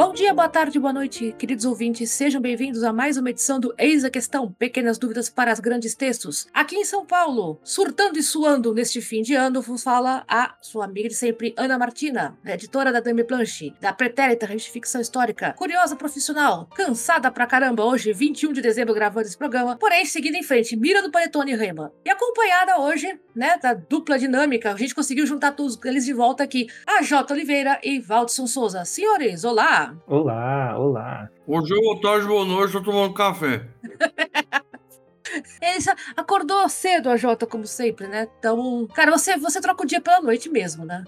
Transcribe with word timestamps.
Bom 0.00 0.14
dia, 0.14 0.32
boa 0.32 0.48
tarde, 0.48 0.78
boa 0.78 0.94
noite, 0.94 1.34
queridos 1.38 1.66
ouvintes. 1.66 2.10
Sejam 2.10 2.40
bem-vindos 2.40 2.82
a 2.82 2.90
mais 2.90 3.18
uma 3.18 3.28
edição 3.28 3.60
do 3.60 3.74
Eis 3.76 4.02
a 4.02 4.08
Questão, 4.08 4.50
pequenas 4.50 4.96
dúvidas 4.96 5.28
para 5.28 5.52
os 5.52 5.60
grandes 5.60 5.94
textos. 5.94 6.48
Aqui 6.54 6.74
em 6.74 6.86
São 6.86 7.04
Paulo, 7.04 7.60
surtando 7.62 8.18
e 8.18 8.22
suando 8.22 8.72
neste 8.72 9.02
fim 9.02 9.20
de 9.20 9.34
ano, 9.34 9.60
vos 9.60 9.82
fala 9.82 10.24
a 10.26 10.56
sua 10.62 10.86
amiga 10.86 11.06
de 11.06 11.14
sempre, 11.14 11.52
Ana 11.54 11.76
Martina, 11.76 12.34
editora 12.46 12.90
da 12.90 13.00
Dame 13.00 13.24
Planche, 13.24 13.74
da 13.78 13.92
Pretérita 13.92 14.46
Revista 14.46 14.72
Ficção 14.72 15.02
Histórica, 15.02 15.52
curiosa 15.52 15.94
profissional, 15.94 16.66
cansada 16.74 17.30
pra 17.30 17.46
caramba 17.46 17.84
hoje, 17.84 18.14
21 18.14 18.54
de 18.54 18.62
dezembro, 18.62 18.94
gravando 18.94 19.26
esse 19.26 19.36
programa, 19.36 19.76
porém, 19.76 20.06
seguindo 20.06 20.36
em 20.36 20.42
frente, 20.42 20.78
Mira 20.78 21.02
do 21.02 21.10
Panetone 21.10 21.54
Rema. 21.54 21.92
E 22.06 22.08
acompanhada 22.08 22.80
hoje, 22.80 23.20
né, 23.36 23.58
da 23.58 23.74
dupla 23.74 24.18
dinâmica, 24.18 24.72
a 24.72 24.76
gente 24.78 24.94
conseguiu 24.94 25.26
juntar 25.26 25.52
todos 25.52 25.78
eles 25.84 26.06
de 26.06 26.14
volta 26.14 26.42
aqui, 26.42 26.68
a 26.86 27.02
J. 27.02 27.34
Oliveira 27.34 27.78
e 27.84 28.00
Valdson 28.00 28.46
Souza. 28.46 28.82
Senhores, 28.86 29.44
olá! 29.44 29.89
Olá, 30.06 30.78
olá. 30.78 31.28
Hoje 31.46 31.74
eu 31.74 31.80
boa 31.80 32.00
tarde, 32.00 32.26
boa 32.26 32.44
noite, 32.44 32.72
tô 32.72 32.82
tomando 32.82 33.14
café. 33.14 33.66
Ele 35.62 35.84
acordou 36.16 36.68
cedo, 36.68 37.08
a 37.08 37.16
Jota, 37.16 37.46
como 37.46 37.66
sempre, 37.66 38.06
né? 38.08 38.28
Então, 38.38 38.86
cara, 38.92 39.10
você, 39.12 39.36
você 39.36 39.60
troca 39.60 39.84
o 39.84 39.86
dia 39.86 40.00
pela 40.00 40.20
noite 40.20 40.48
mesmo, 40.48 40.84
né? 40.84 41.04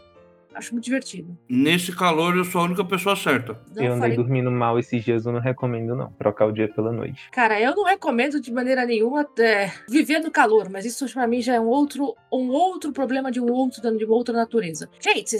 Acho 0.55 0.75
muito 0.75 0.85
divertido. 0.85 1.37
Nesse 1.49 1.97
calor, 1.97 2.37
eu 2.37 2.45
sou 2.45 2.61
a 2.61 2.65
única 2.65 2.85
pessoa 2.85 3.17
certa. 3.17 3.59
Não, 3.75 3.83
eu 3.83 3.93
andei 3.93 4.11
falei... 4.11 4.17
dormindo 4.17 4.51
mal 4.51 4.79
esses 4.79 5.03
dias, 5.03 5.25
eu 5.25 5.33
não 5.33 5.41
recomendo, 5.41 5.97
não. 5.97 6.13
Trocar 6.13 6.47
o 6.47 6.53
dia 6.53 6.69
pela 6.69 6.93
noite. 6.93 7.31
Cara, 7.33 7.61
eu 7.61 7.75
não 7.75 7.85
recomendo 7.85 8.41
de 8.41 8.53
maneira 8.53 8.85
nenhuma 8.85 9.27
é, 9.39 9.73
viver 9.89 10.19
no 10.21 10.31
calor, 10.31 10.69
mas 10.69 10.85
isso 10.85 11.11
pra 11.13 11.27
mim 11.27 11.41
já 11.41 11.55
é 11.55 11.61
um 11.61 11.67
outro, 11.67 12.15
um 12.31 12.51
outro 12.51 12.93
problema 12.93 13.31
de 13.31 13.41
um 13.41 13.51
outro, 13.51 13.81
de 13.97 14.05
uma 14.05 14.15
outra 14.15 14.35
natureza. 14.35 14.91
Gente, 15.01 15.37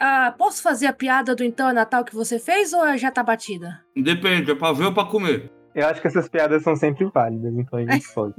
ah, 0.00 0.34
posso 0.36 0.62
fazer 0.62 0.86
a 0.86 0.92
piada 0.94 1.34
do 1.34 1.44
então 1.44 1.68
é 1.68 1.74
Natal 1.74 2.02
que 2.04 2.14
você 2.14 2.38
fez 2.38 2.72
ou 2.72 2.96
já 2.96 3.10
tá 3.10 3.22
batida? 3.22 3.84
Depende, 3.94 4.50
é 4.50 4.54
pra 4.54 4.72
ver 4.72 4.86
ou 4.86 4.94
pra 4.94 5.04
comer? 5.04 5.52
Eu 5.74 5.86
acho 5.86 6.00
que 6.00 6.06
essas 6.06 6.26
piadas 6.26 6.62
são 6.62 6.74
sempre 6.74 7.04
válidas, 7.04 7.52
então 7.54 7.78
a 7.78 7.82
gente 7.82 8.08
pode. 8.14 8.34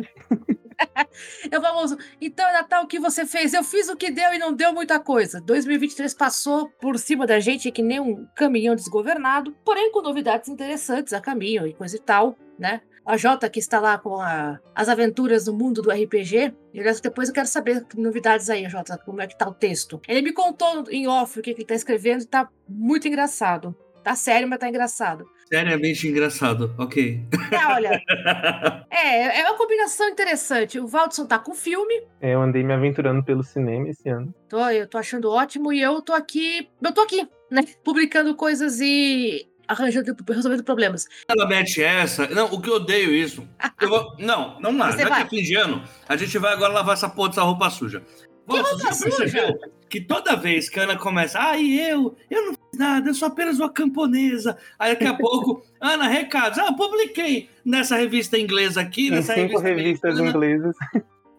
eu 1.52 1.61
famoso, 1.61 1.97
então 2.19 2.49
é 2.49 2.53
Natal 2.53 2.88
que 2.88 2.99
você 2.99 3.27
fez? 3.27 3.53
Eu 3.53 3.63
fiz 3.63 3.88
o 3.89 3.95
que 3.95 4.09
deu 4.09 4.33
e 4.33 4.39
não 4.39 4.52
deu 4.52 4.73
muita 4.73 4.99
coisa. 4.99 5.39
2023 5.39 6.13
passou 6.16 6.67
por 6.81 6.97
cima 6.97 7.27
da 7.27 7.39
gente 7.39 7.71
que 7.71 7.83
nem 7.83 7.99
um 7.99 8.25
caminhão 8.36 8.75
desgovernado, 8.75 9.55
porém 9.64 9.91
com 9.91 10.02
novidades 10.02 10.49
interessantes 10.49 11.14
a 11.14 11.21
caminho 11.21 11.67
e 11.67 11.73
coisa 11.75 11.95
e 11.95 11.99
tal, 11.99 12.36
né? 12.58 12.81
A 13.05 13.17
Jota, 13.17 13.49
que 13.49 13.59
está 13.59 13.80
lá 13.80 13.97
com 13.97 14.16
a, 14.21 14.59
as 14.75 14.89
aventuras 14.89 15.47
no 15.47 15.53
mundo 15.53 15.81
do 15.81 15.91
RPG. 15.91 16.53
E 16.73 17.02
depois 17.02 17.30
eu 17.30 17.33
quero 17.33 17.47
saber 17.47 17.85
novidades 17.95 18.49
aí, 18.49 18.67
Jota, 18.69 18.97
como 18.97 19.21
é 19.21 19.27
que 19.27 19.38
tá 19.38 19.47
o 19.47 19.53
texto. 19.53 20.02
Ele 20.08 20.21
me 20.21 20.33
contou 20.33 20.85
em 20.89 21.08
off 21.08 21.39
o 21.39 21.41
que, 21.41 21.53
que 21.53 21.61
ele 21.61 21.67
tá 21.67 21.75
escrevendo 21.75 22.21
e 22.21 22.27
tá 22.27 22.47
muito 22.67 23.08
engraçado. 23.08 23.75
Tá 24.03 24.16
sério, 24.16 24.47
mas 24.47 24.59
tá 24.59 24.67
engraçado. 24.67 25.25
Seriamente 25.47 26.08
engraçado, 26.08 26.73
ok. 26.77 27.21
É, 27.52 27.67
olha. 27.67 28.02
é, 28.89 29.41
é 29.41 29.49
uma 29.49 29.58
combinação 29.58 30.08
interessante. 30.08 30.80
O 30.80 30.88
Valdson 30.88 31.25
tá 31.25 31.38
com 31.38 31.53
filme. 31.53 32.03
É, 32.21 32.33
eu 32.33 32.41
andei 32.41 32.63
me 32.63 32.73
aventurando 32.73 33.23
pelo 33.23 33.43
cinema 33.43 33.89
esse 33.89 34.08
ano. 34.09 34.33
Tô, 34.47 34.69
eu 34.69 34.88
tô 34.88 34.97
achando 34.97 35.30
ótimo 35.30 35.71
e 35.73 35.81
eu 35.81 36.02
tô 36.02 36.13
aqui. 36.13 36.69
Eu 36.81 36.93
tô 36.93 37.02
aqui, 37.02 37.27
né? 37.52 37.61
Publicando 37.83 38.33
coisas 38.33 38.80
e 38.80 39.45
arranjando, 39.72 40.16
resolvendo 40.27 40.64
problemas. 40.64 41.08
Ela 41.27 41.47
mete 41.47 41.81
essa. 41.81 42.27
Não, 42.27 42.45
o 42.45 42.61
que 42.61 42.69
eu 42.69 42.75
odeio 42.75 43.14
isso. 43.14 43.47
Eu 43.80 43.89
vou... 43.89 44.16
Não, 44.19 44.59
não 44.59 44.72
nada. 44.72 44.97
Já 44.97 45.09
vai. 45.09 45.22
que 45.22 45.36
é 45.36 45.39
fim 45.39 45.45
de 45.45 45.55
ano, 45.55 45.83
a 46.08 46.16
gente 46.17 46.38
vai 46.38 46.53
agora 46.53 46.73
lavar 46.73 46.94
essa 46.94 47.09
porra 47.09 47.30
dessa 47.30 47.44
roupa 47.44 47.69
suja. 47.69 48.02
Que 48.47 48.58
Nossa, 48.58 48.75
roupa 48.75 48.94
suja? 48.94 49.59
Que 49.89 50.02
toda 50.02 50.36
vez 50.36 50.69
que 50.69 50.80
a 50.80 50.83
Ana 50.83 50.97
começa, 50.97 51.39
ai, 51.39 51.73
eu, 51.73 52.16
eu 52.30 52.45
não 52.45 52.53
fiz 52.53 52.80
nada, 52.80 53.09
eu 53.09 53.14
sou 53.14 53.27
apenas 53.27 53.59
uma 53.59 53.69
camponesa. 53.69 54.58
Aí 54.80 54.92
daqui 54.92 55.05
a 55.05 55.14
pouco, 55.17 55.64
Ana, 55.80 56.08
recados. 56.08 56.58
Ah, 56.59 56.73
publiquei 56.73 57.49
nessa 57.64 57.95
revista 57.95 58.38
inglesa 58.38 58.82
aqui, 58.82 59.09
nessa 59.09 59.33
cinco 59.33 59.59
revista 59.59 60.09
revistas 60.09 60.20
inglesas. 60.20 60.76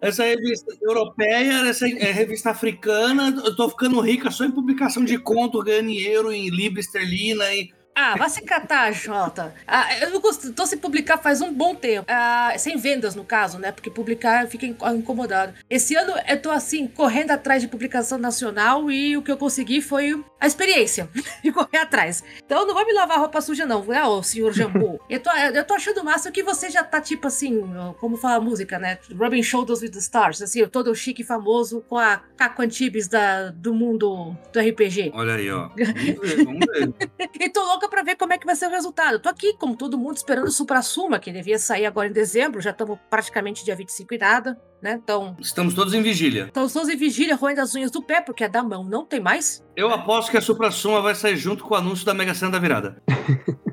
Essa 0.03 0.25
revista 0.25 0.77
europeia, 0.83 1.69
essa 1.69 1.89
é 1.89 2.11
revista 2.11 2.51
africana, 2.51 3.33
eu 3.45 3.55
tô 3.55 3.69
ficando 3.71 4.01
rica 4.01 4.33
só 4.33 4.45
em 4.45 4.51
publicação 4.51 5.05
de 5.05 5.17
conto, 5.17 5.63
ganhando 5.63 5.87
dinheiro 5.87 6.33
em 6.33 6.51
libra 6.51 6.81
esterlina 6.81 7.55
e 7.55 7.71
ah, 7.95 8.17
vai 8.17 8.29
se 8.31 8.43
catar, 8.43 8.93
Jota. 8.93 9.55
Ah, 9.67 9.99
eu 9.99 10.11
não 10.11 10.21
tô 10.55 10.67
sem 10.67 10.79
publicar 10.79 11.19
faz 11.19 11.41
um 11.41 11.53
bom 11.53 11.75
tempo. 11.75 12.07
Ah, 12.09 12.53
sem 12.57 12.77
vendas, 12.77 13.15
no 13.15 13.25
caso, 13.25 13.59
né? 13.59 13.71
Porque 13.71 13.91
publicar 13.91 14.47
fica 14.49 14.67
incomodado. 14.67 15.55
Esse 15.69 15.95
ano 15.95 16.15
eu 16.27 16.41
tô 16.41 16.51
assim, 16.51 16.87
correndo 16.87 17.33
atrás 17.33 17.61
de 17.61 17.69
publicação 17.69 18.19
nacional 18.19 18.91
e 18.91 19.17
o 19.17 19.23
que 19.23 19.31
eu 19.31 19.37
consegui 19.37 19.81
foi 19.81 20.23
a 20.41 20.47
experiência 20.47 21.09
de 21.43 21.53
correr 21.53 21.79
atrás. 21.79 22.25
Então 22.45 22.67
não 22.67 22.75
vai 22.75 22.85
me 22.85 22.93
lavar 22.93 23.19
roupa 23.19 23.41
suja, 23.41 23.67
não, 23.67 23.85
né, 23.85 24.03
ô 24.05 24.23
senhor 24.23 24.53
Jambu? 24.53 25.01
eu, 25.09 25.21
tô, 25.21 25.31
eu 25.31 25.65
tô 25.65 25.75
achando 25.75 26.03
massa 26.03 26.31
que 26.31 26.43
você 26.43 26.71
já 26.71 26.83
tá 26.83 27.01
tipo 27.01 27.27
assim, 27.27 27.63
como 28.01 28.17
fala 28.17 28.37
a 28.37 28.41
música, 28.41 28.79
né? 28.79 28.99
Rubbing 29.15 29.43
Shoulders 29.43 29.83
with 29.83 29.91
the 29.91 29.99
Stars, 29.99 30.41
assim, 30.41 30.67
todo 30.67 30.95
chique 30.95 31.23
e 31.23 31.25
famoso 31.25 31.85
com 31.89 31.99
a 31.99 32.23
Caco 32.37 32.63
Antibes 32.63 33.07
da, 33.07 33.51
do 33.51 33.75
mundo 33.75 34.37
do 34.53 34.61
RPG. 34.61 35.13
Olha 35.15 35.35
aí, 35.35 35.51
ó. 35.51 35.71
Vamos 36.13 36.21
ver, 36.21 36.45
vamos 36.45 36.67
ver. 36.67 37.31
e 37.41 37.49
tô 37.49 37.63
louco 37.65 37.82
louca 37.83 37.89
para 37.89 38.03
ver 38.03 38.17
como 38.17 38.33
é 38.33 38.39
que 38.39 38.47
vai 38.47 38.55
ser 38.55 38.67
o 38.67 38.71
resultado. 38.71 39.19
Tô 39.19 39.29
aqui, 39.29 39.55
como 39.55 39.77
todo 39.77 39.99
mundo, 39.99 40.17
esperando 40.17 40.47
o 40.47 40.51
Supra-Suma, 40.51 41.19
que 41.19 41.33
devia 41.33 41.59
sair 41.59 41.87
agora 41.87 42.09
em 42.09 42.13
dezembro, 42.13 42.61
já 42.61 42.71
estamos 42.71 42.99
praticamente 43.11 43.65
dia 43.65 43.75
25 43.75 44.15
e 44.15 44.19
nada, 44.19 44.61
né? 44.83 44.99
Então. 45.03 45.37
Estamos 45.41 45.73
todos 45.73 45.95
em 45.95 46.03
vigília. 46.03 46.47
Estamos 46.47 46.73
todos 46.73 46.89
em 46.89 46.97
vigília, 46.97 47.37
roendo 47.37 47.61
as 47.61 47.75
unhas 47.75 47.91
do 47.91 48.03
pé, 48.03 48.21
porque 48.21 48.43
a 48.43 48.49
da 48.49 48.63
mão 48.63 48.83
não 48.83 49.07
tem 49.07 49.21
mais. 49.21 49.65
Eu 49.77 49.91
aposto 49.91 50.31
que 50.31 50.37
a 50.37 50.41
Supra-Suma 50.41 51.01
vai 51.01 51.15
sair 51.15 51.37
junto 51.37 51.63
com 51.63 51.75
o 51.75 51.77
anúncio 51.77 52.05
da 52.05 52.13
Mega 52.13 52.35
Sena 52.35 52.51
da 52.51 52.59
virada. 52.59 52.97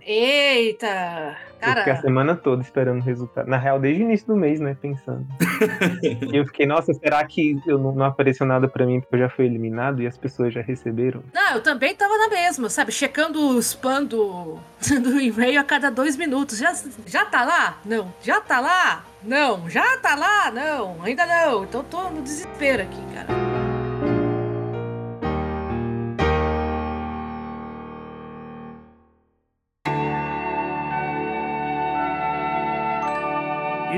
Eita! 0.02 1.36
Cara... 1.60 1.72
Eu 1.72 1.78
fiquei 1.78 1.94
a 1.94 2.02
semana 2.02 2.36
toda 2.36 2.62
esperando 2.62 3.00
o 3.02 3.04
resultado. 3.04 3.48
Na 3.48 3.58
real, 3.58 3.80
desde 3.80 4.02
o 4.02 4.06
início 4.06 4.28
do 4.28 4.36
mês, 4.36 4.60
né? 4.60 4.78
Pensando. 4.82 5.28
e 6.32 6.38
eu 6.38 6.46
fiquei, 6.46 6.66
nossa, 6.66 6.94
será 6.94 7.24
que 7.26 7.60
eu 7.68 7.78
não, 7.78 7.92
não 7.94 8.06
apareceu 8.06 8.46
nada 8.46 8.68
para 8.68 8.86
mim 8.86 9.02
porque 9.02 9.16
eu 9.16 9.20
já 9.20 9.30
fui 9.30 9.46
eliminado 9.46 10.02
e 10.02 10.08
as 10.08 10.18
pessoas 10.18 10.54
já 10.54 10.62
receberam? 10.62 11.22
Não, 11.34 11.56
eu 11.56 11.62
também 11.62 11.94
tava 11.94 12.18
na 12.18 12.30
mesma, 12.30 12.70
sabe? 12.70 12.92
Checando 12.92 13.40
o 13.40 13.60
spam 13.60 14.06
do, 14.06 14.58
do 15.02 15.20
e-mail 15.20 15.60
a 15.60 15.64
cada 15.64 15.90
dois 15.90 16.16
minutos. 16.16 16.58
Já, 16.58 16.74
já 17.06 17.26
tá 17.26 17.44
lá? 17.44 17.78
Não. 17.84 18.14
Já 18.22 18.40
tá 18.40 18.60
lá? 18.62 19.04
Não. 19.24 19.70
Já 19.70 19.98
tá 19.98 20.16
lá? 20.16 20.52
Não. 20.52 21.02
Ainda 21.04 21.26
não. 21.26 21.64
Então 21.64 21.84
tô 21.84 22.10
no 22.10 22.22
desespero 22.22 22.84
aqui, 22.84 23.02
cara. 23.14 23.50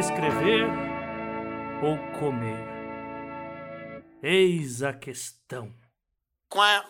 escrever 0.01 0.67
ou 1.83 1.97
comer? 2.19 2.57
Eis 4.23 4.81
a 4.81 4.93
questão. 4.93 5.71
Quá. 6.49 6.83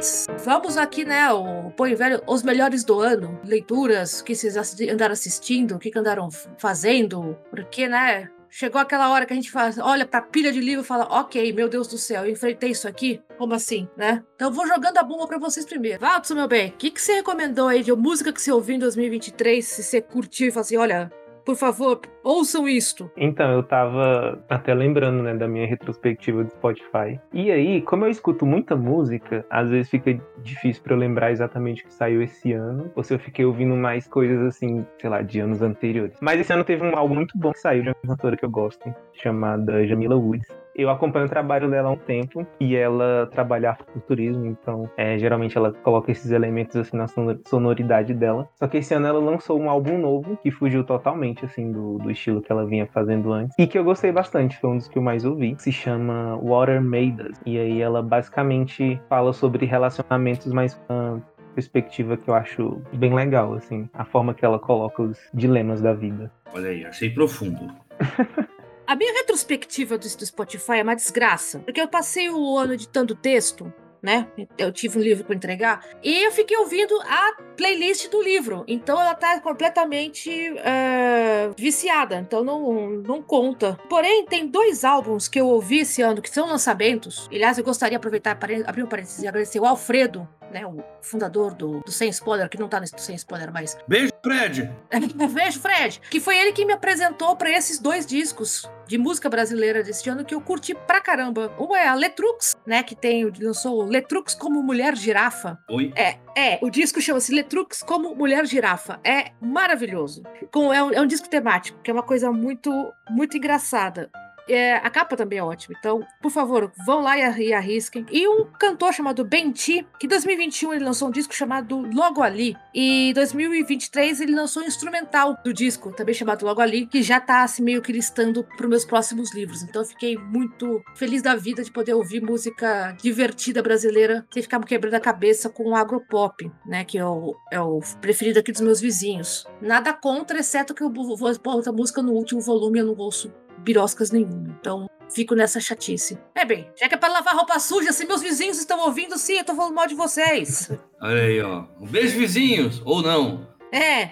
Gente, 0.00 0.42
vamos 0.42 0.78
aqui, 0.78 1.04
né? 1.04 1.30
O 1.30 1.70
Põe 1.72 1.94
Velho, 1.94 2.22
os 2.26 2.42
melhores 2.42 2.82
do 2.82 3.00
ano, 3.00 3.38
leituras, 3.44 4.20
o 4.20 4.24
que 4.24 4.34
vocês 4.34 4.56
andaram 4.88 5.12
assistindo, 5.12 5.74
o 5.74 5.78
que 5.78 5.92
andaram 5.94 6.30
fazendo, 6.56 7.36
porque, 7.50 7.86
né? 7.86 8.30
Chegou 8.48 8.80
aquela 8.80 9.10
hora 9.10 9.26
que 9.26 9.32
a 9.32 9.36
gente 9.36 9.50
faz, 9.50 9.78
olha 9.78 10.06
pra 10.06 10.22
pilha 10.22 10.50
de 10.50 10.60
livro 10.60 10.82
e 10.82 10.86
fala, 10.86 11.04
ok, 11.04 11.52
meu 11.52 11.68
Deus 11.68 11.86
do 11.86 11.98
céu, 11.98 12.24
eu 12.24 12.32
enfrentei 12.32 12.70
isso 12.70 12.88
aqui? 12.88 13.22
Como 13.38 13.54
assim, 13.54 13.88
né? 13.96 14.24
Então 14.34 14.50
vou 14.50 14.66
jogando 14.66 14.96
a 14.96 15.04
bomba 15.04 15.26
pra 15.28 15.38
vocês 15.38 15.64
primeiro. 15.64 16.00
Valtson, 16.00 16.34
meu 16.34 16.48
bem, 16.48 16.70
o 16.70 16.72
que, 16.72 16.90
que 16.90 17.00
você 17.00 17.14
recomendou 17.14 17.68
aí 17.68 17.82
de 17.82 17.92
música 17.92 18.32
que 18.32 18.40
você 18.40 18.50
ouviu 18.50 18.76
em 18.76 18.80
2023? 18.80 19.64
Se 19.64 19.82
você 19.82 20.00
curtiu 20.00 20.48
e 20.48 20.50
falou 20.50 20.62
assim, 20.62 20.76
olha, 20.78 21.12
por 21.44 21.56
favor, 21.56 22.00
ouçam 22.22 22.68
isto. 22.68 23.10
Então, 23.16 23.50
eu 23.52 23.62
tava 23.62 24.42
até 24.48 24.74
lembrando, 24.74 25.22
né, 25.22 25.34
da 25.34 25.48
minha 25.48 25.66
retrospectiva 25.66 26.44
do 26.44 26.50
Spotify. 26.50 27.20
E 27.32 27.50
aí, 27.50 27.82
como 27.82 28.04
eu 28.04 28.10
escuto 28.10 28.46
muita 28.46 28.76
música, 28.76 29.44
às 29.50 29.70
vezes 29.70 29.90
fica 29.90 30.18
difícil 30.42 30.82
para 30.82 30.94
eu 30.94 30.98
lembrar 30.98 31.32
exatamente 31.32 31.82
o 31.82 31.86
que 31.86 31.92
saiu 31.92 32.22
esse 32.22 32.52
ano, 32.52 32.90
ou 32.94 33.02
se 33.02 33.14
eu 33.14 33.18
fiquei 33.18 33.44
ouvindo 33.44 33.76
mais 33.76 34.06
coisas 34.06 34.40
assim, 34.42 34.86
sei 35.00 35.10
lá, 35.10 35.22
de 35.22 35.40
anos 35.40 35.62
anteriores. 35.62 36.16
Mas 36.20 36.40
esse 36.40 36.52
ano 36.52 36.64
teve 36.64 36.84
um 36.84 36.96
álbum 36.96 37.14
muito 37.14 37.36
bom 37.38 37.52
que 37.52 37.60
saiu 37.60 37.82
de 37.82 37.88
uma 37.88 38.16
cantora 38.16 38.36
que 38.36 38.44
eu 38.44 38.50
gosto, 38.50 38.92
chamada 39.12 39.86
Jamila 39.86 40.16
Woods 40.16 40.59
eu 40.82 40.90
acompanho 40.90 41.26
o 41.26 41.28
trabalho 41.28 41.70
dela 41.70 41.88
há 41.88 41.92
um 41.92 41.96
tempo 41.96 42.46
e 42.58 42.76
ela 42.76 43.28
trabalha 43.32 43.76
futurismo, 43.92 44.46
então 44.46 44.90
é, 44.96 45.18
geralmente 45.18 45.56
ela 45.56 45.72
coloca 45.72 46.10
esses 46.10 46.30
elementos 46.30 46.76
assim 46.76 46.96
na 46.96 47.06
sonoridade 47.46 48.14
dela. 48.14 48.48
Só 48.58 48.66
que 48.66 48.78
esse 48.78 48.94
ano 48.94 49.06
ela 49.06 49.18
lançou 49.18 49.60
um 49.60 49.68
álbum 49.68 49.98
novo 49.98 50.38
que 50.42 50.50
fugiu 50.50 50.84
totalmente 50.84 51.44
assim 51.44 51.70
do, 51.70 51.98
do 51.98 52.10
estilo 52.10 52.40
que 52.40 52.50
ela 52.50 52.64
vinha 52.66 52.86
fazendo 52.86 53.32
antes 53.32 53.54
e 53.58 53.66
que 53.66 53.78
eu 53.78 53.84
gostei 53.84 54.12
bastante, 54.12 54.58
foi 54.58 54.70
um 54.70 54.76
dos 54.76 54.88
que 54.88 54.98
eu 54.98 55.02
mais 55.02 55.24
ouvi. 55.24 55.54
Se 55.58 55.72
chama 55.72 56.36
Water 56.36 56.80
Made 56.80 57.22
Us 57.22 57.40
e 57.44 57.58
aí 57.58 57.80
ela 57.80 58.02
basicamente 58.02 59.00
fala 59.08 59.32
sobre 59.32 59.66
relacionamentos 59.66 60.52
mais 60.52 60.80
uma 60.88 61.22
perspectiva 61.54 62.16
que 62.16 62.28
eu 62.28 62.34
acho 62.34 62.80
bem 62.92 63.14
legal, 63.14 63.54
assim, 63.54 63.88
a 63.92 64.04
forma 64.04 64.32
que 64.32 64.44
ela 64.44 64.58
coloca 64.58 65.02
os 65.02 65.18
dilemas 65.34 65.80
da 65.80 65.92
vida. 65.92 66.30
Olha 66.54 66.70
aí, 66.70 66.84
achei 66.84 67.10
profundo. 67.10 67.72
A 68.90 68.96
minha 68.96 69.12
retrospectiva 69.12 69.96
do, 69.96 70.02
do 70.02 70.26
Spotify 70.26 70.78
é 70.78 70.82
uma 70.82 70.96
desgraça, 70.96 71.60
porque 71.60 71.80
eu 71.80 71.86
passei 71.86 72.28
o 72.28 72.58
ano 72.58 72.74
editando 72.74 73.14
texto 73.14 73.72
né? 74.02 74.28
Eu 74.56 74.72
tive 74.72 74.98
um 74.98 75.02
livro 75.02 75.24
para 75.24 75.36
entregar 75.36 75.84
e 76.02 76.24
eu 76.24 76.32
fiquei 76.32 76.56
ouvindo 76.56 76.98
a 77.02 77.36
playlist 77.56 78.08
do 78.08 78.22
livro. 78.22 78.64
Então 78.66 78.98
ela 78.98 79.14
tá 79.14 79.38
completamente 79.40 80.30
uh, 80.30 81.54
viciada. 81.56 82.16
Então 82.16 82.42
não, 82.42 82.90
não 82.90 83.22
conta. 83.22 83.78
Porém, 83.88 84.24
tem 84.24 84.46
dois 84.46 84.84
álbuns 84.84 85.28
que 85.28 85.38
eu 85.38 85.46
ouvi 85.46 85.80
esse 85.80 86.00
ano 86.00 86.22
que 86.22 86.30
são 86.30 86.48
lançamentos. 86.48 87.28
Aliás, 87.30 87.58
eu 87.58 87.64
gostaria 87.64 87.90
de 87.90 87.96
aproveitar 87.96 88.36
para 88.36 88.56
abrir 88.66 88.82
um 88.82 88.86
parênteses 88.86 89.22
e 89.22 89.28
agradecer 89.28 89.60
o 89.60 89.66
Alfredo 89.66 90.26
né, 90.50 90.66
o 90.66 90.82
fundador 91.00 91.54
do, 91.54 91.80
do 91.80 91.90
Sem 91.90 92.08
Spoiler, 92.10 92.48
que 92.48 92.58
não 92.58 92.68
tá 92.68 92.80
nesse 92.80 92.94
Sem 92.98 93.14
Spoiler 93.16 93.52
mais. 93.52 93.76
Beijo, 93.86 94.12
Fred! 94.22 94.70
Beijo, 95.32 95.60
Fred! 95.60 96.00
Que 96.10 96.20
foi 96.20 96.38
ele 96.38 96.52
que 96.52 96.64
me 96.64 96.72
apresentou 96.72 97.36
para 97.36 97.50
esses 97.50 97.78
dois 97.78 98.06
discos 98.06 98.68
de 98.86 98.98
música 98.98 99.30
brasileira 99.30 99.82
deste 99.82 100.10
ano 100.10 100.24
que 100.24 100.34
eu 100.34 100.40
curti 100.40 100.74
pra 100.74 101.00
caramba. 101.00 101.52
Uma 101.58 101.78
é 101.78 101.86
a 101.86 101.94
Letrux, 101.94 102.56
né, 102.66 102.82
que 102.82 102.96
tem, 102.96 103.30
lançou 103.40 103.84
Letrux 103.84 104.34
como 104.34 104.62
Mulher 104.62 104.96
Girafa. 104.96 105.58
Oi? 105.70 105.92
É, 105.94 106.18
é, 106.36 106.58
o 106.60 106.68
disco 106.68 107.00
chama-se 107.00 107.32
Letrux 107.32 107.82
como 107.82 108.14
Mulher 108.14 108.44
Girafa. 108.46 109.00
É 109.04 109.30
maravilhoso. 109.40 110.22
Com, 110.52 110.72
é, 110.72 110.82
um, 110.82 110.92
é 110.92 111.00
um 111.00 111.06
disco 111.06 111.28
temático, 111.28 111.78
que 111.82 111.90
é 111.90 111.94
uma 111.94 112.02
coisa 112.02 112.32
muito, 112.32 112.70
muito 113.08 113.36
engraçada. 113.36 114.10
É, 114.50 114.74
a 114.76 114.90
capa 114.90 115.16
também 115.16 115.38
é 115.38 115.42
ótima. 115.42 115.76
Então, 115.78 116.04
por 116.20 116.30
favor, 116.30 116.72
vão 116.84 117.00
lá 117.00 117.16
e, 117.16 117.52
arrisquem. 117.52 118.04
E 118.10 118.26
um 118.26 118.44
cantor 118.44 118.92
chamado 118.92 119.24
Benti, 119.24 119.86
que 119.98 120.06
em 120.06 120.08
2021 120.08 120.74
ele 120.74 120.84
lançou 120.84 121.08
um 121.08 121.10
disco 121.10 121.34
chamado 121.34 121.78
Logo 121.94 122.20
Ali. 122.20 122.56
E 122.74 123.10
em 123.10 123.12
2023 123.12 124.20
ele 124.20 124.34
lançou 124.34 124.62
um 124.62 124.66
instrumental 124.66 125.38
do 125.44 125.52
disco, 125.52 125.92
também 125.92 126.14
chamado 126.14 126.44
Logo 126.44 126.60
Ali, 126.60 126.86
que 126.86 127.02
já 127.02 127.20
tá 127.20 127.44
assim, 127.44 127.62
meio 127.62 127.80
que 127.80 127.92
listando 127.92 128.44
para 128.56 128.66
meus 128.66 128.84
próximos 128.84 129.32
livros. 129.32 129.62
Então, 129.62 129.82
eu 129.82 129.86
fiquei 129.86 130.16
muito 130.16 130.82
feliz 130.96 131.22
da 131.22 131.36
vida 131.36 131.62
de 131.62 131.70
poder 131.70 131.94
ouvir 131.94 132.20
música 132.20 132.96
divertida 133.00 133.62
brasileira 133.62 134.26
sem 134.32 134.42
ficar 134.42 134.58
me 134.58 134.64
quebrando 134.64 134.94
a 134.94 135.00
cabeça 135.00 135.48
com 135.48 135.70
o 135.70 135.76
agropop, 135.76 136.50
né? 136.66 136.84
Que 136.84 136.98
é 136.98 137.06
o, 137.06 137.36
é 137.52 137.60
o 137.60 137.80
preferido 138.00 138.40
aqui 138.40 138.50
dos 138.50 138.60
meus 138.60 138.80
vizinhos. 138.80 139.46
Nada 139.60 139.92
contra, 139.92 140.40
exceto 140.40 140.74
que 140.74 140.82
eu 140.82 140.92
vou 140.92 141.38
pôr 141.38 141.54
outra 141.54 141.72
música 141.72 142.02
no 142.02 142.12
último 142.12 142.40
volume 142.40 142.80
eu 142.80 142.86
não 142.86 142.96
ouço 142.96 143.32
biroscas 143.62 144.10
nenhuma. 144.10 144.56
Então, 144.60 144.88
fico 145.14 145.34
nessa 145.34 145.60
chatice. 145.60 146.18
É 146.34 146.44
bem, 146.44 146.68
já 146.78 146.88
que 146.88 146.94
é 146.94 146.98
pra 146.98 147.08
lavar 147.08 147.34
roupa 147.34 147.58
suja, 147.58 147.92
se 147.92 148.06
meus 148.06 148.22
vizinhos 148.22 148.58
estão 148.58 148.80
ouvindo, 148.80 149.18
sim, 149.18 149.38
eu 149.38 149.44
tô 149.44 149.54
falando 149.54 149.74
mal 149.74 149.86
de 149.86 149.94
vocês. 149.94 150.70
Olha 151.00 151.22
aí, 151.22 151.40
ó. 151.40 151.64
Um 151.80 151.86
beijo, 151.86 152.18
vizinhos, 152.18 152.80
ou 152.84 153.02
não. 153.02 153.49
É, 153.72 154.10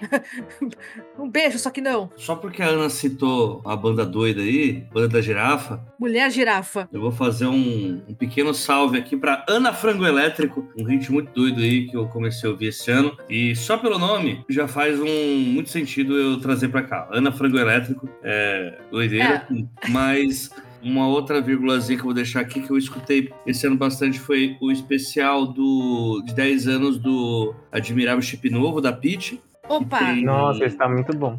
um 1.18 1.28
beijo, 1.28 1.58
só 1.58 1.70
que 1.70 1.80
não. 1.80 2.10
Só 2.16 2.36
porque 2.36 2.62
a 2.62 2.68
Ana 2.68 2.88
citou 2.88 3.60
a 3.64 3.76
banda 3.76 4.06
doida 4.06 4.40
aí, 4.40 4.84
banda 4.92 5.08
da 5.08 5.20
girafa. 5.20 5.84
Mulher 5.98 6.30
girafa. 6.30 6.88
Eu 6.92 7.00
vou 7.00 7.10
fazer 7.10 7.46
um, 7.46 8.02
um 8.08 8.14
pequeno 8.14 8.54
salve 8.54 8.98
aqui 8.98 9.16
para 9.16 9.44
Ana 9.48 9.72
Frango 9.72 10.06
Elétrico, 10.06 10.68
um 10.76 10.84
hit 10.84 11.10
muito 11.10 11.32
doido 11.32 11.60
aí 11.60 11.86
que 11.86 11.96
eu 11.96 12.06
comecei 12.08 12.48
a 12.48 12.52
ouvir 12.52 12.68
esse 12.68 12.90
ano. 12.90 13.16
E 13.28 13.54
só 13.56 13.76
pelo 13.76 13.98
nome 13.98 14.44
já 14.48 14.68
faz 14.68 15.00
um 15.00 15.38
muito 15.38 15.70
sentido 15.70 16.16
eu 16.16 16.40
trazer 16.40 16.68
para 16.68 16.82
cá. 16.82 17.08
Ana 17.10 17.32
Frango 17.32 17.58
Elétrico, 17.58 18.08
é 18.22 18.78
doideira, 18.90 19.46
é. 19.50 19.64
mas. 19.90 20.50
Uma 20.80 21.08
outra 21.08 21.40
vírgulazinha 21.40 21.96
que 21.96 22.02
eu 22.02 22.06
vou 22.06 22.14
deixar 22.14 22.38
aqui 22.38 22.60
que 22.62 22.70
eu 22.70 22.78
escutei 22.78 23.32
esse 23.44 23.66
ano 23.66 23.76
bastante 23.76 24.20
foi 24.20 24.56
o 24.60 24.70
especial 24.70 25.44
do 25.44 26.22
de 26.24 26.32
10 26.32 26.68
anos 26.68 26.98
do 26.98 27.52
Admirável 27.72 28.22
Chip 28.22 28.48
Novo 28.48 28.80
da 28.80 28.92
Peach. 28.92 29.40
Opa! 29.68 30.14
Nossa, 30.14 30.64
esse 30.64 30.76
tá 30.76 30.88
muito 30.88 31.16
bom. 31.16 31.38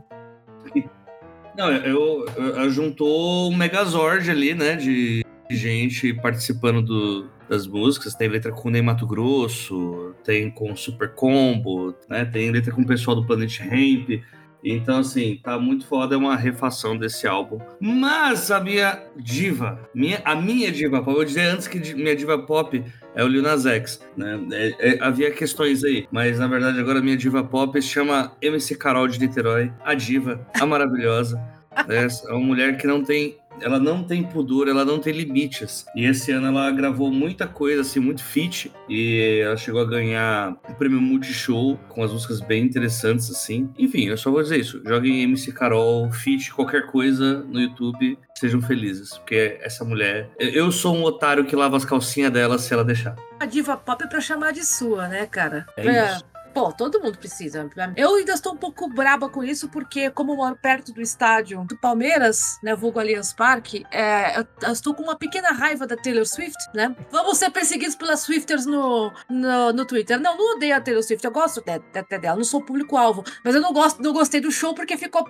Não, 1.57 1.71
eu, 1.71 2.25
eu, 2.37 2.55
eu 2.55 2.69
juntou 2.69 3.51
um 3.51 3.55
Megazord 3.55 4.29
ali, 4.29 4.53
né? 4.53 4.75
De 4.75 5.25
gente 5.49 6.13
participando 6.13 6.81
do, 6.81 7.29
das 7.49 7.67
músicas. 7.67 8.13
Tem 8.13 8.29
letra 8.29 8.51
com 8.51 8.69
Ney 8.69 8.81
Mato 8.81 9.05
Grosso, 9.05 10.15
tem 10.23 10.49
com 10.49 10.75
Super 10.75 11.13
Combo, 11.13 11.95
né? 12.07 12.23
Tem 12.23 12.51
letra 12.51 12.71
com 12.71 12.81
o 12.81 12.87
pessoal 12.87 13.15
do 13.15 13.25
Planet 13.25 13.59
Ramp. 13.59 14.23
Então, 14.63 14.99
assim, 14.99 15.39
tá 15.41 15.57
muito 15.57 15.87
foda, 15.87 16.15
é 16.15 16.17
uma 16.17 16.35
refação 16.35 16.97
desse 16.97 17.25
álbum. 17.25 17.59
Mas 17.79 18.51
a 18.51 18.59
minha 18.59 19.01
diva, 19.17 19.79
minha, 19.93 20.21
a 20.25 20.35
minha 20.35 20.71
diva 20.71 20.99
pop, 20.99 21.09
eu 21.09 21.15
vou 21.15 21.25
dizer 21.25 21.41
antes 21.41 21.67
que 21.67 21.93
minha 21.95 22.15
diva 22.15 22.37
pop 22.37 22.83
é 23.15 23.23
o 23.23 23.27
Lil 23.27 23.41
Nas 23.41 23.65
X, 23.65 23.99
né? 24.15 24.39
É, 24.51 24.75
é, 24.79 24.97
havia 25.01 25.31
questões 25.31 25.83
aí, 25.83 26.07
mas 26.11 26.39
na 26.39 26.47
verdade 26.47 26.79
agora 26.79 26.99
a 26.99 27.01
minha 27.01 27.17
diva 27.17 27.43
pop 27.43 27.81
se 27.81 27.87
chama 27.87 28.31
MC 28.41 28.75
Carol 28.75 29.07
de 29.07 29.19
Niterói, 29.19 29.71
a 29.83 29.93
diva, 29.93 30.45
a 30.59 30.65
maravilhosa. 30.65 31.39
é 31.87 32.31
uma 32.31 32.39
mulher 32.39 32.77
que 32.77 32.87
não 32.87 33.03
tem 33.03 33.37
ela 33.61 33.79
não 33.79 34.03
tem 34.03 34.23
pudor, 34.23 34.67
ela 34.67 34.85
não 34.85 34.99
tem 34.99 35.13
limites. 35.13 35.85
E 35.95 36.05
esse 36.05 36.31
ano 36.31 36.47
ela 36.47 36.71
gravou 36.71 37.11
muita 37.11 37.47
coisa, 37.47 37.81
assim, 37.81 37.99
muito 37.99 38.23
fit. 38.23 38.71
E 38.87 39.41
ela 39.43 39.57
chegou 39.57 39.81
a 39.81 39.85
ganhar 39.85 40.57
o 40.69 40.73
prêmio 40.75 41.01
Multishow 41.01 41.77
com 41.87 42.03
as 42.03 42.11
músicas 42.11 42.41
bem 42.41 42.63
interessantes, 42.63 43.29
assim. 43.29 43.69
Enfim, 43.77 44.05
eu 44.05 44.17
só 44.17 44.31
vou 44.31 44.41
dizer 44.41 44.59
isso. 44.59 44.81
Joguem 44.85 45.23
MC 45.23 45.51
Carol, 45.51 46.11
fit, 46.11 46.53
qualquer 46.53 46.87
coisa 46.87 47.43
no 47.43 47.59
YouTube. 47.59 48.17
Sejam 48.35 48.61
felizes, 48.61 49.17
porque 49.17 49.59
essa 49.61 49.83
mulher. 49.83 50.29
Eu 50.39 50.71
sou 50.71 50.95
um 50.95 51.03
otário 51.03 51.45
que 51.45 51.55
lava 51.55 51.75
as 51.75 51.83
calcinhas 51.83 52.31
dela 52.31 52.57
se 52.57 52.73
ela 52.73 52.85
deixar. 52.85 53.15
A 53.39 53.45
diva 53.45 53.75
pop 53.75 54.03
é 54.03 54.07
pra 54.07 54.21
chamar 54.21 54.51
de 54.51 54.65
sua, 54.65 55.07
né, 55.07 55.25
cara? 55.25 55.65
É, 55.75 55.87
é. 55.87 56.13
isso. 56.13 56.25
Pô, 56.53 56.71
todo 56.71 57.01
mundo 57.01 57.17
precisa. 57.17 57.69
Eu 57.95 58.15
ainda 58.15 58.33
estou 58.33 58.53
um 58.53 58.57
pouco 58.57 58.87
braba 58.89 59.29
com 59.29 59.43
isso, 59.43 59.69
porque 59.69 60.09
como 60.09 60.33
eu 60.33 60.37
moro 60.37 60.55
perto 60.55 60.91
do 60.91 61.01
estádio 61.01 61.63
do 61.65 61.77
Palmeiras, 61.77 62.57
né, 62.63 62.75
vulgo 62.75 62.99
Allianz 62.99 63.33
Parque, 63.33 63.85
é, 63.91 64.39
eu, 64.39 64.47
eu, 64.63 64.71
estou 64.71 64.93
com 64.93 65.03
uma 65.03 65.15
pequena 65.15 65.49
raiva 65.51 65.85
da 65.85 65.95
Taylor 65.95 66.25
Swift, 66.25 66.57
né? 66.73 66.95
Vamos 67.11 67.37
ser 67.37 67.49
perseguidos 67.51 67.95
pelas 67.95 68.21
Swifters 68.21 68.65
no, 68.65 69.11
no, 69.29 69.73
no 69.73 69.85
Twitter. 69.85 70.19
Não, 70.19 70.37
não 70.37 70.55
odeio 70.55 70.75
a 70.75 70.81
Taylor 70.81 71.03
Swift, 71.03 71.23
eu 71.23 71.31
gosto 71.31 71.59
até 71.59 72.19
dela, 72.19 72.35
não 72.35 72.43
sou 72.43 72.63
público-alvo, 72.63 73.23
mas 73.43 73.55
eu 73.55 73.61
não, 73.61 73.71
gosto, 73.71 74.01
não 74.01 74.13
gostei 74.13 74.41
do 74.41 74.51
show 74.51 74.73
porque 74.73 74.97
ficou 74.97 75.23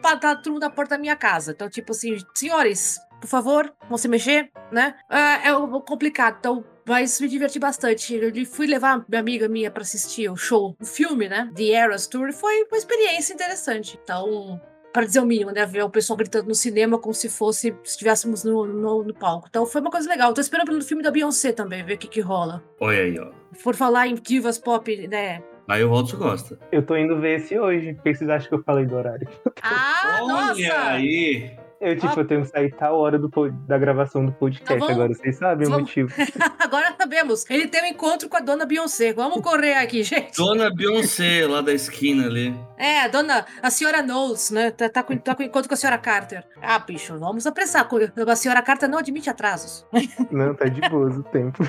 turma 0.43 0.59
da 0.59 0.69
porta 0.69 0.95
da 0.95 1.01
minha 1.01 1.15
casa. 1.15 1.51
Então, 1.51 1.69
tipo 1.69 1.91
assim, 1.91 2.17
senhores, 2.33 2.99
por 3.19 3.27
favor, 3.27 3.73
vão 3.87 3.97
se 3.97 4.07
mexer, 4.07 4.51
né? 4.71 4.95
É, 5.09 5.49
é 5.49 5.53
complicado. 5.85 6.37
Então, 6.39 6.63
mas 6.89 7.21
me 7.21 7.27
diverti 7.27 7.59
bastante. 7.59 8.15
Eu 8.15 8.33
fui 8.47 8.65
levar 8.65 9.05
minha 9.07 9.21
amiga 9.21 9.47
minha 9.47 9.69
para 9.69 9.83
assistir 9.83 10.27
o 10.27 10.35
show, 10.35 10.75
o 10.81 10.85
filme, 10.85 11.29
né? 11.29 11.47
The 11.55 11.69
Eras 11.69 12.07
Tour. 12.07 12.33
Foi 12.33 12.63
uma 12.63 12.77
experiência 12.77 13.31
interessante. 13.31 13.99
Então, 14.03 14.59
para 14.91 15.05
dizer 15.05 15.19
o 15.19 15.25
mínimo, 15.25 15.51
né? 15.51 15.67
Ver 15.67 15.83
o 15.83 15.89
pessoal 15.89 16.17
gritando 16.17 16.47
no 16.47 16.55
cinema 16.55 16.97
como 16.97 17.13
se 17.13 17.29
fosse 17.29 17.75
se 17.83 17.91
estivéssemos 17.91 18.43
no, 18.43 18.65
no, 18.65 19.03
no, 19.03 19.13
palco. 19.13 19.45
Então 19.47 19.67
foi 19.67 19.81
uma 19.81 19.91
coisa 19.91 20.09
legal. 20.09 20.33
Tô 20.33 20.41
esperando 20.41 20.65
pelo 20.65 20.81
filme 20.81 21.03
da 21.03 21.11
Beyoncé 21.11 21.51
também, 21.51 21.85
ver 21.85 21.93
o 21.93 21.97
que, 21.99 22.07
que 22.07 22.21
rola. 22.21 22.63
Olha 22.79 23.03
aí, 23.03 23.19
ó. 23.19 23.29
Por 23.63 23.75
falar 23.75 24.07
em 24.07 24.15
divas 24.15 24.57
pop, 24.57 25.07
né? 25.07 25.43
Aí 25.67 25.83
o 25.83 25.91
Walter 25.91 26.17
gosta. 26.17 26.57
Eu 26.71 26.83
tô 26.83 26.97
indo 26.97 27.19
ver 27.19 27.35
esse 27.35 27.59
hoje. 27.59 27.93
Por 27.93 28.01
que 28.01 28.15
vocês 28.15 28.29
acham 28.31 28.49
que 28.49 28.55
eu 28.55 28.63
falei 28.63 28.87
do 28.87 28.95
horário? 28.95 29.27
Ah, 29.61 30.21
Olha 30.23 30.27
nossa! 30.27 30.89
aí! 30.89 31.55
Eu, 31.81 31.95
tipo, 31.95 32.07
ah. 32.07 32.13
eu 32.17 32.27
tenho 32.27 32.41
que 32.41 32.47
sair 32.49 32.73
tal 32.73 32.97
hora 32.99 33.17
do, 33.17 33.29
da 33.65 33.77
gravação 33.77 34.25
do 34.25 34.33
podcast. 34.33 34.73
Então, 34.73 34.79
vamos, 34.79 34.93
agora 34.93 35.13
vocês 35.13 35.37
sabem 35.37 35.67
vamos... 35.69 35.77
o 35.77 36.01
motivo. 36.01 36.13
agora 36.59 36.93
sabemos. 36.97 37.49
Ele 37.49 37.67
tem 37.67 37.83
um 37.83 37.85
encontro 37.85 38.27
com 38.27 38.35
a 38.35 38.41
dona 38.41 38.65
Beyoncé. 38.65 39.13
Vamos 39.13 39.41
correr 39.41 39.75
aqui, 39.75 40.03
gente. 40.03 40.35
Dona 40.35 40.73
Beyoncé, 40.73 41.47
lá 41.47 41.61
da 41.61 41.73
esquina 41.73 42.25
ali. 42.25 42.53
É, 42.77 43.01
a 43.01 43.07
dona, 43.07 43.45
a 43.61 43.71
senhora 43.71 44.01
Knowles, 44.01 44.51
né? 44.51 44.71
Tá, 44.71 44.89
tá, 44.89 45.03
com, 45.03 45.17
tá 45.17 45.33
com 45.33 45.43
encontro 45.43 45.69
com 45.69 45.73
a 45.73 45.77
senhora 45.77 45.97
Carter. 45.97 46.45
Ah, 46.61 46.79
bicho, 46.79 47.17
vamos 47.17 47.47
apressar. 47.47 47.87
A 48.27 48.35
senhora 48.35 48.61
Carter 48.61 48.89
não 48.89 48.97
admite 48.97 49.29
atrasos. 49.29 49.85
Não, 50.31 50.53
tá 50.53 50.65
de 50.65 50.81
boa 50.89 51.09
o 51.09 51.23
tempo. 51.23 51.63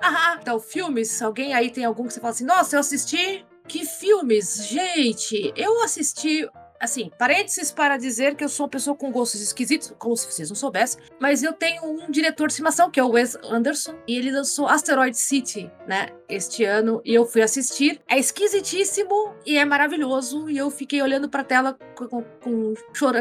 ah, 0.00 0.38
então, 0.40 0.58
filmes. 0.60 1.20
Alguém 1.20 1.54
aí 1.54 1.70
tem 1.70 1.84
algum 1.84 2.06
que 2.06 2.12
você 2.12 2.20
fala 2.20 2.32
assim, 2.32 2.44
nossa, 2.44 2.76
eu 2.76 2.80
assisti 2.80 3.44
que 3.66 3.84
filmes? 3.84 4.68
Gente, 4.68 5.52
eu 5.56 5.82
assisti 5.82 6.48
assim, 6.80 7.10
parênteses 7.18 7.70
para 7.70 7.96
dizer 7.96 8.34
que 8.34 8.44
eu 8.44 8.48
sou 8.48 8.64
uma 8.64 8.70
pessoa 8.70 8.96
com 8.96 9.10
gostos 9.10 9.40
esquisitos, 9.40 9.94
como 9.98 10.16
se 10.16 10.30
vocês 10.30 10.48
não 10.48 10.56
soubessem, 10.56 11.02
mas 11.20 11.42
eu 11.42 11.52
tenho 11.52 11.84
um 11.84 12.10
diretor 12.10 12.46
de 12.46 12.52
estimação, 12.54 12.90
que 12.90 13.00
é 13.00 13.04
o 13.04 13.10
Wes 13.10 13.36
Anderson, 13.44 13.94
e 14.06 14.16
ele 14.16 14.30
lançou 14.30 14.66
Asteroid 14.66 15.16
City, 15.16 15.70
né, 15.86 16.08
este 16.28 16.64
ano, 16.64 17.00
e 17.04 17.14
eu 17.14 17.24
fui 17.24 17.42
assistir. 17.42 18.00
É 18.08 18.18
esquisitíssimo 18.18 19.34
e 19.44 19.56
é 19.58 19.64
maravilhoso, 19.64 20.48
e 20.50 20.56
eu 20.56 20.70
fiquei 20.70 21.02
olhando 21.02 21.28
pra 21.28 21.44
tela 21.44 21.76
com, 21.94 22.06
com, 22.08 22.24
com 22.42 22.74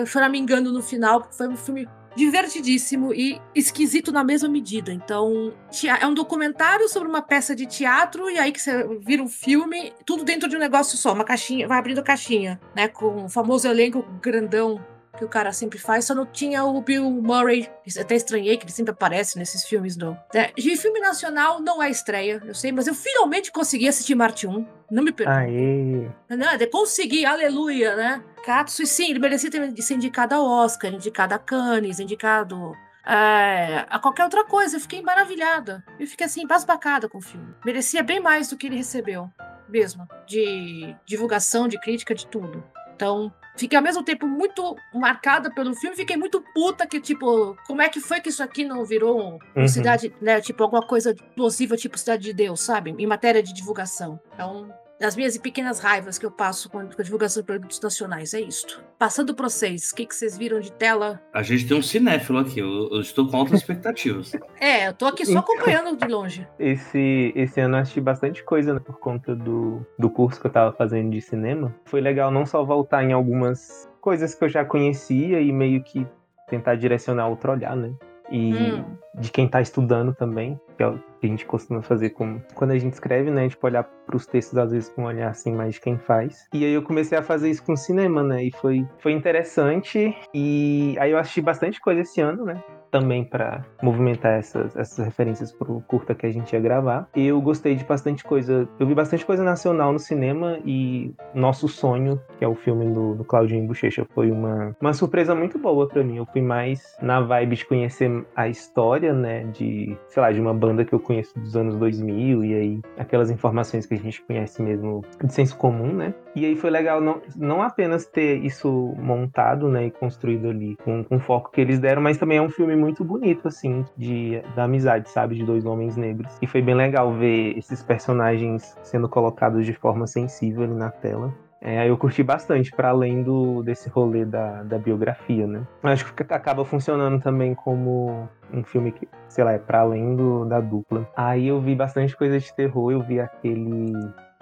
choramingando 0.05 0.71
no 0.71 0.81
final, 0.81 1.21
porque 1.21 1.35
foi 1.35 1.47
um 1.47 1.57
filme 1.57 1.87
divertidíssimo 2.15 3.13
e 3.13 3.41
esquisito 3.53 4.11
na 4.11 4.23
mesma 4.23 4.47
medida. 4.47 4.91
Então, 4.91 5.53
é 5.99 6.07
um 6.07 6.13
documentário 6.13 6.87
sobre 6.87 7.09
uma 7.09 7.21
peça 7.21 7.55
de 7.55 7.65
teatro 7.65 8.29
e 8.29 8.37
aí 8.37 8.51
que 8.51 8.61
você 8.61 8.87
vira 8.99 9.21
um 9.21 9.27
filme, 9.27 9.93
tudo 10.05 10.23
dentro 10.23 10.47
de 10.49 10.55
um 10.55 10.59
negócio 10.59 10.97
só, 10.97 11.13
uma 11.13 11.23
caixinha, 11.23 11.67
vai 11.67 11.77
abrindo 11.77 11.99
a 11.99 12.03
caixinha, 12.03 12.59
né, 12.75 12.87
com 12.87 13.25
o 13.25 13.29
famoso 13.29 13.67
elenco 13.67 14.05
grandão 14.21 14.79
que 15.15 15.25
o 15.25 15.29
cara 15.29 15.51
sempre 15.51 15.79
faz, 15.79 16.05
só 16.05 16.13
não 16.13 16.25
tinha 16.25 16.63
o 16.63 16.81
Bill 16.81 17.09
Murray. 17.09 17.69
Até 17.99 18.15
estranhei 18.15 18.57
que 18.57 18.65
ele 18.65 18.71
sempre 18.71 18.91
aparece 18.91 19.37
nesses 19.37 19.63
filmes 19.63 19.95
do. 19.95 20.17
Né? 20.33 20.51
De 20.55 20.77
filme 20.77 20.99
nacional 20.99 21.61
não 21.61 21.81
é 21.81 21.89
estreia, 21.89 22.41
eu 22.45 22.53
sei, 22.53 22.71
mas 22.71 22.87
eu 22.87 22.93
finalmente 22.93 23.51
consegui 23.51 23.87
assistir 23.87 24.15
Marte 24.15 24.45
1. 24.47 24.65
Não 24.91 25.03
me 25.03 25.11
pergunte. 25.11 25.37
Aê! 25.39 26.09
Não, 26.29 26.69
consegui, 26.71 27.25
aleluia, 27.25 27.95
né? 27.95 28.23
Katsu, 28.45 28.83
e 28.83 28.87
sim, 28.87 29.09
ele 29.09 29.19
merecia 29.19 29.49
ter, 29.49 29.81
ser 29.81 29.95
indicado 29.95 30.35
ao 30.35 30.45
Oscar, 30.45 30.93
indicado 30.93 31.33
a 31.33 31.39
Cannes, 31.39 31.99
indicado 31.99 32.73
é, 33.05 33.85
a 33.89 33.99
qualquer 33.99 34.23
outra 34.23 34.43
coisa. 34.43 34.75
Eu 34.77 34.81
fiquei 34.81 35.01
maravilhada. 35.01 35.83
Eu 35.99 36.07
fiquei 36.07 36.25
assim, 36.25 36.45
basbacada 36.45 37.07
com 37.07 37.19
o 37.19 37.21
filme. 37.21 37.55
Merecia 37.65 38.03
bem 38.03 38.19
mais 38.19 38.49
do 38.49 38.57
que 38.57 38.67
ele 38.67 38.75
recebeu, 38.75 39.29
mesmo. 39.69 40.07
De 40.27 40.95
divulgação, 41.05 41.67
de 41.67 41.79
crítica, 41.79 42.13
de 42.13 42.27
tudo. 42.27 42.63
Então, 42.95 43.31
fiquei 43.57 43.77
ao 43.77 43.83
mesmo 43.83 44.03
tempo 44.03 44.27
muito 44.27 44.75
marcada 44.93 45.49
pelo 45.51 45.73
filme, 45.75 45.95
fiquei 45.95 46.17
muito 46.17 46.41
puta 46.53 46.85
que, 46.85 46.99
tipo, 46.99 47.57
como 47.67 47.81
é 47.81 47.89
que 47.89 47.99
foi 47.99 48.19
que 48.21 48.29
isso 48.29 48.43
aqui 48.43 48.63
não 48.63 48.83
virou 48.85 49.19
uma 49.19 49.39
Uhum. 49.55 49.67
cidade, 49.67 50.13
né? 50.21 50.41
Tipo, 50.41 50.63
alguma 50.63 50.85
coisa 50.85 51.11
explosiva, 51.11 51.75
tipo 51.77 51.97
Cidade 51.97 52.23
de 52.23 52.33
Deus, 52.33 52.61
sabe? 52.61 52.95
Em 52.97 53.07
matéria 53.07 53.41
de 53.41 53.53
divulgação. 53.53 54.19
Então, 54.33 54.69
as 55.01 55.15
minhas 55.15 55.37
pequenas 55.37 55.79
raivas 55.79 56.17
que 56.17 56.25
eu 56.25 56.31
passo 56.31 56.69
com 56.69 56.79
a 56.79 56.83
divulgação 56.85 57.41
de 57.41 57.47
produtos 57.47 57.79
nacionais, 57.81 58.33
é 58.33 58.39
isto. 58.39 58.83
Passando 58.97 59.35
pra 59.35 59.49
vocês, 59.49 59.91
o 59.91 59.95
que, 59.95 60.05
que 60.05 60.15
vocês 60.15 60.37
viram 60.37 60.59
de 60.59 60.71
tela? 60.71 61.21
A 61.33 61.43
gente 61.43 61.67
tem 61.67 61.77
um 61.77 61.81
cinéfilo 61.81 62.39
aqui, 62.39 62.59
eu, 62.59 62.89
eu 62.91 63.01
estou 63.01 63.27
com 63.27 63.37
altas 63.37 63.59
expectativas. 63.59 64.31
É, 64.59 64.87
eu 64.87 64.93
tô 64.93 65.05
aqui 65.05 65.25
só 65.25 65.39
acompanhando 65.39 65.97
de 65.97 66.07
longe. 66.07 66.47
Esse, 66.57 67.33
esse 67.35 67.59
ano 67.59 67.77
eu 67.77 67.81
assisti 67.81 67.99
bastante 67.99 68.43
coisa 68.43 68.73
né, 68.73 68.79
por 68.79 68.97
conta 68.99 69.35
do, 69.35 69.85
do 69.99 70.09
curso 70.09 70.39
que 70.39 70.47
eu 70.47 70.51
tava 70.51 70.71
fazendo 70.71 71.11
de 71.11 71.21
cinema. 71.21 71.75
Foi 71.85 71.99
legal 71.99 72.31
não 72.31 72.45
só 72.45 72.63
voltar 72.63 73.03
em 73.03 73.11
algumas 73.11 73.89
coisas 73.99 74.33
que 74.33 74.43
eu 74.43 74.49
já 74.49 74.63
conhecia 74.63 75.41
e 75.41 75.51
meio 75.51 75.83
que 75.83 76.07
tentar 76.47 76.75
direcionar 76.75 77.27
outro 77.27 77.51
olhar, 77.51 77.75
né? 77.75 77.93
E 78.31 78.53
Hum. 78.53 78.97
de 79.19 79.29
quem 79.31 79.47
tá 79.47 79.61
estudando 79.61 80.13
também, 80.13 80.59
que 80.75 80.83
é 80.83 80.87
o 80.87 80.97
que 81.19 81.25
a 81.25 81.27
gente 81.27 81.45
costuma 81.45 81.81
fazer 81.81 82.11
com, 82.11 82.39
quando 82.53 82.71
a 82.71 82.77
gente 82.77 82.93
escreve, 82.93 83.31
né? 83.31 83.49
Tipo, 83.49 83.67
olhar 83.67 83.83
pros 84.05 84.25
textos 84.25 84.57
às 84.57 84.71
vezes 84.71 84.89
com 84.89 85.03
um 85.03 85.05
olhar 85.05 85.29
assim 85.29 85.53
mais 85.53 85.75
de 85.75 85.81
quem 85.81 85.97
faz. 85.97 86.47
E 86.53 86.63
aí 86.63 86.73
eu 86.73 86.83
comecei 86.83 87.17
a 87.17 87.23
fazer 87.23 87.49
isso 87.49 87.63
com 87.63 87.75
cinema, 87.75 88.23
né? 88.23 88.43
E 88.43 88.51
foi, 88.51 88.87
foi 88.99 89.11
interessante. 89.11 90.15
E 90.33 90.95
aí 90.99 91.11
eu 91.11 91.17
assisti 91.17 91.41
bastante 91.41 91.79
coisa 91.79 92.01
esse 92.01 92.21
ano, 92.21 92.45
né? 92.45 92.63
Também 92.91 93.23
para 93.23 93.65
movimentar 93.81 94.33
essas, 94.33 94.75
essas 94.75 95.05
referências 95.05 95.51
pro 95.51 95.81
curta 95.87 96.15
que 96.15 96.25
a 96.25 96.31
gente 96.31 96.53
ia 96.53 96.59
gravar. 96.59 97.07
Eu 97.15 97.41
gostei 97.41 97.75
de 97.75 97.83
bastante 97.83 98.23
coisa. 98.23 98.67
Eu 98.79 98.87
vi 98.87 98.93
bastante 98.93 99.25
coisa 99.25 99.43
nacional 99.43 99.91
no 99.91 99.99
cinema 99.99 100.59
e 100.65 101.13
Nosso 101.33 101.67
Sonho, 101.67 102.19
que 102.37 102.45
é 102.45 102.47
o 102.47 102.55
filme 102.55 102.93
do, 102.93 103.15
do 103.15 103.23
Claudinho 103.23 103.67
Bochecha, 103.67 104.05
foi 104.13 104.31
uma, 104.31 104.75
uma 104.79 104.93
surpresa 104.93 105.35
muito 105.35 105.57
boa 105.57 105.87
para 105.87 106.03
mim. 106.03 106.17
Eu 106.17 106.25
fui 106.25 106.41
mais 106.41 106.97
na 107.01 107.21
vibe 107.21 107.55
de 107.55 107.65
conhecer 107.65 108.25
a 108.35 108.47
história, 108.47 109.13
né, 109.13 109.43
de, 109.45 109.97
sei 110.07 110.21
lá, 110.21 110.31
de 110.31 110.39
uma 110.39 110.53
banda 110.53 110.85
que 110.85 110.93
eu 110.93 110.99
conheço 110.99 111.37
dos 111.39 111.55
anos 111.55 111.75
2000 111.75 112.43
e 112.43 112.53
aí 112.53 112.81
aquelas 112.97 113.29
informações 113.29 113.85
que 113.85 113.93
a 113.93 113.97
gente 113.97 114.21
conhece 114.21 114.61
mesmo 114.61 115.03
de 115.23 115.33
senso 115.33 115.57
comum, 115.57 115.93
né? 115.93 116.13
E 116.35 116.45
aí 116.45 116.55
foi 116.55 116.69
legal 116.69 116.99
não, 116.99 117.21
não 117.35 117.61
apenas 117.61 118.05
ter 118.05 118.35
isso 118.43 118.93
montado, 118.97 119.69
né, 119.69 119.85
e 119.85 119.91
construído 119.91 120.49
ali 120.49 120.75
com, 120.83 121.03
com 121.03 121.15
o 121.15 121.19
foco 121.19 121.49
que 121.51 121.61
eles 121.61 121.79
deram, 121.79 122.01
mas 122.01 122.17
também 122.17 122.37
é 122.37 122.41
um 122.41 122.49
filme 122.49 122.75
muito 122.75 123.03
bonito, 123.03 123.47
assim, 123.47 123.85
de, 123.95 124.41
da 124.55 124.65
amizade, 124.65 125.09
sabe, 125.09 125.35
de 125.35 125.45
dois 125.45 125.65
homens 125.65 125.95
negros. 125.95 126.37
E 126.41 126.47
foi 126.47 126.61
bem 126.61 126.75
legal 126.75 127.13
ver 127.13 127.57
esses 127.57 127.81
personagens 127.81 128.77
sendo 128.83 129.07
colocados 129.07 129.65
de 129.65 129.73
forma 129.73 130.05
sensível 130.07 130.63
ali 130.63 130.73
na 130.73 130.89
tela. 130.89 131.33
É, 131.61 131.89
eu 131.89 131.97
curti 131.97 132.21
bastante, 132.21 132.69
para 132.71 132.89
além 132.89 133.23
do, 133.23 133.63
desse 133.63 133.89
rolê 133.89 134.23
da, 134.23 134.61
da 134.61 134.77
biografia, 134.77 135.47
né? 135.47 135.63
Acho 135.81 136.13
que 136.13 136.21
acaba 136.21 136.63
funcionando 136.63 137.19
também 137.19 137.55
como 137.55 138.29
um 138.53 138.63
filme 138.63 138.91
que, 138.91 139.07
sei 139.27 139.43
lá, 139.43 139.53
é 139.53 139.57
para 139.57 139.79
além 139.79 140.15
do, 140.15 140.45
da 140.45 140.59
dupla. 140.59 141.09
Aí 141.15 141.47
eu 141.47 141.59
vi 141.59 141.73
bastante 141.73 142.15
coisa 142.15 142.37
de 142.37 142.53
terror, 142.55 142.91
eu 142.91 143.01
vi 143.01 143.19
aquele 143.19 143.93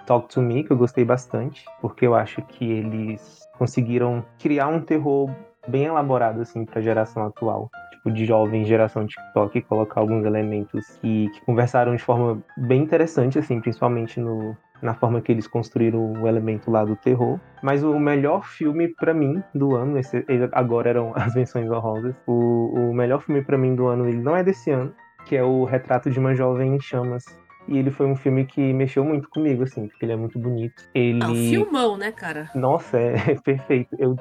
Talk 0.06 0.28
to 0.28 0.42
Me, 0.42 0.64
que 0.64 0.70
eu 0.70 0.76
gostei 0.76 1.04
bastante, 1.04 1.64
porque 1.80 2.06
eu 2.06 2.14
acho 2.14 2.42
que 2.42 2.64
eles 2.64 3.40
conseguiram 3.58 4.24
criar 4.38 4.68
um 4.68 4.80
terror 4.80 5.30
bem 5.66 5.84
elaborado, 5.84 6.42
assim, 6.42 6.64
pra 6.64 6.80
geração 6.80 7.24
atual. 7.26 7.70
Tipo, 7.90 8.10
de 8.10 8.26
jovem 8.26 8.64
geração 8.64 9.06
TikTok, 9.06 9.58
e 9.58 9.62
colocar 9.62 10.00
alguns 10.00 10.24
elementos 10.24 10.98
que, 11.00 11.28
que 11.30 11.40
conversaram 11.44 11.96
de 11.96 12.02
forma 12.02 12.42
bem 12.56 12.82
interessante, 12.82 13.38
assim, 13.38 13.60
principalmente 13.60 14.20
no, 14.20 14.54
na 14.82 14.94
forma 14.94 15.20
que 15.20 15.32
eles 15.32 15.46
construíram 15.46 16.12
o 16.12 16.28
elemento 16.28 16.70
lá 16.70 16.84
do 16.84 16.94
terror. 16.96 17.40
Mas 17.62 17.82
o 17.82 17.98
melhor 17.98 18.44
filme 18.44 18.88
pra 18.88 19.14
mim 19.14 19.42
do 19.54 19.74
ano, 19.74 19.98
esse, 19.98 20.24
agora 20.52 20.90
eram 20.90 21.12
as 21.16 21.34
menções 21.34 21.70
honrosas, 21.70 22.14
o, 22.26 22.90
o 22.90 22.94
melhor 22.94 23.20
filme 23.22 23.42
pra 23.42 23.56
mim 23.56 23.74
do 23.74 23.86
ano, 23.86 24.06
ele 24.06 24.20
não 24.20 24.36
é 24.36 24.44
desse 24.44 24.70
ano, 24.70 24.94
que 25.24 25.34
é 25.34 25.42
o 25.42 25.64
Retrato 25.64 26.10
de 26.10 26.18
uma 26.18 26.34
Jovem 26.34 26.74
em 26.74 26.80
Chamas, 26.80 27.24
e 27.66 27.78
ele 27.78 27.90
foi 27.90 28.06
um 28.06 28.16
filme 28.16 28.44
que 28.44 28.72
mexeu 28.72 29.04
muito 29.04 29.28
comigo, 29.28 29.62
assim, 29.62 29.88
porque 29.88 30.04
ele 30.04 30.12
é 30.12 30.16
muito 30.16 30.38
bonito. 30.38 30.82
Ele. 30.94 31.22
É 31.22 31.26
um 31.26 31.34
filmão, 31.34 31.96
né, 31.96 32.12
cara? 32.12 32.50
Nossa, 32.54 32.98
é, 32.98 33.34
perfeito. 33.42 33.96
Eu... 33.98 34.16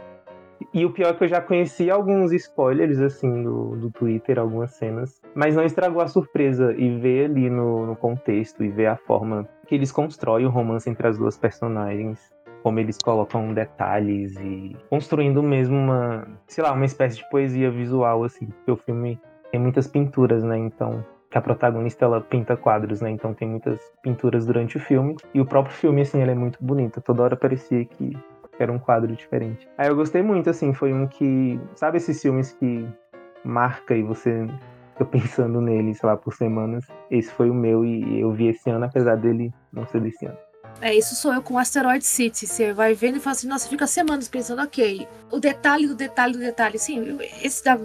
E 0.74 0.86
o 0.86 0.92
pior 0.92 1.10
é 1.10 1.14
que 1.14 1.26
eu 1.26 1.28
já 1.28 1.42
conheci 1.42 1.92
alguns 1.92 2.32
spoilers, 2.32 3.00
assim, 3.00 3.44
do, 3.44 3.76
do 3.76 3.92
Twitter, 3.92 4.40
algumas 4.40 4.72
cenas. 4.72 5.22
Mas 5.36 5.56
não 5.56 5.64
estragou 5.64 6.02
a 6.02 6.08
surpresa. 6.08 6.74
E 6.78 6.90
ver 6.98 7.26
ali 7.26 7.50
no, 7.50 7.86
no 7.86 7.96
contexto 7.96 8.64
e 8.64 8.70
ver 8.70 8.88
a 8.88 8.96
forma 8.96 9.48
que 9.68 9.76
eles 9.76 9.92
constroem 9.92 10.46
o 10.46 10.50
romance 10.50 10.90
entre 10.90 11.06
as 11.06 11.18
duas 11.18 11.38
personagens. 11.38 12.32
Como 12.64 12.80
eles 12.80 12.98
colocam 12.98 13.54
detalhes 13.54 14.38
e 14.38 14.74
construindo 14.90 15.44
mesmo 15.44 15.76
uma, 15.76 16.26
sei 16.48 16.64
lá, 16.64 16.72
uma 16.72 16.86
espécie 16.86 17.18
de 17.18 17.30
poesia 17.30 17.70
visual, 17.70 18.24
assim. 18.24 18.46
Porque 18.46 18.72
o 18.72 18.78
filme 18.78 19.20
tem 19.52 19.60
muitas 19.60 19.86
pinturas, 19.86 20.46
né? 20.46 20.58
Então 20.58 21.04
que 21.34 21.38
a 21.40 21.42
protagonista 21.42 22.06
ela 22.06 22.22
pinta 22.22 22.56
quadros, 22.56 23.02
né? 23.02 23.10
Então 23.10 23.34
tem 23.34 23.50
muitas 23.50 23.80
pinturas 24.04 24.46
durante 24.46 24.78
o 24.78 24.80
filme. 24.80 25.16
E 25.34 25.42
o 25.42 25.46
próprio 25.48 25.74
filme, 25.74 26.02
assim, 26.02 26.22
ele 26.22 26.30
é 26.30 26.36
muito 26.36 26.64
bonito. 26.64 27.02
Toda 27.02 27.24
hora 27.24 27.36
parecia 27.36 27.84
que 27.86 28.16
era 28.60 28.72
um 28.72 28.78
quadro 28.78 29.16
diferente. 29.16 29.68
Aí 29.76 29.90
eu 29.90 29.96
gostei 29.96 30.22
muito, 30.22 30.52
assim, 30.52 30.76
foi 30.76 30.94
um 30.94 31.08
que. 31.08 31.60
Sabe 31.74 31.98
esses 31.98 32.22
filmes 32.22 32.54
que 32.54 32.88
marca 33.44 33.96
e 33.96 34.04
você 34.04 34.46
fica 34.92 35.06
pensando 35.06 35.60
nele, 35.60 35.96
sei 35.96 36.08
lá, 36.08 36.16
por 36.16 36.36
semanas? 36.36 36.86
Esse 37.10 37.34
foi 37.34 37.50
o 37.50 37.54
meu 37.56 37.84
e 37.84 38.20
eu 38.20 38.32
vi 38.32 38.50
esse 38.50 38.70
ano, 38.70 38.86
apesar 38.86 39.16
dele 39.18 39.52
não 39.72 39.88
ser 39.88 40.02
desse 40.02 40.28
ano. 40.28 40.38
É, 40.82 40.94
isso 40.94 41.16
sou 41.16 41.34
eu 41.34 41.42
com 41.42 41.58
Asteroid 41.58 42.06
City. 42.06 42.46
Você 42.46 42.74
vai 42.74 42.94
vendo 42.94 43.18
e 43.18 43.20
fala 43.20 43.36
assim, 43.36 43.48
nossa, 43.48 43.70
fica 43.70 43.88
semanas 43.88 44.28
pensando, 44.28 44.62
ok, 44.62 45.08
o 45.32 45.40
detalhe 45.40 45.88
do 45.88 45.96
detalhe 45.96 46.34
do 46.34 46.40
detalhe. 46.40 46.78
Sim, 46.78 47.18
esse 47.42 47.64
da 47.64 47.80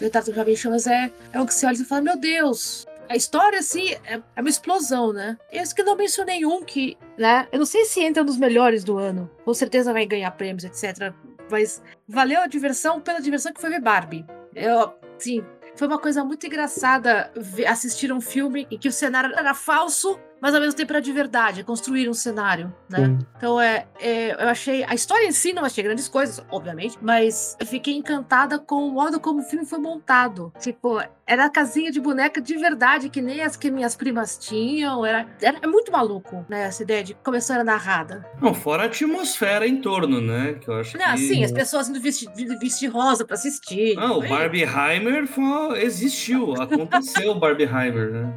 detalhe 0.00 0.26
do 0.26 0.34
Jovem 0.34 0.56
Chamas 0.56 0.86
é, 0.86 1.10
é 1.32 1.40
o 1.40 1.46
que 1.46 1.54
você 1.54 1.66
olha 1.66 1.74
e 1.74 1.84
fala, 1.84 2.00
meu 2.00 2.16
Deus, 2.16 2.86
a 3.08 3.16
história, 3.16 3.58
assim, 3.58 3.92
é, 4.04 4.20
é 4.34 4.40
uma 4.40 4.50
explosão, 4.50 5.12
né? 5.12 5.38
Esse 5.50 5.74
que 5.74 5.82
não 5.82 5.96
mencionei 5.96 6.44
um 6.44 6.62
que, 6.62 6.96
né? 7.16 7.46
Eu 7.52 7.58
não 7.58 7.66
sei 7.66 7.84
se 7.84 8.00
entra 8.00 8.24
nos 8.24 8.36
melhores 8.36 8.82
do 8.82 8.98
ano. 8.98 9.30
Com 9.44 9.54
certeza 9.54 9.92
vai 9.92 10.06
ganhar 10.06 10.30
prêmios, 10.32 10.64
etc. 10.64 11.12
Mas 11.50 11.82
valeu 12.08 12.40
a 12.40 12.46
diversão 12.46 13.00
pela 13.00 13.20
diversão 13.20 13.52
que 13.52 13.60
foi 13.60 13.70
ver 13.70 13.80
Barbie. 13.80 14.24
Eu, 14.54 14.92
sim, 15.18 15.44
foi 15.76 15.86
uma 15.86 15.98
coisa 15.98 16.24
muito 16.24 16.46
engraçada 16.46 17.30
assistir 17.66 18.12
um 18.12 18.20
filme 18.20 18.66
em 18.70 18.78
que 18.78 18.88
o 18.88 18.92
cenário 18.92 19.34
era 19.36 19.54
falso, 19.54 20.18
mas 20.40 20.54
ao 20.54 20.60
mesmo 20.60 20.74
tempo 20.76 20.92
era 20.92 21.00
de 21.00 21.12
verdade, 21.12 21.64
construir 21.64 22.08
um 22.08 22.14
cenário, 22.14 22.72
né? 22.88 23.06
Sim. 23.06 23.18
Então 23.36 23.60
é, 23.60 23.86
é, 23.98 24.32
eu 24.32 24.48
achei 24.48 24.84
a 24.84 24.94
história 24.94 25.26
em 25.26 25.32
si 25.32 25.52
não 25.52 25.64
achei 25.64 25.82
grandes 25.82 26.08
coisas, 26.08 26.44
obviamente, 26.50 26.98
mas 27.00 27.56
eu 27.58 27.66
fiquei 27.66 27.94
encantada 27.94 28.58
com 28.58 28.88
o 28.88 28.92
modo 28.92 29.18
como 29.20 29.40
o 29.40 29.42
filme 29.42 29.64
foi 29.64 29.78
montado. 29.78 30.52
Tipo, 30.60 31.02
era 31.26 31.46
a 31.46 31.50
casinha 31.50 31.90
de 31.90 32.00
boneca 32.00 32.40
de 32.40 32.56
verdade, 32.56 33.08
que 33.08 33.20
nem 33.20 33.42
as 33.42 33.56
que 33.56 33.70
minhas 33.70 33.96
primas 33.96 34.38
tinham. 34.38 35.04
Era, 35.04 35.26
era 35.40 35.58
é 35.62 35.66
muito 35.66 35.90
maluco, 35.90 36.44
né? 36.48 36.64
Essa 36.64 36.82
ideia 36.82 37.02
de 37.02 37.14
começar 37.14 37.54
era 37.54 37.64
narrada. 37.64 38.24
Não, 38.40 38.54
fora 38.54 38.84
a 38.84 38.86
atmosfera 38.86 39.66
em 39.66 39.80
torno, 39.80 40.20
né? 40.20 40.54
Que 40.60 40.68
eu 40.68 40.74
acho 40.74 40.96
Não, 40.96 41.12
que... 41.12 41.18
sim, 41.18 41.44
as 41.44 41.52
pessoas 41.52 41.88
indo 41.88 42.00
vestir, 42.00 42.28
vestir 42.60 42.88
rosa 42.88 43.24
pra 43.24 43.34
assistir. 43.34 43.96
Não, 43.96 44.18
o 44.18 44.20
Foi- 44.20 44.28
Barbieheimer 44.28 45.26
foi... 45.26 45.82
existiu, 45.82 46.54
aconteceu 46.60 47.32
o 47.32 47.34
Barbieheimer, 47.34 48.12
né? 48.12 48.32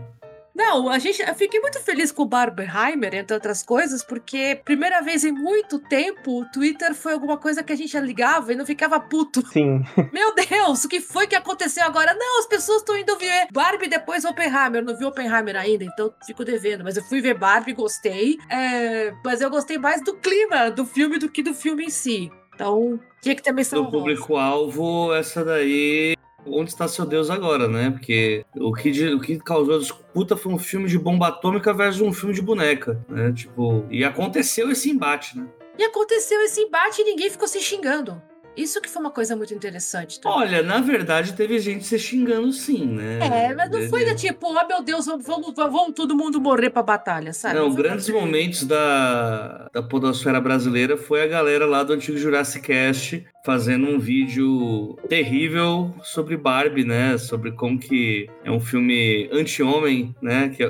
Não, 0.56 0.90
a 0.90 1.00
gente, 1.00 1.22
eu 1.22 1.36
fiquei 1.36 1.60
muito 1.60 1.80
feliz 1.80 2.12
com 2.12 2.24
o 2.24 2.26
Barbenheimer, 2.26 3.16
entre 3.16 3.34
outras 3.34 3.64
coisas, 3.64 4.04
porque 4.04 4.60
primeira 4.66 5.02
vez 5.02 5.24
em 5.24 5.32
muito 5.32 5.80
tempo 5.80 6.42
o 6.42 6.46
Twitter 6.46 6.94
foi 6.94 7.14
alguma 7.14 7.38
coisa 7.38 7.64
que 7.64 7.72
a 7.72 7.76
gente 7.76 7.98
ligava 8.00 8.52
e 8.52 8.56
não 8.56 8.66
ficava 8.66 9.00
puto. 9.00 9.46
Sim, 9.48 9.84
Meu 10.12 10.34
Deus, 10.34 10.84
o 10.84 10.90
que 10.90 11.00
foi 11.00 11.28
que 11.28 11.36
aconteceu 11.36 11.84
agora? 11.86 12.14
Não, 12.14 12.40
as 12.40 12.46
pessoas 12.46 12.80
estão 12.80 12.98
indo 12.98 13.16
ver 13.18 13.48
Barbie 13.52 13.88
depois 13.88 14.26
Oppenheimer. 14.26 14.82
Eu 14.82 14.86
não 14.86 14.98
vi 14.98 15.06
Oppenheimer 15.06 15.56
ainda, 15.56 15.84
então 15.84 16.14
fico 16.26 16.44
devendo. 16.44 16.84
Mas 16.84 16.98
eu 16.98 17.04
fui 17.04 17.22
ver 17.22 17.38
Barbie, 17.38 17.74
gostei. 17.74 18.38
É, 18.50 19.14
mas 19.24 19.42
eu 19.42 19.50
gostei 19.50 19.78
mais 19.78 20.04
do 20.04 20.16
clima 20.16 20.70
do 20.72 20.86
filme 20.86 21.18
do 21.18 21.30
que 21.30 21.42
do 21.42 21.54
filme 21.54 21.86
em 21.86 21.90
si. 21.90 22.32
Então, 22.54 23.00
tinha 23.22 23.36
que 23.36 23.42
ter 23.42 23.54
menção 23.54 23.84
Do 23.84 23.92
público-alvo, 23.92 25.14
essa 25.14 25.46
daí. 25.46 26.16
Onde 26.46 26.70
está 26.70 26.88
seu 26.88 27.06
Deus 27.06 27.30
agora, 27.30 27.68
né? 27.68 27.92
Porque 27.92 28.46
o 28.56 28.74
que, 28.74 29.14
o 29.14 29.20
que 29.20 29.38
causou 29.40 29.76
a 29.76 29.80
disputa 29.80 30.36
foi 30.36 30.54
um 30.54 30.60
filme 30.60 30.88
de 30.88 30.98
bomba 30.98 31.28
atômica 31.28 31.74
versus 31.74 32.02
um 32.02 32.14
filme 32.14 32.34
de 32.34 32.42
boneca, 32.42 33.04
né? 33.10 33.32
Tipo, 33.32 33.86
e 33.90 34.04
aconteceu 34.04 34.72
esse 34.72 34.90
embate, 34.90 35.38
né? 35.38 35.48
E 35.78 35.84
aconteceu 35.84 36.42
esse 36.42 36.62
embate 36.62 37.02
e 37.02 37.06
ninguém 37.06 37.30
ficou 37.30 37.48
se 37.48 37.60
xingando. 37.62 38.22
Isso 38.62 38.82
que 38.82 38.90
foi 38.90 39.02
uma 39.02 39.12
coisa 39.12 39.36
muito 39.36 39.54
interessante. 39.54 40.20
também. 40.20 40.38
Olha, 40.38 40.62
na 40.64 40.80
verdade, 40.82 41.34
teve 41.34 41.60
gente 41.60 41.86
se 41.86 41.98
xingando 41.98 42.52
sim, 42.52 42.86
né? 42.86 43.20
É, 43.50 43.54
mas 43.56 43.70
não 43.72 43.82
foi 43.90 44.06
da 44.06 44.14
tipo, 44.16 44.48
oh 44.48 44.68
meu 44.68 44.82
Deus, 44.84 45.06
vamos, 45.06 45.26
vamos, 45.26 45.54
vamos 45.56 45.94
todo 45.96 46.16
mundo 46.16 46.40
morrer 46.42 46.70
pra 46.70 46.84
batalha, 46.84 47.32
sabe? 47.34 47.56
Não, 47.56 47.72
foi 47.74 47.84
grandes 47.84 48.10
uma- 48.10 48.20
momentos 48.22 48.64
da, 48.66 49.70
da 49.74 49.82
podosfera 49.84 50.42
brasileira 50.42 50.98
foi 50.98 51.24
a 51.24 51.28
galera 51.28 51.66
lá 51.66 51.84
do 51.84 51.94
antigo 51.94 52.18
Jurassic 52.18 52.66
Cast 52.68 53.26
fazendo 53.46 53.88
um 53.88 53.98
vídeo 54.00 54.98
terrível 55.08 55.94
sobre 56.04 56.36
Barbie, 56.38 56.84
né? 56.86 57.18
Sobre 57.18 57.52
como 57.54 57.80
que 57.80 58.30
é 58.44 58.52
um 58.52 58.60
filme 58.60 59.30
anti-homem, 59.32 60.14
né? 60.22 60.50
Que 60.50 60.64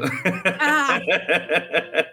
Ah, 0.59 0.99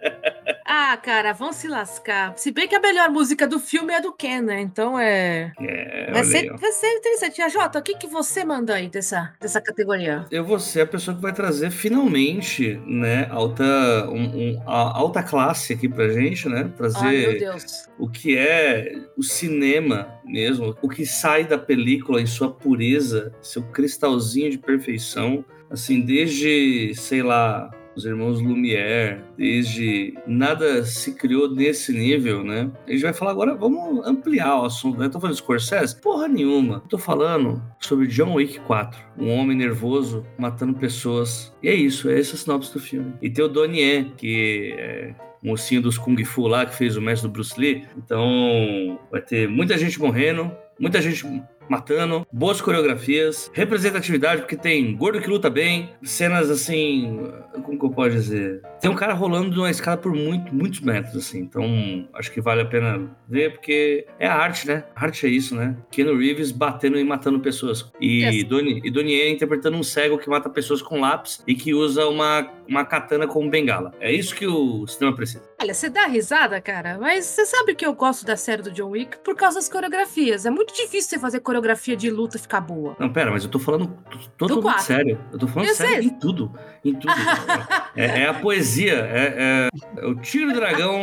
ah, 0.92 0.97
cara, 0.97 1.33
vão 1.33 1.52
se 1.52 1.66
lascar. 1.68 2.35
Se 2.37 2.50
bem 2.50 2.68
que 2.68 2.75
a 2.75 2.80
melhor 2.80 3.11
música 3.11 3.47
do 3.47 3.59
filme 3.59 3.92
é 3.92 4.00
do 4.00 4.12
Ken, 4.12 4.42
né? 4.42 4.61
Então 4.61 4.99
é. 4.99 5.52
É, 5.61 6.11
Vai 6.12 6.25
ser, 6.25 6.37
aí, 6.38 6.49
vai 6.59 6.73
ser 6.73 6.87
interessante. 6.97 7.42
A 7.42 7.49
Jota, 7.49 7.78
o 7.78 7.83
que, 7.83 7.95
que 7.97 8.06
você 8.06 8.45
manda 8.45 8.75
aí 8.75 8.88
dessa, 8.88 9.33
dessa 9.40 9.61
categoria? 9.61 10.25
Eu 10.30 10.45
vou 10.45 10.59
ser 10.59 10.83
a 10.83 10.87
pessoa 10.87 11.16
que 11.16 11.23
vai 11.23 11.33
trazer 11.33 11.71
finalmente, 11.71 12.80
né, 12.87 13.26
alta, 13.30 13.64
um- 14.11 14.56
um- 14.56 14.62
alta 14.66 15.23
classe 15.23 15.73
aqui 15.73 15.88
pra 15.88 16.09
gente, 16.09 16.49
né? 16.49 16.59
Ai, 16.59 16.64
meu 16.64 16.73
Trazer 16.76 17.38
Deus. 17.38 17.88
o 17.99 18.09
que 18.09 18.37
é 18.37 18.92
o 19.16 19.23
cinema 19.23 20.09
mesmo, 20.25 20.76
o 20.83 20.88
que 20.88 21.04
sai 21.06 21.45
da 21.45 21.59
película 21.59 22.21
em 22.21 22.26
sua 22.26 22.50
pureza, 22.52 23.33
seu 23.40 23.62
cristalzinho 23.62 24.50
de 24.50 24.59
perfeição, 24.59 25.45
assim, 25.71 26.00
desde, 26.00 26.92
sei 26.95 27.23
lá, 27.23 27.71
os 27.97 28.05
irmãos 28.05 28.41
Lumière, 28.41 29.23
desde 29.37 30.15
nada 30.26 30.85
se 30.85 31.15
criou 31.15 31.50
nesse 31.50 31.93
nível, 31.93 32.45
né? 32.45 32.71
A 32.87 32.93
gente 32.93 33.03
vai 33.03 33.12
falar 33.12 33.31
agora, 33.31 33.55
vamos 33.55 34.07
ampliar 34.07 34.61
o 34.61 34.67
assunto, 34.67 34.99
né? 34.99 35.09
Tô 35.09 35.19
falando 35.19 35.35
de 35.35 35.41
Scorsese? 35.41 36.00
Porra 36.00 36.29
nenhuma. 36.29 36.81
Tô 36.88 36.99
falando 36.99 37.62
sobre 37.81 38.07
John 38.07 38.35
Wick 38.35 38.61
4, 38.61 38.99
um 39.19 39.31
homem 39.31 39.57
nervoso 39.57 40.25
matando 40.38 40.75
pessoas. 40.75 41.55
E 41.62 41.69
é 41.69 41.75
isso, 41.75 42.11
é 42.11 42.21
essa 42.21 42.35
a 42.35 42.38
sinopse 42.38 42.73
do 42.73 42.81
filme. 42.81 43.15
E 43.23 43.31
tem 43.31 43.45
o 43.45 43.49
Donnie 43.49 43.81
Yen, 43.81 44.12
que 44.17 44.75
é 44.76 45.15
mocinho 45.43 45.81
dos 45.81 45.97
Kung 45.97 46.23
Fu 46.25 46.47
lá, 46.47 46.67
que 46.67 46.75
fez 46.75 46.97
o 46.97 47.03
mestre 47.03 47.29
do 47.29 47.33
Bruce 47.33 47.59
Lee. 47.59 47.85
Então, 47.97 48.99
vai 49.11 49.23
ter 49.23 49.49
muita 49.49 49.79
gente 49.79 49.99
morrendo, 49.99 50.50
muita 50.79 51.00
gente 51.00 51.25
matando, 51.68 52.26
boas 52.32 52.61
coreografias, 52.61 53.50
representatividade, 53.54 54.42
porque 54.42 54.56
tem 54.56 54.96
gordo 54.96 55.20
que 55.20 55.28
luta 55.28 55.50
bem, 55.50 55.90
cenas 56.02 56.50
assim, 56.50 57.20
como 57.62 57.78
que 57.78 57.85
eu 57.85 57.90
posso 57.90 58.11
dizer? 58.11 58.62
Tem 58.80 58.90
um 58.90 58.94
cara 58.94 59.14
rolando 59.14 59.50
de 59.50 59.58
uma 59.58 59.70
escada 59.70 59.96
por 60.00 60.14
muito, 60.14 60.54
muitos 60.54 60.80
metros, 60.80 61.16
assim, 61.16 61.40
então 61.40 62.06
acho 62.14 62.30
que 62.32 62.40
vale 62.40 62.62
a 62.62 62.66
pena 62.66 63.08
ver, 63.28 63.52
porque 63.52 64.06
é 64.18 64.26
a 64.26 64.35
arte, 64.35 64.66
né? 64.66 64.85
A 64.94 65.04
arte 65.04 65.26
é 65.26 65.28
isso, 65.28 65.54
né? 65.54 65.76
Keanu 65.90 66.16
Reeves 66.16 66.50
batendo 66.50 66.99
e 66.99 67.04
matando 67.04 67.40
pessoas. 67.40 67.90
E 68.00 68.16
Yes. 68.16 68.44
Donnie, 68.44 68.80
e 68.85 68.90
Donnie 68.90 69.30
interpretando 69.30 69.76
um 69.76 69.82
cego 69.82 70.18
que 70.18 70.28
mata 70.28 70.49
pessoas 70.49 70.80
com 70.80 71.00
lápis 71.00 71.42
e 71.46 71.54
que 71.54 71.75
usa 71.75 72.06
uma, 72.06 72.50
uma 72.68 72.85
katana 72.85 73.26
como 73.26 73.50
bengala. 73.50 73.92
É 74.00 74.12
isso 74.12 74.35
que 74.35 74.46
o 74.46 74.87
cinema 74.87 75.14
precisa. 75.14 75.42
Olha, 75.58 75.72
você 75.72 75.88
dá 75.88 76.06
risada, 76.06 76.60
cara, 76.60 76.98
mas 77.00 77.25
você 77.25 77.46
sabe 77.46 77.75
que 77.75 77.84
eu 77.86 77.94
gosto 77.94 78.26
da 78.26 78.36
série 78.36 78.60
do 78.60 78.70
John 78.70 78.90
Wick 78.90 79.16
por 79.20 79.34
causa 79.34 79.56
das 79.58 79.68
coreografias. 79.70 80.44
É 80.44 80.50
muito 80.50 80.75
difícil 80.75 81.08
você 81.08 81.18
fazer 81.18 81.40
coreografia 81.40 81.96
de 81.96 82.10
luta 82.10 82.38
ficar 82.38 82.60
boa. 82.60 82.94
Não, 82.98 83.10
pera, 83.10 83.30
mas 83.30 83.42
eu 83.44 83.50
tô 83.50 83.58
falando 83.58 83.86
t- 83.88 84.28
totalmente 84.36 84.62
quatro. 84.64 84.82
sério. 84.84 85.18
Eu 85.32 85.38
tô 85.38 85.48
falando 85.48 85.68
Eu 85.70 85.75
sério 85.75 85.94
sei. 85.94 86.04
em 86.04 86.10
tudo. 86.18 86.52
Em 86.84 86.94
tudo. 86.94 87.12
é, 87.96 88.22
é 88.25 88.26
a 88.28 88.34
poesia. 88.34 88.94
É, 88.96 89.68
é- 89.68 90.02
é 90.02 90.06
o 90.06 90.14
tiro 90.16 90.52
dragão 90.52 91.00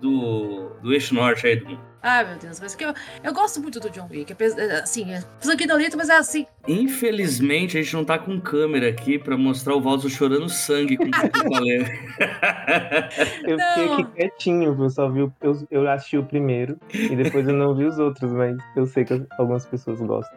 do, 0.00 0.70
do 0.82 0.92
eixo 0.94 1.14
norte 1.14 1.46
aí 1.46 1.56
do 1.56 1.66
mundo. 1.68 1.93
Ai, 2.06 2.22
meu 2.26 2.36
Deus, 2.36 2.60
mas 2.60 2.74
que 2.74 2.84
eu, 2.84 2.92
eu 3.22 3.32
gosto 3.32 3.62
muito 3.62 3.80
do 3.80 3.88
John 3.88 4.06
Wick. 4.10 4.30
é, 4.38 4.78
Assim, 4.80 5.10
é 5.10 5.22
sanguinolento, 5.40 5.96
mas 5.96 6.10
é 6.10 6.16
assim. 6.18 6.46
Infelizmente, 6.68 7.78
a 7.78 7.82
gente 7.82 7.94
não 7.94 8.04
tá 8.04 8.18
com 8.18 8.38
câmera 8.38 8.90
aqui 8.90 9.18
pra 9.18 9.38
mostrar 9.38 9.74
o 9.74 9.80
Valso 9.80 10.10
chorando 10.10 10.46
sangue 10.50 10.98
com 10.98 11.04
o. 11.04 11.08
Eu 13.46 13.56
Não. 13.56 13.74
fiquei 13.74 13.92
aqui 13.94 14.04
quietinho, 14.16 14.74
viu? 14.74 14.90
Só 14.90 15.08
vi 15.08 15.22
o, 15.22 15.32
eu, 15.40 15.66
eu 15.70 15.90
assisti 15.90 16.18
o 16.18 16.24
primeiro 16.24 16.78
e 16.92 17.14
depois 17.16 17.46
eu 17.48 17.54
não 17.54 17.74
vi 17.74 17.84
os 17.84 17.98
outros, 17.98 18.30
mas 18.32 18.56
eu 18.76 18.86
sei 18.86 19.04
que 19.04 19.24
algumas 19.38 19.64
pessoas 19.66 20.00
gostam. 20.00 20.36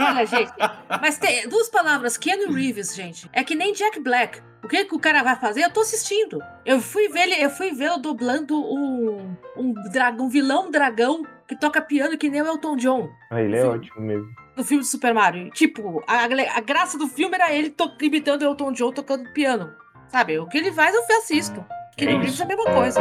Olha, 0.00 0.26
gente, 0.26 0.52
mas 1.00 1.18
tem 1.18 1.48
duas 1.48 1.68
palavras, 1.68 2.16
Keanu 2.16 2.52
Reeves, 2.52 2.94
gente. 2.94 3.28
É 3.32 3.42
que 3.42 3.54
nem 3.54 3.72
Jack 3.72 4.00
Black. 4.00 4.40
O 4.62 4.68
que, 4.68 4.84
que 4.84 4.94
o 4.94 4.98
cara 4.98 5.22
vai 5.22 5.36
fazer? 5.36 5.62
Eu 5.62 5.70
tô 5.70 5.80
assistindo. 5.80 6.42
Eu 6.66 6.80
fui 6.80 7.08
ver 7.08 7.20
ele, 7.22 7.42
eu 7.44 7.48
fui 7.50 7.70
vê-lo 7.72 7.98
dublando 7.98 8.54
um, 8.60 9.36
um 9.56 9.72
dragão, 9.90 10.26
um 10.26 10.28
vilão 10.28 10.70
dragão 10.70 11.22
que 11.46 11.56
toca 11.56 11.80
piano 11.80 12.18
que 12.18 12.28
nem 12.28 12.42
o 12.42 12.46
Elton 12.46 12.76
John. 12.76 13.08
Ah, 13.30 13.40
ele 13.40 13.56
é 13.56 13.62
Sim. 13.62 13.68
ótimo 13.68 14.00
mesmo. 14.00 14.28
no 14.56 14.64
filme 14.64 14.82
do 14.82 14.86
Super 14.86 15.14
Mario. 15.14 15.50
Tipo, 15.50 16.02
a, 16.06 16.24
a 16.24 16.60
graça 16.60 16.98
do 16.98 17.06
filme 17.06 17.34
era 17.36 17.52
ele 17.54 17.70
to- 17.70 17.96
imitando 18.02 18.42
o 18.42 18.46
Elton 18.46 18.72
John 18.72 18.92
tocando 18.92 19.32
piano. 19.32 19.72
Sabe? 20.08 20.38
O 20.38 20.46
que 20.46 20.58
ele 20.58 20.72
faz, 20.72 20.94
eu 20.94 21.02
assisto. 21.18 21.64
Que 21.96 22.04
É 22.04 22.12
no 22.14 22.24
isso. 22.24 22.42
é 22.42 22.44
a 22.44 22.48
mesma 22.48 22.64
coisa. 22.64 23.00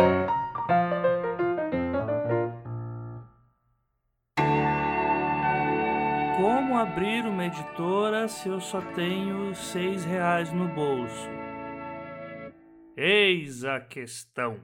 Como 6.37 6.77
abrir 6.77 7.25
uma 7.25 7.45
editora 7.45 8.27
se 8.27 8.47
eu 8.47 8.59
só 8.61 8.79
tenho 8.95 9.53
seis 9.55 10.05
reais 10.05 10.51
no 10.53 10.67
bolso? 10.67 11.27
Eis 12.99 13.63
a 13.63 13.79
questão. 13.79 14.59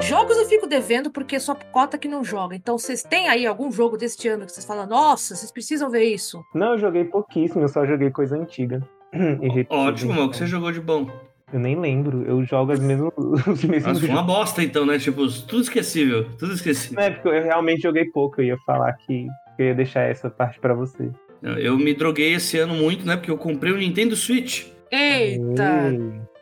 Jogos 0.00 0.36
eu 0.36 0.44
fico 0.44 0.68
devendo 0.68 1.10
porque 1.10 1.40
só 1.40 1.56
cota 1.72 1.98
que 1.98 2.06
não 2.06 2.22
joga. 2.22 2.54
Então, 2.54 2.78
vocês 2.78 3.02
têm 3.02 3.28
aí 3.28 3.44
algum 3.44 3.72
jogo 3.72 3.96
deste 3.96 4.28
ano 4.28 4.46
que 4.46 4.52
vocês 4.52 4.64
falam, 4.64 4.86
nossa, 4.86 5.34
vocês 5.34 5.50
precisam 5.50 5.90
ver 5.90 6.04
isso? 6.04 6.40
Não, 6.54 6.74
eu 6.74 6.78
joguei 6.78 7.04
pouquíssimo, 7.04 7.62
eu 7.62 7.68
só 7.68 7.84
joguei 7.84 8.12
coisa 8.12 8.36
antiga. 8.36 8.80
E 9.12 9.66
Ótimo, 9.68 10.14
mal, 10.14 10.30
que 10.30 10.36
você 10.36 10.46
jogou 10.46 10.70
de 10.70 10.80
bom. 10.80 11.10
Eu 11.52 11.58
nem 11.58 11.76
lembro, 11.76 12.22
eu 12.24 12.44
jogo 12.44 12.70
as 12.70 12.78
mesmas, 12.78 13.12
os 13.18 13.64
mesmos 13.64 13.82
Nossa, 13.84 14.00
foi 14.00 14.08
uma 14.08 14.20
jogos. 14.20 14.34
bosta 14.34 14.62
então, 14.62 14.86
né? 14.86 15.00
Tipo, 15.00 15.26
tudo 15.48 15.62
esquecível. 15.62 16.30
Tudo 16.38 16.52
esquecível. 16.52 17.00
É, 17.02 17.10
porque 17.10 17.26
eu 17.28 17.42
realmente 17.42 17.82
joguei 17.82 18.04
pouco, 18.04 18.40
eu 18.40 18.46
ia 18.46 18.58
falar 18.58 18.92
que 18.92 19.26
eu 19.62 19.68
ia 19.68 19.74
deixar 19.74 20.02
essa 20.02 20.30
parte 20.30 20.58
pra 20.60 20.74
você. 20.74 21.10
Eu 21.42 21.78
me 21.78 21.94
droguei 21.94 22.34
esse 22.34 22.58
ano 22.58 22.74
muito, 22.74 23.06
né? 23.06 23.16
Porque 23.16 23.30
eu 23.30 23.38
comprei 23.38 23.72
o 23.72 23.78
Nintendo 23.78 24.14
Switch. 24.14 24.66
Eita! 24.90 25.90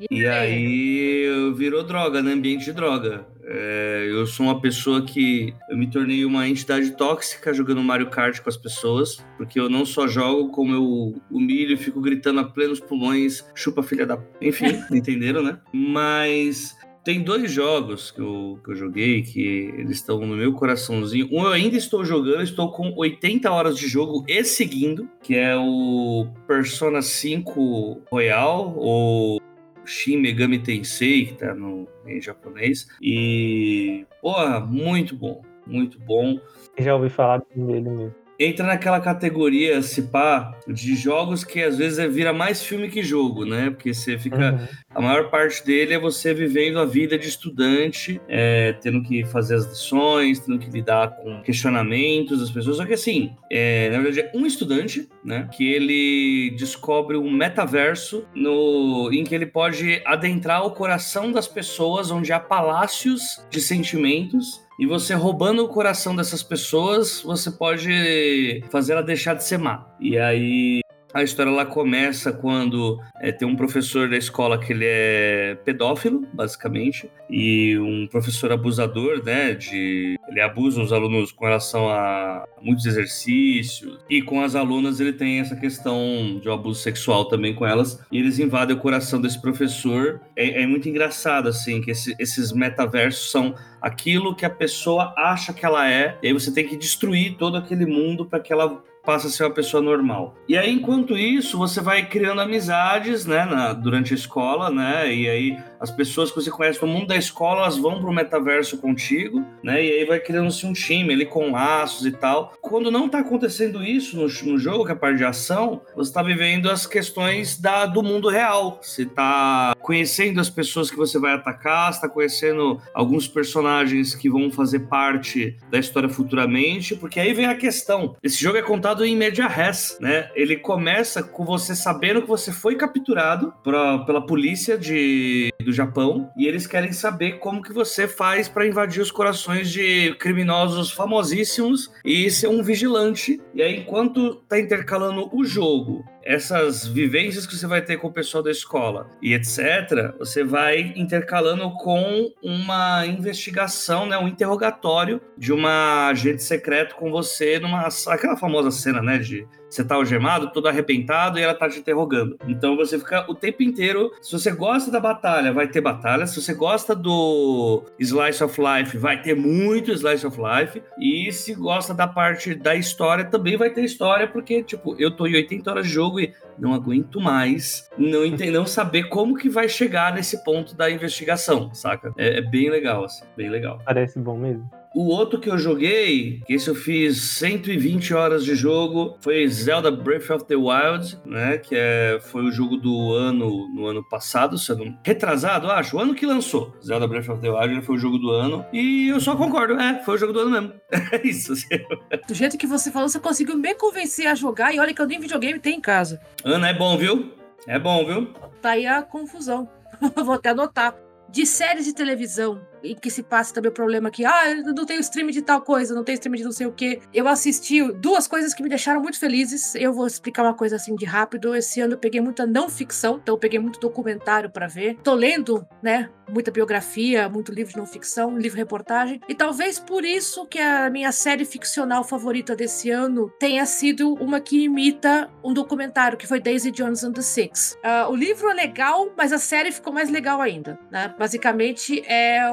Ei, 0.00 0.06
E 0.10 0.26
aí 0.26 1.24
eu 1.24 1.54
virou 1.54 1.84
droga, 1.84 2.22
né? 2.22 2.32
Ambiente 2.32 2.64
de 2.64 2.72
droga. 2.72 3.26
É, 3.50 4.06
eu 4.10 4.26
sou 4.26 4.46
uma 4.46 4.60
pessoa 4.60 5.02
que 5.04 5.54
eu 5.70 5.76
me 5.76 5.86
tornei 5.86 6.24
uma 6.24 6.46
entidade 6.46 6.90
tóxica 6.96 7.52
jogando 7.54 7.82
Mario 7.82 8.10
Kart 8.10 8.40
com 8.40 8.48
as 8.48 8.58
pessoas, 8.58 9.24
porque 9.38 9.58
eu 9.58 9.70
não 9.70 9.86
só 9.86 10.06
jogo, 10.06 10.50
como 10.50 10.74
eu 10.74 11.14
humilho 11.30 11.72
e 11.72 11.76
fico 11.78 12.00
gritando 12.00 12.40
a 12.40 12.44
plenos 12.44 12.78
pulmões, 12.78 13.44
chupa 13.54 13.82
filha 13.82 14.06
da. 14.06 14.18
Enfim, 14.40 14.66
entenderam, 14.92 15.42
né? 15.42 15.58
Mas 15.72 16.76
tem 17.04 17.22
dois 17.22 17.50
jogos 17.50 18.10
que 18.10 18.20
eu, 18.20 18.58
que 18.64 18.70
eu 18.70 18.74
joguei 18.74 19.22
que 19.22 19.72
eles 19.76 19.96
estão 19.96 20.20
no 20.20 20.36
meu 20.36 20.52
coraçãozinho. 20.52 21.28
Um 21.32 21.42
eu 21.42 21.52
ainda 21.52 21.76
estou 21.76 22.04
jogando, 22.04 22.42
estou 22.42 22.70
com 22.70 22.92
80 22.96 23.50
horas 23.50 23.78
de 23.78 23.88
jogo 23.88 24.24
e 24.28 24.44
seguindo, 24.44 25.08
que 25.22 25.34
é 25.36 25.56
o 25.56 26.26
Persona 26.46 27.02
5 27.02 28.02
Royal, 28.10 28.74
ou 28.76 29.40
Shin 29.84 30.18
Megami 30.18 30.58
Tensei, 30.58 31.26
que 31.26 31.34
tá 31.34 31.54
no, 31.54 31.88
em 32.06 32.20
japonês. 32.20 32.88
E, 33.00 34.06
porra, 34.20 34.60
muito 34.60 35.16
bom, 35.16 35.42
muito 35.66 35.98
bom. 35.98 36.38
Já 36.78 36.94
ouvi 36.94 37.08
falar 37.08 37.42
dele 37.54 37.88
mesmo. 37.88 38.14
Entra 38.38 38.66
naquela 38.66 39.00
categoria, 39.00 39.82
se 39.82 40.02
pá, 40.02 40.52
de 40.68 40.94
jogos 40.94 41.42
que 41.42 41.60
às 41.60 41.76
vezes 41.76 41.98
é- 41.98 42.06
vira 42.06 42.32
mais 42.32 42.62
filme 42.62 42.88
que 42.88 43.02
jogo, 43.02 43.44
né? 43.44 43.70
Porque 43.70 43.92
você 43.92 44.16
fica. 44.16 44.52
Uhum. 44.52 44.68
A 44.94 45.00
maior 45.00 45.28
parte 45.28 45.64
dele 45.66 45.94
é 45.94 45.98
você 45.98 46.32
vivendo 46.32 46.78
a 46.78 46.84
vida 46.84 47.18
de 47.18 47.28
estudante, 47.28 48.20
é, 48.28 48.74
tendo 48.74 49.02
que 49.02 49.24
fazer 49.24 49.56
as 49.56 49.66
lições, 49.66 50.38
tendo 50.38 50.58
que 50.58 50.70
lidar 50.70 51.16
com 51.16 51.42
questionamentos 51.42 52.38
das 52.38 52.50
pessoas. 52.50 52.76
Só 52.76 52.86
que 52.86 52.94
assim, 52.94 53.32
é, 53.50 53.90
na 53.90 53.98
verdade, 53.98 54.20
é 54.20 54.30
um 54.32 54.46
estudante, 54.46 55.08
né? 55.24 55.48
Que 55.52 55.72
ele 55.72 56.54
descobre 56.56 57.16
um 57.16 57.30
metaverso 57.30 58.24
no, 58.34 59.10
em 59.12 59.24
que 59.24 59.34
ele 59.34 59.46
pode 59.46 60.00
adentrar 60.04 60.64
o 60.64 60.70
coração 60.70 61.32
das 61.32 61.48
pessoas, 61.48 62.10
onde 62.10 62.32
há 62.32 62.38
palácios 62.38 63.44
de 63.50 63.60
sentimentos. 63.60 64.67
E 64.78 64.86
você 64.86 65.12
roubando 65.14 65.64
o 65.64 65.68
coração 65.68 66.14
dessas 66.14 66.42
pessoas, 66.42 67.20
você 67.22 67.50
pode 67.50 68.62
fazer 68.70 68.92
ela 68.92 69.02
deixar 69.02 69.34
de 69.34 69.42
ser 69.42 69.58
má. 69.58 69.86
E 69.98 70.16
aí 70.16 70.80
A 71.18 71.24
história 71.24 71.50
lá 71.50 71.66
começa 71.66 72.32
quando 72.32 73.02
é, 73.20 73.32
tem 73.32 73.46
um 73.46 73.56
professor 73.56 74.08
da 74.08 74.16
escola 74.16 74.56
que 74.56 74.72
ele 74.72 74.84
é 74.86 75.58
pedófilo, 75.64 76.24
basicamente, 76.32 77.10
e 77.28 77.76
um 77.76 78.06
professor 78.06 78.52
abusador, 78.52 79.24
né? 79.24 79.52
De 79.52 80.16
ele 80.28 80.40
abusa 80.40 80.80
os 80.80 80.92
alunos 80.92 81.32
com 81.32 81.44
relação 81.44 81.88
a 81.88 82.46
muitos 82.62 82.86
exercícios 82.86 83.98
e 84.08 84.22
com 84.22 84.40
as 84.42 84.54
alunas 84.54 85.00
ele 85.00 85.12
tem 85.12 85.40
essa 85.40 85.56
questão 85.56 86.38
de 86.40 86.48
um 86.48 86.52
abuso 86.52 86.80
sexual 86.80 87.24
também 87.24 87.52
com 87.52 87.66
elas 87.66 88.00
e 88.12 88.18
eles 88.18 88.38
invadem 88.38 88.76
o 88.76 88.78
coração 88.78 89.20
desse 89.20 89.42
professor. 89.42 90.20
É, 90.36 90.62
é 90.62 90.66
muito 90.68 90.88
engraçado 90.88 91.48
assim 91.48 91.80
que 91.80 91.90
esse, 91.90 92.14
esses 92.16 92.52
metaversos 92.52 93.32
são 93.32 93.56
aquilo 93.82 94.36
que 94.36 94.46
a 94.46 94.50
pessoa 94.50 95.12
acha 95.16 95.52
que 95.52 95.66
ela 95.66 95.90
é, 95.90 96.16
e 96.22 96.28
aí 96.28 96.32
você 96.32 96.52
tem 96.52 96.64
que 96.64 96.76
destruir 96.76 97.36
todo 97.36 97.56
aquele 97.56 97.86
mundo 97.86 98.24
para 98.24 98.38
que 98.38 98.52
ela 98.52 98.84
passa 99.08 99.28
a 99.28 99.30
ser 99.30 99.44
uma 99.44 99.54
pessoa 99.54 99.82
normal. 99.82 100.34
E 100.46 100.54
aí, 100.54 100.70
enquanto 100.70 101.16
isso, 101.16 101.56
você 101.56 101.80
vai 101.80 102.04
criando 102.04 102.42
amizades, 102.42 103.24
né, 103.24 103.42
na, 103.46 103.72
durante 103.72 104.12
a 104.12 104.16
escola, 104.16 104.68
né, 104.68 105.10
e 105.10 105.26
aí 105.26 105.58
as 105.80 105.90
pessoas 105.90 106.30
que 106.30 106.36
você 106.36 106.50
conhece 106.50 106.80
no 106.82 106.88
mundo 106.88 107.08
da 107.08 107.16
escola, 107.16 107.62
elas 107.62 107.78
vão 107.78 108.00
pro 108.00 108.12
metaverso 108.12 108.78
contigo, 108.78 109.44
né, 109.62 109.84
e 109.84 109.92
aí 109.92 110.04
vai 110.04 110.20
criando-se 110.20 110.66
um 110.66 110.72
time 110.72 111.12
ali 111.12 111.26
com 111.26 111.52
laços 111.52 112.06
e 112.06 112.12
tal. 112.12 112.54
Quando 112.60 112.90
não 112.90 113.08
tá 113.08 113.20
acontecendo 113.20 113.82
isso 113.82 114.16
no, 114.16 114.52
no 114.52 114.58
jogo, 114.58 114.84
que 114.84 114.90
é 114.90 114.94
a 114.94 114.98
parte 114.98 115.18
de 115.18 115.24
ação, 115.24 115.80
você 115.94 116.12
tá 116.12 116.22
vivendo 116.22 116.70
as 116.70 116.86
questões 116.86 117.58
da, 117.58 117.86
do 117.86 118.02
mundo 118.02 118.28
real. 118.28 118.78
Você 118.82 119.04
tá 119.04 119.74
conhecendo 119.80 120.40
as 120.40 120.50
pessoas 120.50 120.90
que 120.90 120.96
você 120.96 121.18
vai 121.18 121.34
atacar, 121.34 121.92
você 121.92 122.00
tá 122.00 122.08
conhecendo 122.08 122.80
alguns 122.92 123.28
personagens 123.28 124.14
que 124.14 124.28
vão 124.28 124.50
fazer 124.50 124.80
parte 124.80 125.56
da 125.70 125.78
história 125.78 126.08
futuramente, 126.08 126.94
porque 126.94 127.20
aí 127.20 127.32
vem 127.32 127.46
a 127.46 127.54
questão. 127.54 128.16
Esse 128.22 128.40
jogo 128.40 128.58
é 128.58 128.62
contado 128.62 129.04
em 129.04 129.16
media 129.16 129.46
res, 129.46 129.96
né? 130.00 130.30
Ele 130.34 130.56
começa 130.56 131.22
com 131.22 131.44
você 131.44 131.74
sabendo 131.74 132.22
que 132.22 132.28
você 132.28 132.52
foi 132.52 132.76
capturado 132.76 133.52
pra, 133.62 133.98
pela 134.00 134.24
polícia 134.24 134.76
de, 134.76 135.52
do 135.68 135.72
Japão 135.72 136.30
e 136.34 136.46
eles 136.46 136.66
querem 136.66 136.92
saber 136.92 137.32
como 137.32 137.62
que 137.62 137.74
você 137.74 138.08
faz 138.08 138.48
para 138.48 138.66
invadir 138.66 139.02
os 139.02 139.10
corações 139.10 139.70
de 139.70 140.14
criminosos 140.14 140.90
famosíssimos 140.90 141.92
e 142.02 142.30
ser 142.30 142.48
um 142.48 142.62
vigilante. 142.62 143.38
E 143.54 143.62
aí, 143.62 143.76
enquanto 143.76 144.36
tá 144.48 144.58
intercalando 144.58 145.28
o 145.30 145.44
jogo 145.44 146.04
essas 146.28 146.86
vivências 146.86 147.46
que 147.46 147.56
você 147.56 147.66
vai 147.66 147.80
ter 147.80 147.96
com 147.96 148.08
o 148.08 148.12
pessoal 148.12 148.42
da 148.42 148.50
escola 148.50 149.08
e 149.22 149.32
etc., 149.32 150.14
você 150.18 150.44
vai 150.44 150.92
intercalando 150.94 151.70
com 151.76 152.30
uma 152.42 153.06
investigação, 153.06 154.04
né, 154.04 154.18
um 154.18 154.28
interrogatório 154.28 155.22
de 155.38 155.54
uma 155.54 156.08
agente 156.08 156.42
secreto 156.42 156.96
com 156.96 157.10
você 157.10 157.58
numa 157.58 157.88
aquela 158.08 158.36
famosa 158.36 158.70
cena, 158.70 159.00
né, 159.00 159.16
de 159.16 159.48
você 159.68 159.84
tá 159.84 159.94
algemado, 159.94 160.50
todo 160.50 160.68
arrebentado 160.68 161.38
e 161.38 161.42
ela 161.42 161.54
tá 161.54 161.68
te 161.68 161.78
interrogando. 161.78 162.36
Então 162.46 162.76
você 162.76 162.98
fica 162.98 163.24
o 163.28 163.34
tempo 163.34 163.62
inteiro. 163.62 164.10
Se 164.20 164.32
você 164.32 164.50
gosta 164.50 164.90
da 164.90 165.00
batalha, 165.00 165.52
vai 165.52 165.68
ter 165.68 165.80
batalha. 165.80 166.26
Se 166.26 166.40
você 166.40 166.54
gosta 166.54 166.94
do 166.94 167.82
Slice 167.98 168.42
of 168.42 168.58
Life, 168.60 168.96
vai 168.96 169.20
ter 169.20 169.34
muito 169.34 169.92
Slice 169.92 170.26
of 170.26 170.38
Life. 170.38 170.82
E 170.98 171.30
se 171.32 171.54
gosta 171.54 171.92
da 171.92 172.06
parte 172.06 172.54
da 172.54 172.74
história, 172.74 173.24
também 173.24 173.56
vai 173.56 173.70
ter 173.70 173.82
história, 173.84 174.26
porque, 174.26 174.62
tipo, 174.62 174.96
eu 174.98 175.10
tô 175.10 175.26
em 175.26 175.34
80 175.34 175.70
horas 175.70 175.86
de 175.86 175.92
jogo 175.92 176.20
e 176.20 176.32
não 176.58 176.74
aguento 176.74 177.20
mais 177.20 177.88
não, 177.96 178.24
entender, 178.24 178.50
não 178.50 178.66
saber 178.66 179.04
como 179.04 179.36
que 179.36 179.48
vai 179.48 179.68
chegar 179.68 180.12
nesse 180.14 180.42
ponto 180.42 180.74
da 180.74 180.90
investigação, 180.90 181.72
saca? 181.72 182.12
É, 182.16 182.38
é 182.38 182.42
bem 182.42 182.70
legal, 182.70 183.04
assim, 183.04 183.24
bem 183.36 183.48
legal. 183.48 183.80
Parece 183.84 184.18
bom 184.18 184.36
mesmo. 184.36 184.68
O 184.98 185.10
outro 185.10 185.38
que 185.38 185.48
eu 185.48 185.56
joguei, 185.56 186.42
que 186.44 186.54
esse 186.54 186.68
eu 186.68 186.74
fiz 186.74 187.22
120 187.38 188.12
horas 188.14 188.44
de 188.44 188.56
jogo, 188.56 189.16
foi 189.20 189.46
Zelda 189.46 189.92
Breath 189.92 190.28
of 190.28 190.44
the 190.46 190.56
Wild, 190.56 191.16
né? 191.24 191.56
Que 191.56 191.76
é, 191.76 192.18
foi 192.20 192.42
o 192.42 192.50
jogo 192.50 192.76
do 192.76 193.12
ano, 193.12 193.68
no 193.72 193.86
ano 193.86 194.02
passado, 194.02 194.58
sendo 194.58 194.92
retrasado, 195.04 195.70
acho, 195.70 195.96
o 195.96 196.00
ano 196.00 196.16
que 196.16 196.26
lançou. 196.26 196.76
Zelda 196.84 197.06
Breath 197.06 197.28
of 197.28 197.40
the 197.40 197.48
Wild 197.48 197.80
foi 197.82 197.94
o 197.94 197.98
jogo 198.00 198.18
do 198.18 198.28
ano. 198.30 198.66
E 198.72 199.06
eu 199.06 199.20
só 199.20 199.36
concordo, 199.36 199.74
é, 199.74 200.02
foi 200.02 200.16
o 200.16 200.18
jogo 200.18 200.32
do 200.32 200.40
ano 200.40 200.50
mesmo. 200.50 200.72
É 201.12 201.24
isso. 201.24 201.52
Assim. 201.52 201.78
Do 202.26 202.34
jeito 202.34 202.58
que 202.58 202.66
você 202.66 202.90
falou, 202.90 203.08
você 203.08 203.20
conseguiu 203.20 203.56
me 203.56 203.76
convencer 203.76 204.26
a 204.26 204.34
jogar 204.34 204.74
e 204.74 204.80
olha 204.80 204.92
que 204.92 205.00
eu 205.00 205.06
nem 205.06 205.20
videogame 205.20 205.60
tem 205.60 205.76
em 205.76 205.80
casa. 205.80 206.20
Ana, 206.44 206.70
é 206.70 206.74
bom, 206.74 206.98
viu? 206.98 207.32
É 207.68 207.78
bom, 207.78 208.04
viu? 208.04 208.34
Tá 208.60 208.70
aí 208.70 208.84
a 208.84 209.00
confusão. 209.00 209.68
Vou 210.24 210.34
até 210.34 210.48
anotar. 210.48 210.96
De 211.30 211.46
séries 211.46 211.84
de 211.84 211.92
televisão, 211.92 212.60
em 212.82 212.94
que 212.94 213.10
se 213.10 213.22
passa 213.22 213.52
também 213.52 213.70
o 213.70 213.74
problema 213.74 214.10
que, 214.10 214.24
ah, 214.24 214.50
eu 214.50 214.74
não 214.74 214.86
tenho 214.86 215.00
stream 215.00 215.28
de 215.30 215.42
tal 215.42 215.60
coisa, 215.62 215.94
não 215.94 216.04
tenho 216.04 216.14
stream 216.14 216.34
de 216.34 216.44
não 216.44 216.52
sei 216.52 216.66
o 216.66 216.72
que. 216.72 217.00
Eu 217.12 217.28
assisti 217.28 217.82
duas 217.92 218.26
coisas 218.26 218.54
que 218.54 218.62
me 218.62 218.68
deixaram 218.68 219.00
muito 219.00 219.18
felizes. 219.18 219.74
Eu 219.74 219.92
vou 219.92 220.06
explicar 220.06 220.42
uma 220.42 220.54
coisa 220.54 220.76
assim 220.76 220.94
de 220.94 221.04
rápido. 221.04 221.54
Esse 221.54 221.80
ano 221.80 221.94
eu 221.94 221.98
peguei 221.98 222.20
muita 222.20 222.46
não 222.46 222.68
ficção, 222.68 223.18
então 223.22 223.34
eu 223.34 223.38
peguei 223.38 223.58
muito 223.58 223.80
documentário 223.80 224.50
para 224.50 224.66
ver. 224.66 224.96
Tô 225.02 225.14
lendo, 225.14 225.66
né, 225.82 226.10
muita 226.30 226.50
biografia, 226.50 227.28
muito 227.28 227.52
livro 227.52 227.72
de 227.72 227.78
não 227.78 227.86
ficção, 227.86 228.36
livro 228.36 228.58
reportagem. 228.58 229.20
E 229.28 229.34
talvez 229.34 229.78
por 229.78 230.04
isso 230.04 230.46
que 230.46 230.58
a 230.58 230.90
minha 230.90 231.12
série 231.12 231.44
ficcional 231.44 232.04
favorita 232.04 232.54
desse 232.54 232.90
ano 232.90 233.30
tenha 233.38 233.64
sido 233.66 234.14
uma 234.14 234.40
que 234.40 234.64
imita 234.64 235.30
um 235.42 235.52
documentário 235.52 236.18
que 236.18 236.26
foi 236.26 236.40
Daisy 236.40 236.70
Jones 236.70 237.02
and 237.04 237.12
the 237.12 237.22
Six. 237.22 237.76
Uh, 237.84 238.10
o 238.10 238.16
livro 238.16 238.50
é 238.50 238.54
legal, 238.54 239.12
mas 239.16 239.32
a 239.32 239.38
série 239.38 239.72
ficou 239.72 239.92
mais 239.92 240.10
legal 240.10 240.40
ainda, 240.40 240.78
né? 240.90 241.14
Basicamente 241.18 242.02
é 242.06 242.50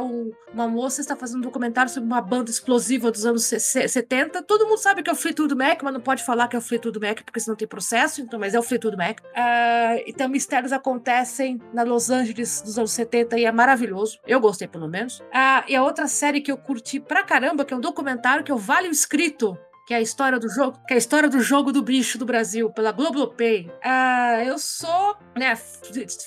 uma 0.53 0.67
moça 0.67 1.01
está 1.01 1.15
fazendo 1.15 1.39
um 1.39 1.41
documentário 1.41 1.91
sobre 1.91 2.07
uma 2.07 2.21
banda 2.21 2.49
explosiva 2.49 3.11
dos 3.11 3.25
anos 3.25 3.45
70. 3.45 4.41
Todo 4.43 4.65
mundo 4.65 4.77
sabe 4.77 5.03
que 5.03 5.09
é 5.09 5.13
o 5.13 5.15
Fleetwood 5.15 5.55
Mac, 5.55 5.81
mas 5.83 5.93
não 5.93 6.01
pode 6.01 6.23
falar 6.23 6.47
que 6.47 6.55
é 6.55 6.59
o 6.59 6.61
Fleetwood 6.61 6.99
Mac 6.99 7.23
porque 7.23 7.39
senão 7.39 7.55
tem 7.55 7.67
processo, 7.67 8.21
então, 8.21 8.39
mas 8.39 8.53
é 8.53 8.59
o 8.59 8.63
Fleetwood 8.63 8.97
Mac. 8.97 9.19
Uh, 9.19 10.03
então, 10.07 10.29
mistérios 10.29 10.71
acontecem 10.71 11.61
na 11.73 11.83
Los 11.83 12.09
Angeles 12.09 12.61
dos 12.61 12.77
anos 12.77 12.91
70 12.91 13.37
e 13.39 13.45
é 13.45 13.51
maravilhoso. 13.51 14.19
Eu 14.25 14.39
gostei, 14.39 14.67
pelo 14.67 14.87
menos. 14.87 15.19
Uh, 15.19 15.63
e 15.67 15.75
a 15.75 15.83
outra 15.83 16.07
série 16.07 16.41
que 16.41 16.51
eu 16.51 16.57
curti 16.57 16.99
pra 16.99 17.23
caramba, 17.23 17.65
que 17.65 17.73
é 17.73 17.77
um 17.77 17.81
documentário 17.81 18.43
que 18.43 18.51
o 18.51 18.57
Vale 18.57 18.87
o 18.87 18.91
Escrito, 18.91 19.57
que 19.85 19.93
é 19.93 19.97
a 19.97 20.01
história 20.01 20.39
do 20.39 20.49
jogo, 20.49 20.79
que 20.87 20.93
é 20.93 20.95
a 20.95 20.97
história 20.97 21.29
do 21.29 21.39
jogo 21.39 21.71
do 21.71 21.81
bicho 21.81 22.17
do 22.17 22.25
Brasil, 22.25 22.69
pela 22.71 22.91
Globopay. 22.91 23.71
Ah, 23.83 24.43
eu 24.43 24.57
sou, 24.57 25.15
né, 25.37 25.53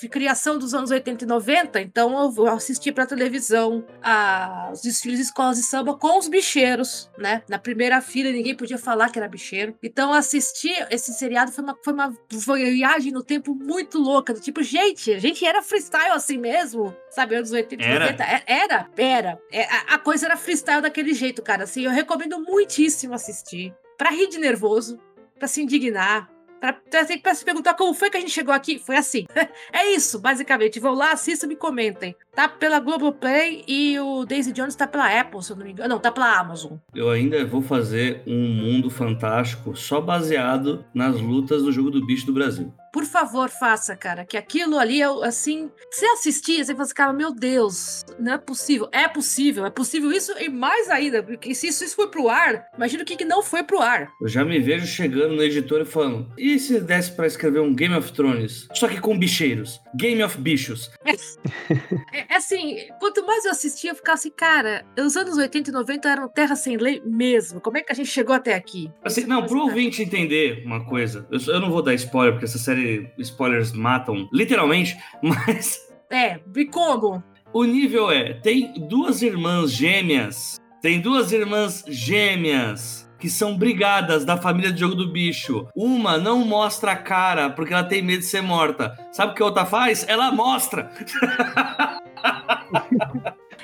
criação 0.09 0.57
dos 0.57 0.73
anos 0.73 0.91
80 0.91 1.25
e 1.25 1.27
90, 1.27 1.81
então 1.81 2.33
eu 2.37 2.47
assisti 2.47 2.91
pra 2.91 3.05
televisão 3.05 3.85
ah, 4.01 4.69
os 4.71 4.81
desfiles 4.81 5.19
de 5.19 5.25
escolas 5.25 5.57
de 5.57 5.63
samba 5.63 5.95
com 5.97 6.17
os 6.17 6.29
bicheiros, 6.29 7.11
né? 7.17 7.43
Na 7.49 7.59
primeira 7.59 8.01
fila 8.01 8.31
ninguém 8.31 8.55
podia 8.55 8.77
falar 8.77 9.09
que 9.09 9.19
era 9.19 9.27
bicheiro. 9.27 9.75
Então 9.83 10.13
assistir 10.13 10.87
esse 10.89 11.13
seriado 11.13 11.51
foi 11.51 11.63
uma, 11.63 11.77
foi 11.83 11.93
uma, 11.93 12.13
viagem 12.29 13.11
no 13.11 13.23
tempo 13.23 13.53
muito 13.53 13.99
louca, 13.99 14.33
do 14.33 14.39
tipo, 14.39 14.63
gente, 14.63 15.11
a 15.11 15.19
gente 15.19 15.45
era 15.45 15.61
freestyle 15.61 16.11
assim 16.11 16.37
mesmo, 16.37 16.95
sabe, 17.09 17.35
anos 17.35 17.51
80 17.51 17.83
e 17.83 17.93
90. 17.99 18.23
Era, 18.23 18.43
era. 18.45 18.89
era. 18.95 19.39
É, 19.51 19.63
a, 19.63 19.95
a 19.95 19.99
coisa 19.99 20.27
era 20.27 20.37
freestyle 20.37 20.81
daquele 20.81 21.13
jeito, 21.13 21.41
cara. 21.41 21.63
Assim, 21.63 21.83
eu 21.83 21.91
recomendo 21.91 22.39
muitíssimo 22.39 23.13
assistir 23.13 23.48
assistir, 23.49 23.73
para 23.97 24.11
rir 24.11 24.27
de 24.27 24.37
nervoso, 24.37 24.99
para 25.37 25.47
se 25.47 25.61
indignar, 25.61 26.29
para 26.59 27.33
se 27.35 27.45
perguntar 27.45 27.73
como 27.73 27.93
foi 27.93 28.09
que 28.09 28.17
a 28.17 28.19
gente 28.19 28.31
chegou 28.31 28.53
aqui. 28.53 28.77
Foi 28.79 28.97
assim. 28.97 29.25
é 29.71 29.93
isso, 29.93 30.19
basicamente. 30.19 30.79
Vão 30.79 30.93
lá, 30.93 31.13
assistam 31.13 31.45
e 31.45 31.49
me 31.49 31.55
comentem. 31.55 32.15
Tá 32.35 32.49
pela 32.49 32.79
Globoplay 32.79 33.63
e 33.67 33.97
o 33.99 34.25
Daisy 34.25 34.51
Jones 34.51 34.75
tá 34.75 34.85
pela 34.85 35.07
Apple, 35.19 35.41
se 35.41 35.51
eu 35.51 35.55
não 35.55 35.65
me 35.65 35.71
engano. 35.71 35.89
Não, 35.89 35.99
tá 35.99 36.11
pela 36.11 36.37
Amazon. 36.37 36.73
Eu 36.93 37.09
ainda 37.09 37.45
vou 37.45 37.61
fazer 37.61 38.21
um 38.27 38.49
mundo 38.49 38.89
fantástico 38.89 39.75
só 39.75 40.01
baseado 40.01 40.85
nas 40.93 41.19
lutas 41.19 41.63
do 41.63 41.71
jogo 41.71 41.89
do 41.89 42.05
bicho 42.05 42.25
do 42.25 42.33
Brasil. 42.33 42.73
Por 42.91 43.05
favor, 43.05 43.49
faça, 43.49 43.95
cara. 43.95 44.25
Que 44.25 44.37
aquilo 44.37 44.77
ali, 44.77 45.01
é 45.01 45.05
assim. 45.23 45.69
Você 45.91 46.05
assistia, 46.05 46.63
você 46.63 46.73
fala 46.73 46.83
assim, 46.83 46.93
cara, 46.93 47.13
meu 47.13 47.33
Deus, 47.33 48.03
não 48.19 48.33
é 48.33 48.37
possível. 48.37 48.89
É 48.91 49.07
possível, 49.07 49.65
é 49.65 49.69
possível 49.69 50.11
isso 50.11 50.31
e 50.39 50.49
mais 50.49 50.89
ainda. 50.89 51.21
Porque 51.21 51.53
se 51.53 51.67
isso, 51.67 51.83
isso 51.83 51.95
foi 51.95 52.07
pro 52.07 52.29
ar, 52.29 52.67
imagina 52.75 53.03
o 53.03 53.05
que, 53.05 53.15
que 53.15 53.25
não 53.25 53.41
foi 53.41 53.63
pro 53.63 53.81
ar. 53.81 54.09
Eu 54.21 54.27
já 54.27 54.43
me 54.43 54.59
vejo 54.59 54.85
chegando 54.85 55.35
no 55.35 55.43
editor 55.43 55.81
e 55.81 55.85
falando: 55.85 56.31
e 56.37 56.57
se 56.59 56.79
desse 56.79 57.11
pra 57.11 57.27
escrever 57.27 57.59
um 57.59 57.73
Game 57.73 57.95
of 57.95 58.11
Thrones? 58.13 58.67
Só 58.73 58.87
que 58.87 58.99
com 58.99 59.17
bicheiros. 59.17 59.79
Game 59.95 60.23
of 60.23 60.39
Bichos. 60.39 60.91
É, 61.05 61.11
é, 61.11 62.25
é 62.29 62.35
assim, 62.35 62.77
quanto 62.99 63.25
mais 63.25 63.45
eu 63.45 63.51
assistia, 63.51 63.91
eu 63.91 63.95
ficava 63.95 64.15
assim, 64.15 64.31
cara, 64.31 64.85
os 64.97 65.17
anos 65.17 65.37
80 65.37 65.69
e 65.69 65.73
90 65.73 66.09
eram 66.09 66.29
terra 66.29 66.55
sem 66.55 66.77
lei 66.77 67.01
mesmo. 67.05 67.59
Como 67.59 67.77
é 67.77 67.81
que 67.81 67.91
a 67.91 67.95
gente 67.95 68.09
chegou 68.09 68.35
até 68.35 68.53
aqui? 68.53 68.91
Assim, 69.03 69.25
não, 69.25 69.45
pro 69.45 69.59
ouvinte 69.59 70.01
entender 70.01 70.63
uma 70.65 70.85
coisa, 70.85 71.27
eu, 71.31 71.39
eu 71.53 71.59
não 71.59 71.71
vou 71.71 71.81
dar 71.81 71.93
spoiler, 71.93 72.33
porque 72.33 72.45
essa 72.45 72.57
série 72.57 72.78
série 72.79 73.11
spoilers 73.17 73.71
matam, 73.71 74.27
literalmente, 74.31 74.97
mas. 75.21 75.77
É, 76.09 76.39
e 76.55 76.65
como? 76.65 77.23
O 77.53 77.63
nível 77.63 78.09
é: 78.11 78.33
tem 78.33 78.73
duas 78.87 79.21
irmãs 79.21 79.71
gêmeas. 79.71 80.59
Tem 80.81 81.01
duas 81.01 81.33
irmãs 81.33 81.83
gêmeas 81.87 83.09
que 83.19 83.29
são 83.29 83.57
brigadas 83.57 84.23
da 84.23 84.37
família 84.37 84.71
de 84.71 84.79
jogo 84.79 84.95
do 84.95 85.11
bicho. 85.11 85.67
Uma 85.75 86.17
não 86.17 86.45
mostra 86.45 86.93
a 86.93 86.95
cara 86.95 87.49
porque 87.49 87.73
ela 87.73 87.83
tem 87.83 88.01
medo 88.01 88.19
de 88.19 88.25
ser 88.25 88.41
morta. 88.41 88.97
Sabe 89.11 89.33
o 89.33 89.35
que 89.35 89.43
a 89.43 89.45
outra 89.45 89.65
faz? 89.65 90.05
Ela 90.07 90.31
mostra. 90.31 90.89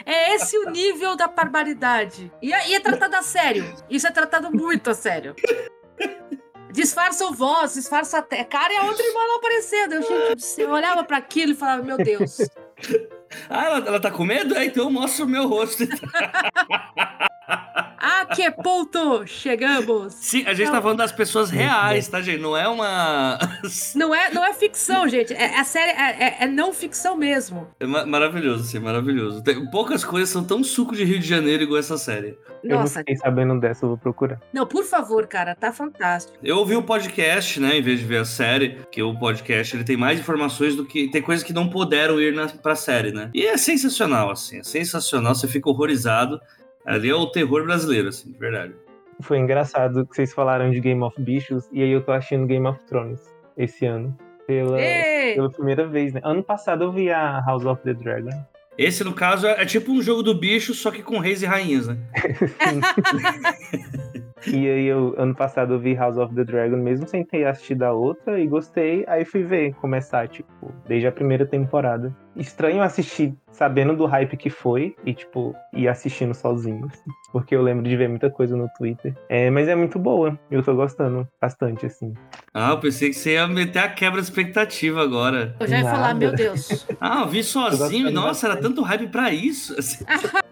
É 0.05 0.35
esse 0.35 0.55
o 0.59 0.69
nível 0.69 1.15
da 1.15 1.27
barbaridade. 1.27 2.31
E, 2.39 2.49
e 2.49 2.75
é 2.75 2.79
tratado 2.79 3.15
a 3.15 3.23
sério. 3.23 3.65
Isso 3.89 4.05
é 4.05 4.11
tratado 4.11 4.51
muito 4.51 4.91
a 4.91 4.93
sério. 4.93 5.35
disfarça 6.75 7.25
o 7.25 7.33
voz, 7.33 7.73
disfarça 7.73 8.17
até 8.19 8.43
cara 8.43 8.73
e 8.73 8.77
a 8.77 8.83
outra 8.83 9.05
irmã 9.05 9.19
não 9.21 9.37
aparecendo. 9.37 9.93
Eu, 9.93 10.01
gente, 10.01 10.61
eu 10.61 10.69
olhava 10.69 11.03
para 11.03 11.17
aquilo 11.17 11.53
e 11.53 11.55
falava, 11.55 11.81
meu 11.81 11.97
Deus. 11.97 12.37
ah, 13.49 13.65
ela, 13.65 13.77
ela 13.87 13.99
tá 13.99 14.11
com 14.11 14.23
medo? 14.23 14.55
É, 14.55 14.65
então 14.65 14.83
eu 14.83 14.91
mostro 14.91 15.25
o 15.25 15.29
meu 15.29 15.47
rosto. 15.47 15.83
A 17.47 18.25
que 18.25 18.49
ponto 18.51 19.25
chegamos? 19.25 20.13
Sim, 20.13 20.43
a 20.45 20.53
gente 20.53 20.67
não. 20.67 20.73
tá 20.73 20.81
falando 20.81 20.97
das 20.99 21.11
pessoas 21.11 21.49
reais, 21.49 22.07
tá, 22.07 22.21
gente? 22.21 22.39
Não 22.39 22.55
é 22.55 22.67
uma. 22.67 23.39
não, 23.95 24.13
é, 24.13 24.29
não 24.31 24.45
é 24.45 24.53
ficção, 24.53 25.07
gente. 25.07 25.33
É, 25.33 25.59
a 25.59 25.63
série 25.63 25.91
é, 25.91 26.23
é, 26.23 26.37
é 26.41 26.47
não 26.47 26.73
ficção 26.73 27.17
mesmo. 27.17 27.67
É 27.79 27.85
ma 27.85 28.05
maravilhoso, 28.05 28.63
sim, 28.63 28.79
maravilhoso. 28.79 29.43
Tem, 29.43 29.69
poucas 29.69 30.03
coisas 30.03 30.29
são 30.29 30.43
tão 30.43 30.63
suco 30.63 30.95
de 30.95 31.03
Rio 31.03 31.19
de 31.19 31.27
Janeiro 31.27 31.63
igual 31.63 31.79
essa 31.79 31.97
série. 31.97 32.37
Nossa. 32.63 32.67
Eu 32.67 32.79
não 32.79 32.87
fiquei 32.87 33.15
sabendo 33.15 33.59
dessa, 33.59 33.85
eu 33.85 33.89
vou 33.89 33.97
procurar. 33.97 34.39
Não, 34.51 34.65
por 34.65 34.83
favor, 34.83 35.27
cara, 35.27 35.55
tá 35.55 35.71
fantástico. 35.71 36.37
Eu 36.43 36.57
ouvi 36.57 36.75
o 36.75 36.83
podcast, 36.83 37.59
né, 37.59 37.77
em 37.77 37.81
vez 37.81 37.99
de 37.99 38.05
ver 38.05 38.17
a 38.17 38.25
série, 38.25 38.79
que 38.91 39.01
o 39.01 39.17
podcast 39.17 39.75
ele 39.75 39.83
tem 39.83 39.97
mais 39.97 40.19
informações 40.19 40.75
do 40.75 40.85
que. 40.85 41.09
Tem 41.09 41.21
coisas 41.21 41.43
que 41.43 41.53
não 41.53 41.69
puderam 41.69 42.19
ir 42.19 42.33
na, 42.33 42.47
pra 42.47 42.75
série, 42.75 43.11
né? 43.11 43.29
E 43.33 43.45
é 43.45 43.57
sensacional, 43.57 44.31
assim, 44.31 44.59
é 44.59 44.63
sensacional, 44.63 45.33
você 45.33 45.47
fica 45.47 45.69
horrorizado. 45.69 46.39
Ali 46.85 47.09
é 47.09 47.15
o 47.15 47.25
terror 47.25 47.63
brasileiro, 47.63 48.09
assim, 48.09 48.31
de 48.31 48.37
verdade. 48.37 48.75
Foi 49.21 49.39
engraçado 49.39 50.05
que 50.05 50.15
vocês 50.15 50.33
falaram 50.33 50.69
de 50.69 50.79
Game 50.79 51.01
of 51.01 51.19
Bichos 51.19 51.67
e 51.71 51.81
aí 51.81 51.89
eu 51.89 52.03
tô 52.03 52.11
assistindo 52.11 52.45
Game 52.45 52.67
of 52.67 52.79
Thrones 52.85 53.21
esse 53.57 53.85
ano. 53.85 54.15
Pela, 54.45 54.77
pela 54.77 55.49
primeira 55.49 55.87
vez, 55.87 56.13
né? 56.13 56.21
Ano 56.23 56.43
passado 56.43 56.83
eu 56.83 56.91
vi 56.91 57.09
a 57.09 57.43
House 57.43 57.65
of 57.65 57.81
the 57.81 57.95
Dragon. 57.95 58.29
Esse, 58.77 59.03
no 59.03 59.13
caso, 59.13 59.47
é 59.47 59.65
tipo 59.65 59.91
um 59.91 60.01
jogo 60.01 60.21
do 60.21 60.35
bicho, 60.35 60.75
só 60.75 60.91
que 60.91 61.01
com 61.01 61.17
reis 61.17 61.41
e 61.41 61.47
rainhas, 61.47 61.87
né? 61.87 61.97
e 64.45 64.69
aí, 64.69 64.85
eu, 64.85 65.15
ano 65.17 65.33
passado, 65.33 65.73
eu 65.73 65.79
vi 65.79 65.95
House 65.95 66.17
of 66.17 66.35
the 66.35 66.43
Dragon, 66.43 66.77
mesmo 66.77 67.07
sem 67.07 67.23
ter 67.23 67.47
assistido 67.47 67.83
a 67.83 67.93
outra, 67.93 68.39
e 68.39 68.45
gostei. 68.45 69.03
Aí 69.07 69.25
fui 69.25 69.43
ver, 69.43 69.73
começar, 69.75 70.27
tipo, 70.27 70.71
desde 70.85 71.07
a 71.07 71.11
primeira 71.11 71.45
temporada 71.45 72.15
estranho 72.35 72.81
assistir 72.81 73.33
sabendo 73.51 73.95
do 73.95 74.05
hype 74.05 74.35
que 74.35 74.49
foi 74.49 74.95
e, 75.05 75.13
tipo, 75.13 75.55
ir 75.73 75.87
assistindo 75.87 76.33
sozinho. 76.33 76.85
Assim, 76.85 77.09
porque 77.31 77.55
eu 77.55 77.61
lembro 77.61 77.87
de 77.87 77.95
ver 77.95 78.09
muita 78.09 78.29
coisa 78.29 78.55
no 78.55 78.67
Twitter. 78.77 79.15
É, 79.29 79.49
mas 79.49 79.67
é 79.67 79.75
muito 79.75 79.97
boa. 79.97 80.37
Eu 80.51 80.61
tô 80.61 80.75
gostando 80.75 81.27
bastante, 81.41 81.85
assim. 81.85 82.13
Ah, 82.53 82.71
eu 82.71 82.79
pensei 82.79 83.09
que 83.09 83.15
você 83.15 83.33
ia 83.33 83.47
meter 83.47 83.79
a 83.79 83.89
quebra 83.89 84.21
de 84.21 84.27
expectativa 84.27 85.01
agora. 85.01 85.55
Eu 85.59 85.67
já 85.67 85.77
ia 85.77 85.83
Nada. 85.83 85.95
falar, 85.95 86.13
meu 86.13 86.33
Deus. 86.33 86.85
ah, 86.99 87.21
eu 87.21 87.27
vi 87.27 87.43
sozinho. 87.43 88.11
Nossa, 88.11 88.47
era 88.47 88.57
tanto 88.57 88.81
hype 88.81 89.07
pra 89.07 89.31
isso. 89.31 89.75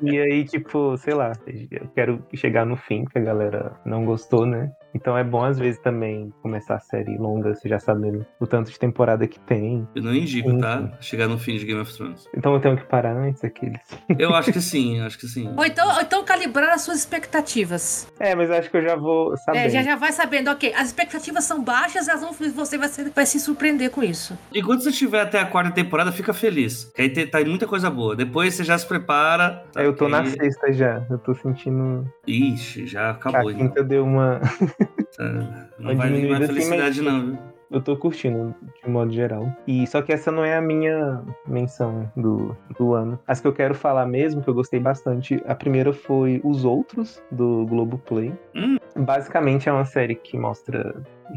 e 0.02 0.18
aí, 0.18 0.46
tipo, 0.46 0.98
sei 0.98 1.14
lá, 1.14 1.34
eu 1.72 1.88
quero 1.94 2.26
chegar 2.34 2.66
no 2.66 2.78
fim, 2.78 3.06
que 3.06 3.18
a 3.18 3.22
galera 3.22 3.74
não 3.86 4.06
gostou, 4.06 4.46
né? 4.46 4.72
Então 4.94 5.18
é 5.18 5.24
bom 5.24 5.44
às 5.44 5.58
vezes 5.58 5.80
também 5.80 6.34
começar 6.42 6.76
a 6.76 6.80
série 6.80 7.18
longa, 7.18 7.54
você 7.54 7.68
já 7.68 7.80
sabendo 7.80 8.26
o 8.40 8.48
tanto 8.48 8.72
de 8.72 8.80
temporada 8.80 9.28
que 9.28 9.40
tem. 9.40 9.88
Eu 9.96 10.04
não 10.04 10.14
indico, 10.14 10.58
tá? 10.60 10.92
Chegar 11.00 11.28
no 11.28 11.38
fim 11.38 11.58
de 11.58 11.66
Game 11.66 11.82
of 11.82 11.94
Thrones. 11.94 12.28
Então 12.36 12.54
eu 12.54 12.60
tenho 12.60 12.78
que 12.78 12.86
parar 12.86 13.16
antes 13.16 13.44
aqueles. 13.44 13.82
Eu 14.18 14.34
acho 14.34 14.52
que 14.52 14.62
sim, 14.62 15.00
acho 15.02 15.18
que 15.18 15.28
sim. 15.28 15.54
Ou 15.56 15.66
então, 15.66 15.88
ou 15.96 16.02
então 16.02 16.24
calibrar 16.24 16.70
as 16.70 16.82
suas 16.82 17.00
expectativas. 17.00 18.08
É, 18.20 18.36
mas 18.36 18.50
acho 18.52 18.70
que 18.70 18.78
eu 18.78 18.84
já 18.84 18.96
vou 18.96 19.36
sabendo. 19.38 19.66
É, 19.66 19.70
já, 19.70 19.84
já 19.84 19.96
vai 19.96 20.12
sabendo, 20.12 20.50
ok, 20.50 20.74
as 20.74 20.88
expectativas 20.88 21.44
são 21.44 21.64
baixas, 21.64 22.08
elas 22.08 22.22
vão, 22.22 22.34
você 22.34 22.78
vai, 22.78 22.88
ser, 22.88 23.10
vai 23.10 23.26
se 23.26 23.40
surpreender 23.40 23.90
com 23.90 24.04
isso. 24.04 24.38
Enquanto 24.54 24.84
você 24.84 24.90
estiver 24.90 25.22
até 25.22 25.40
a 25.40 25.46
quarta 25.46 25.72
temporada, 25.72 26.12
fica 26.12 26.34
feliz. 26.34 26.92
Que 26.96 27.02
aí 27.02 27.10
tem, 27.10 27.28
tá 27.28 27.40
muita 27.44 27.68
coisa 27.68 27.90
boa. 27.90 28.16
Depois 28.16 28.54
você 28.54 28.64
já 28.64 28.78
se 28.78 28.86
prepara. 28.86 29.64
Tá 29.72 29.84
eu 29.84 29.96
tô 29.96 30.08
na 30.08 30.26
sexta 30.26 30.72
já. 30.72 31.06
Eu 31.10 31.18
tô 31.18 31.34
sentindo. 31.34 32.06
Ixi, 32.28 32.88
já 32.88 33.12
acabou. 33.12 33.50
A 33.50 33.54
quinta 33.54 33.84
deu 33.84 34.04
uma. 34.04 34.42
Tá. 35.16 35.70
Não 35.78 35.96
vai 35.96 36.10
vir 36.10 36.30
mais 36.30 36.48
felicidade, 36.48 37.00
assim, 37.00 37.02
não, 37.02 37.26
viu? 37.28 37.38
Eu 37.74 37.82
tô 37.82 37.98
curtindo, 37.98 38.54
de 38.84 38.90
modo 38.90 39.12
geral. 39.12 39.52
E 39.66 39.88
só 39.88 40.02
que 40.02 40.14
essa 40.14 40.32
não 40.32 40.46
é 40.46 40.56
a 40.56 40.62
minha 40.62 41.24
menção 41.48 42.12
do, 42.16 42.56
do 42.78 42.94
ano. 42.94 43.20
As 43.28 43.42
que 43.42 43.48
eu 43.48 43.54
quero 43.54 43.74
falar 43.74 44.06
mesmo, 44.06 44.44
que 44.44 44.48
eu 44.48 44.54
gostei 44.54 44.80
bastante, 44.80 45.42
a 45.48 45.56
primeira 45.56 45.92
foi 45.92 46.40
Os 46.44 46.66
Outros, 46.66 47.22
do 47.32 47.66
Globoplay. 47.66 48.32
Hum. 48.56 48.78
Basicamente 48.96 49.68
é 49.68 49.72
uma 49.72 49.86
série 49.86 50.14
que 50.14 50.38
mostra 50.38 50.96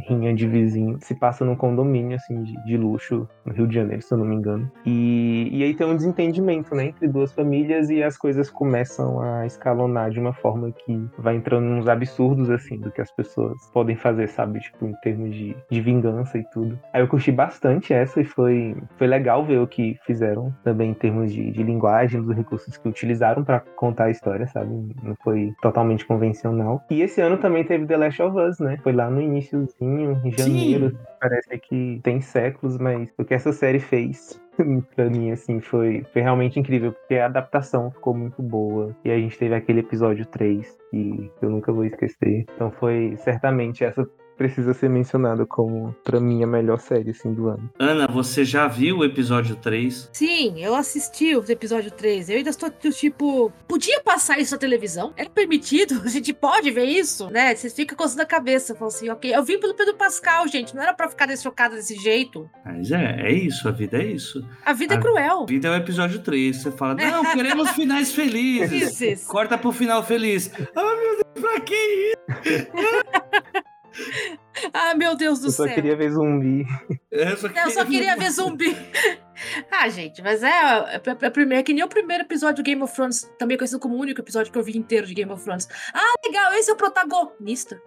rinha 0.08 0.34
de 0.34 0.46
vizinho. 0.46 0.98
Se 1.00 1.14
passa 1.14 1.44
num 1.44 1.56
condomínio, 1.56 2.16
assim, 2.16 2.42
de, 2.42 2.64
de, 2.64 2.76
luxo, 2.76 3.28
no 3.44 3.52
Rio 3.52 3.66
de 3.66 3.74
Janeiro, 3.74 4.02
se 4.02 4.12
eu 4.12 4.18
não 4.18 4.24
me 4.24 4.36
engano. 4.36 4.70
E, 4.84 5.48
e 5.52 5.62
aí 5.62 5.74
tem 5.74 5.86
um 5.86 5.96
desentendimento, 5.96 6.74
né, 6.74 6.86
entre 6.86 7.08
duas 7.08 7.32
famílias 7.32 7.90
e 7.90 8.02
as 8.02 8.16
coisas 8.16 8.50
começam 8.50 9.20
a 9.20 9.46
escalonar 9.46 10.10
de 10.10 10.20
uma 10.20 10.32
forma 10.32 10.72
que 10.72 11.08
vai 11.18 11.36
entrando 11.36 11.64
nos 11.64 11.88
absurdos, 11.88 12.50
assim, 12.50 12.78
do 12.78 12.90
que 12.90 13.00
as 13.00 13.10
pessoas 13.10 13.56
podem 13.72 13.96
fazer, 13.96 14.28
sabe? 14.28 14.60
Tipo, 14.60 14.86
em 14.86 14.94
termos 15.02 15.34
de, 15.34 15.56
de 15.70 15.80
vingança 15.80 16.38
e 16.38 16.44
tudo. 16.50 16.78
Aí 16.92 17.00
eu 17.02 17.08
curti 17.08 17.32
bastante 17.32 17.92
essa 17.92 18.20
e 18.20 18.24
foi, 18.24 18.76
foi 18.96 19.06
legal 19.06 19.44
ver 19.44 19.58
o 19.58 19.66
que 19.66 19.98
fizeram 20.06 20.54
também 20.62 20.90
em 20.90 20.94
termos 20.94 21.32
de, 21.32 21.50
de 21.50 21.62
linguagem, 21.62 22.22
dos 22.22 22.34
recursos 22.34 22.76
que 22.76 22.88
utilizaram 22.88 23.44
para 23.44 23.60
contar 23.60 24.04
a 24.04 24.10
história, 24.10 24.46
sabe? 24.46 24.70
Não 25.02 25.14
foi 25.22 25.52
totalmente 25.60 26.06
convencional. 26.06 26.82
E 26.90 27.02
esse 27.02 27.20
ano 27.20 27.36
também 27.36 27.64
teve 27.64 27.86
The 27.86 27.96
Last 27.96 28.22
of 28.22 28.38
Us, 28.38 28.58
né? 28.58 28.78
Foi 28.82 28.92
lá 28.92 29.10
no 29.10 29.20
início 29.20 29.66
em 29.80 30.30
janeiro. 30.32 30.90
Sim. 30.90 30.96
Parece 31.20 31.58
que 31.58 32.00
tem 32.02 32.20
séculos, 32.20 32.78
mas 32.78 33.12
o 33.18 33.24
que 33.24 33.34
essa 33.34 33.52
série 33.52 33.80
fez 33.80 34.40
pra 34.94 35.08
mim, 35.10 35.30
assim, 35.30 35.60
foi, 35.60 36.04
foi 36.12 36.22
realmente 36.22 36.58
incrível, 36.58 36.92
porque 36.92 37.16
a 37.16 37.26
adaptação 37.26 37.90
ficou 37.90 38.14
muito 38.14 38.42
boa. 38.42 38.94
E 39.04 39.10
a 39.10 39.18
gente 39.18 39.38
teve 39.38 39.54
aquele 39.54 39.80
episódio 39.80 40.26
3 40.26 40.78
que 40.90 41.30
eu 41.42 41.50
nunca 41.50 41.72
vou 41.72 41.84
esquecer. 41.84 42.46
Então 42.54 42.70
foi 42.70 43.16
certamente 43.18 43.84
essa 43.84 44.06
precisa 44.36 44.74
ser 44.74 44.88
mencionada 44.88 45.46
como, 45.46 45.94
pra 46.04 46.20
mim, 46.20 46.42
a 46.42 46.46
melhor 46.46 46.78
série, 46.78 47.10
assim, 47.10 47.32
do 47.32 47.48
ano. 47.48 47.70
Ana, 47.78 48.06
você 48.06 48.44
já 48.44 48.68
viu 48.68 48.98
o 48.98 49.04
episódio 49.04 49.56
3? 49.56 50.10
Sim, 50.12 50.62
eu 50.62 50.74
assisti 50.74 51.34
o 51.34 51.44
episódio 51.50 51.90
3. 51.90 52.28
Eu 52.30 52.36
ainda 52.36 52.50
estou, 52.50 52.70
tipo, 52.70 53.52
podia 53.66 54.00
passar 54.02 54.38
isso 54.38 54.54
na 54.54 54.58
televisão? 54.58 55.12
Era 55.16 55.30
permitido? 55.30 56.02
A 56.04 56.08
gente 56.08 56.32
pode 56.32 56.70
ver 56.70 56.84
isso? 56.84 57.30
Né? 57.30 57.54
Você 57.54 57.70
fica 57.70 57.96
coçando 57.96 58.22
a 58.22 58.26
cabeça, 58.26 58.74
fala 58.74 58.88
assim, 58.88 59.08
ok. 59.08 59.34
Eu 59.34 59.42
vim 59.42 59.58
pelo 59.58 59.74
Pedro 59.74 59.94
Pascal, 59.94 60.46
gente, 60.48 60.74
não 60.74 60.82
era 60.82 60.94
pra 60.94 61.08
ficar 61.08 61.26
chocada 61.36 61.74
desse 61.74 61.96
jeito. 61.96 62.48
Mas 62.64 62.90
é, 62.90 63.22
é 63.22 63.32
isso, 63.32 63.68
a 63.68 63.72
vida 63.72 63.98
é 63.98 64.06
isso. 64.06 64.46
A 64.64 64.72
vida 64.72 64.94
é 64.94 64.96
a 64.96 65.00
é 65.00 65.02
cruel. 65.02 65.42
A 65.42 65.46
vida 65.46 65.68
é 65.68 65.70
o 65.70 65.74
episódio 65.74 66.20
3. 66.20 66.56
Você 66.56 66.70
fala, 66.70 66.94
não, 66.94 67.24
queremos 67.32 67.70
finais 67.70 68.12
felizes. 68.12 69.24
Corta 69.26 69.58
pro 69.58 69.72
final 69.72 70.04
feliz. 70.04 70.50
Ah, 70.58 70.68
oh, 70.76 70.96
meu 70.96 71.16
Deus, 71.16 71.40
pra 71.40 71.60
que 71.60 71.74
isso? 71.74 73.66
ah, 74.72 74.94
meu 74.94 75.16
Deus 75.16 75.40
do 75.40 75.48
eu 75.48 75.50
céu. 75.50 75.66
Só 75.66 75.74
queria 75.74 75.96
ver 75.96 76.10
zumbi. 76.10 76.64
Eu 77.10 77.36
só 77.36 77.48
queria, 77.48 77.64
eu 77.64 77.70
só 77.70 77.84
queria 77.84 78.16
ver 78.16 78.30
zumbi. 78.30 78.76
ah, 79.70 79.88
gente, 79.88 80.22
mas 80.22 80.42
é, 80.42 80.48
é, 80.48 81.02
é, 81.22 81.30
primeiro, 81.30 81.60
é 81.60 81.62
que 81.62 81.72
nem 81.72 81.84
o 81.84 81.88
primeiro 81.88 82.24
episódio 82.24 82.62
do 82.62 82.66
Game 82.66 82.82
of 82.82 82.94
Thrones, 82.94 83.22
também 83.38 83.56
conhecido 83.56 83.80
como 83.80 83.96
o 83.96 84.00
único 84.00 84.20
episódio 84.20 84.52
que 84.52 84.58
eu 84.58 84.62
vi 84.62 84.76
inteiro 84.76 85.06
de 85.06 85.14
Game 85.14 85.30
of 85.30 85.42
Thrones. 85.42 85.68
Ah, 85.92 86.14
legal, 86.24 86.52
esse 86.54 86.70
é 86.70 86.74
o 86.74 86.76
protagonista. 86.76 87.80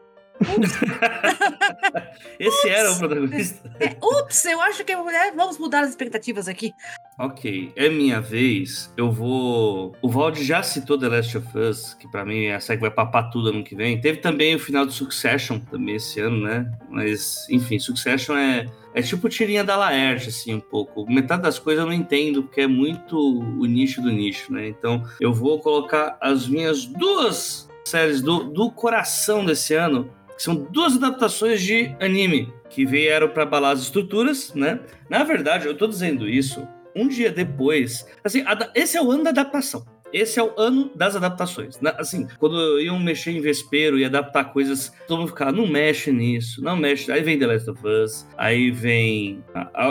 Esse 2.40 2.68
ups. 2.68 2.78
era 2.78 2.92
o 2.92 2.98
protagonista. 2.98 3.70
É, 3.80 3.98
ups, 4.02 4.46
eu 4.46 4.62
acho 4.62 4.84
que 4.86 4.92
é, 4.94 5.32
vamos 5.36 5.58
mudar 5.58 5.82
as 5.82 5.90
expectativas 5.90 6.48
aqui. 6.48 6.74
Ok, 7.18 7.74
é 7.76 7.90
minha 7.90 8.22
vez. 8.22 8.94
Eu 8.96 9.12
vou. 9.12 9.94
O 10.02 10.10
Valde 10.10 10.44
já 10.44 10.64
citou 10.64 10.98
The 10.98 11.10
Last 11.10 11.38
of 11.38 11.58
Us, 11.58 11.94
que 11.96 12.08
para 12.08 12.24
mim 12.24 12.46
é 12.46 12.56
a 12.56 12.60
série 12.62 12.78
que 12.78 12.82
vai 12.82 12.92
papar 12.92 13.30
tudo 13.30 13.50
ano 13.50 13.62
que 13.64 13.76
vem. 13.76 14.00
Teve 14.00 14.20
também 14.20 14.56
o 14.56 14.60
final 14.60 14.86
de 14.86 14.94
Succession, 14.94 15.60
também 15.60 15.96
esse 15.96 16.22
ano, 16.22 16.42
né? 16.42 16.72
Mas, 16.90 17.46
enfim, 17.50 17.78
Succession 17.78 18.38
é. 18.38 18.66
É 18.92 19.04
tipo 19.04 19.30
tirinha 19.30 19.64
da 19.64 19.78
Laerte, 19.78 20.30
assim, 20.30 20.56
um 20.56 20.60
pouco. 20.60 21.06
Metade 21.12 21.44
das 21.44 21.60
coisas 21.60 21.84
eu 21.84 21.86
não 21.86 21.94
entendo, 21.94 22.42
porque 22.42 22.62
é 22.62 22.68
muito 22.68 23.16
o 23.18 23.66
nicho 23.66 24.02
do 24.02 24.10
nicho, 24.10 24.52
né? 24.52 24.68
Então, 24.68 25.04
eu 25.22 25.32
vou 25.32 25.60
colocar 25.60 26.18
as 26.20 26.48
minhas 26.48 26.86
duas 26.86 27.70
séries 27.86 28.20
do, 28.20 28.46
do 28.46 28.72
coração 28.72 29.46
desse 29.46 29.76
ano 29.76 30.10
são 30.40 30.56
duas 30.56 30.96
adaptações 30.96 31.62
de 31.62 31.94
anime 32.00 32.52
que 32.70 32.86
vieram 32.86 33.28
para 33.28 33.44
abalar 33.44 33.74
as 33.74 33.82
estruturas, 33.82 34.54
né? 34.54 34.80
Na 35.10 35.24
verdade, 35.24 35.68
eu 35.68 35.76
tô 35.76 35.86
dizendo 35.86 36.28
isso 36.28 36.66
um 36.96 37.08
dia 37.08 37.32
depois. 37.32 38.08
Assim, 38.24 38.44
esse 38.74 38.98
é 38.98 39.02
o 39.02 39.12
ano 39.12 39.26
da 39.26 39.30
adaptação. 39.32 39.86
Esse 40.12 40.40
é 40.40 40.44
o 40.44 40.54
ano 40.58 40.92
das 40.96 41.16
adaptações. 41.16 41.78
Assim, 41.98 42.28
quando 42.40 42.80
iam 42.80 42.98
mexer 42.98 43.32
em 43.32 43.42
Vespero 43.42 44.00
e 44.00 44.06
adaptar 44.06 44.46
coisas, 44.46 44.92
todo 45.08 45.20
mundo 45.20 45.30
ficava, 45.30 45.52
não 45.52 45.68
mexe 45.68 46.12
nisso, 46.12 46.64
não 46.64 46.76
mexe. 46.76 47.12
Aí 47.12 47.22
vem 47.22 47.38
The 47.38 47.46
Last 47.46 47.70
of 47.70 47.86
Us, 47.86 48.28
aí 48.38 48.72
vem. 48.72 49.44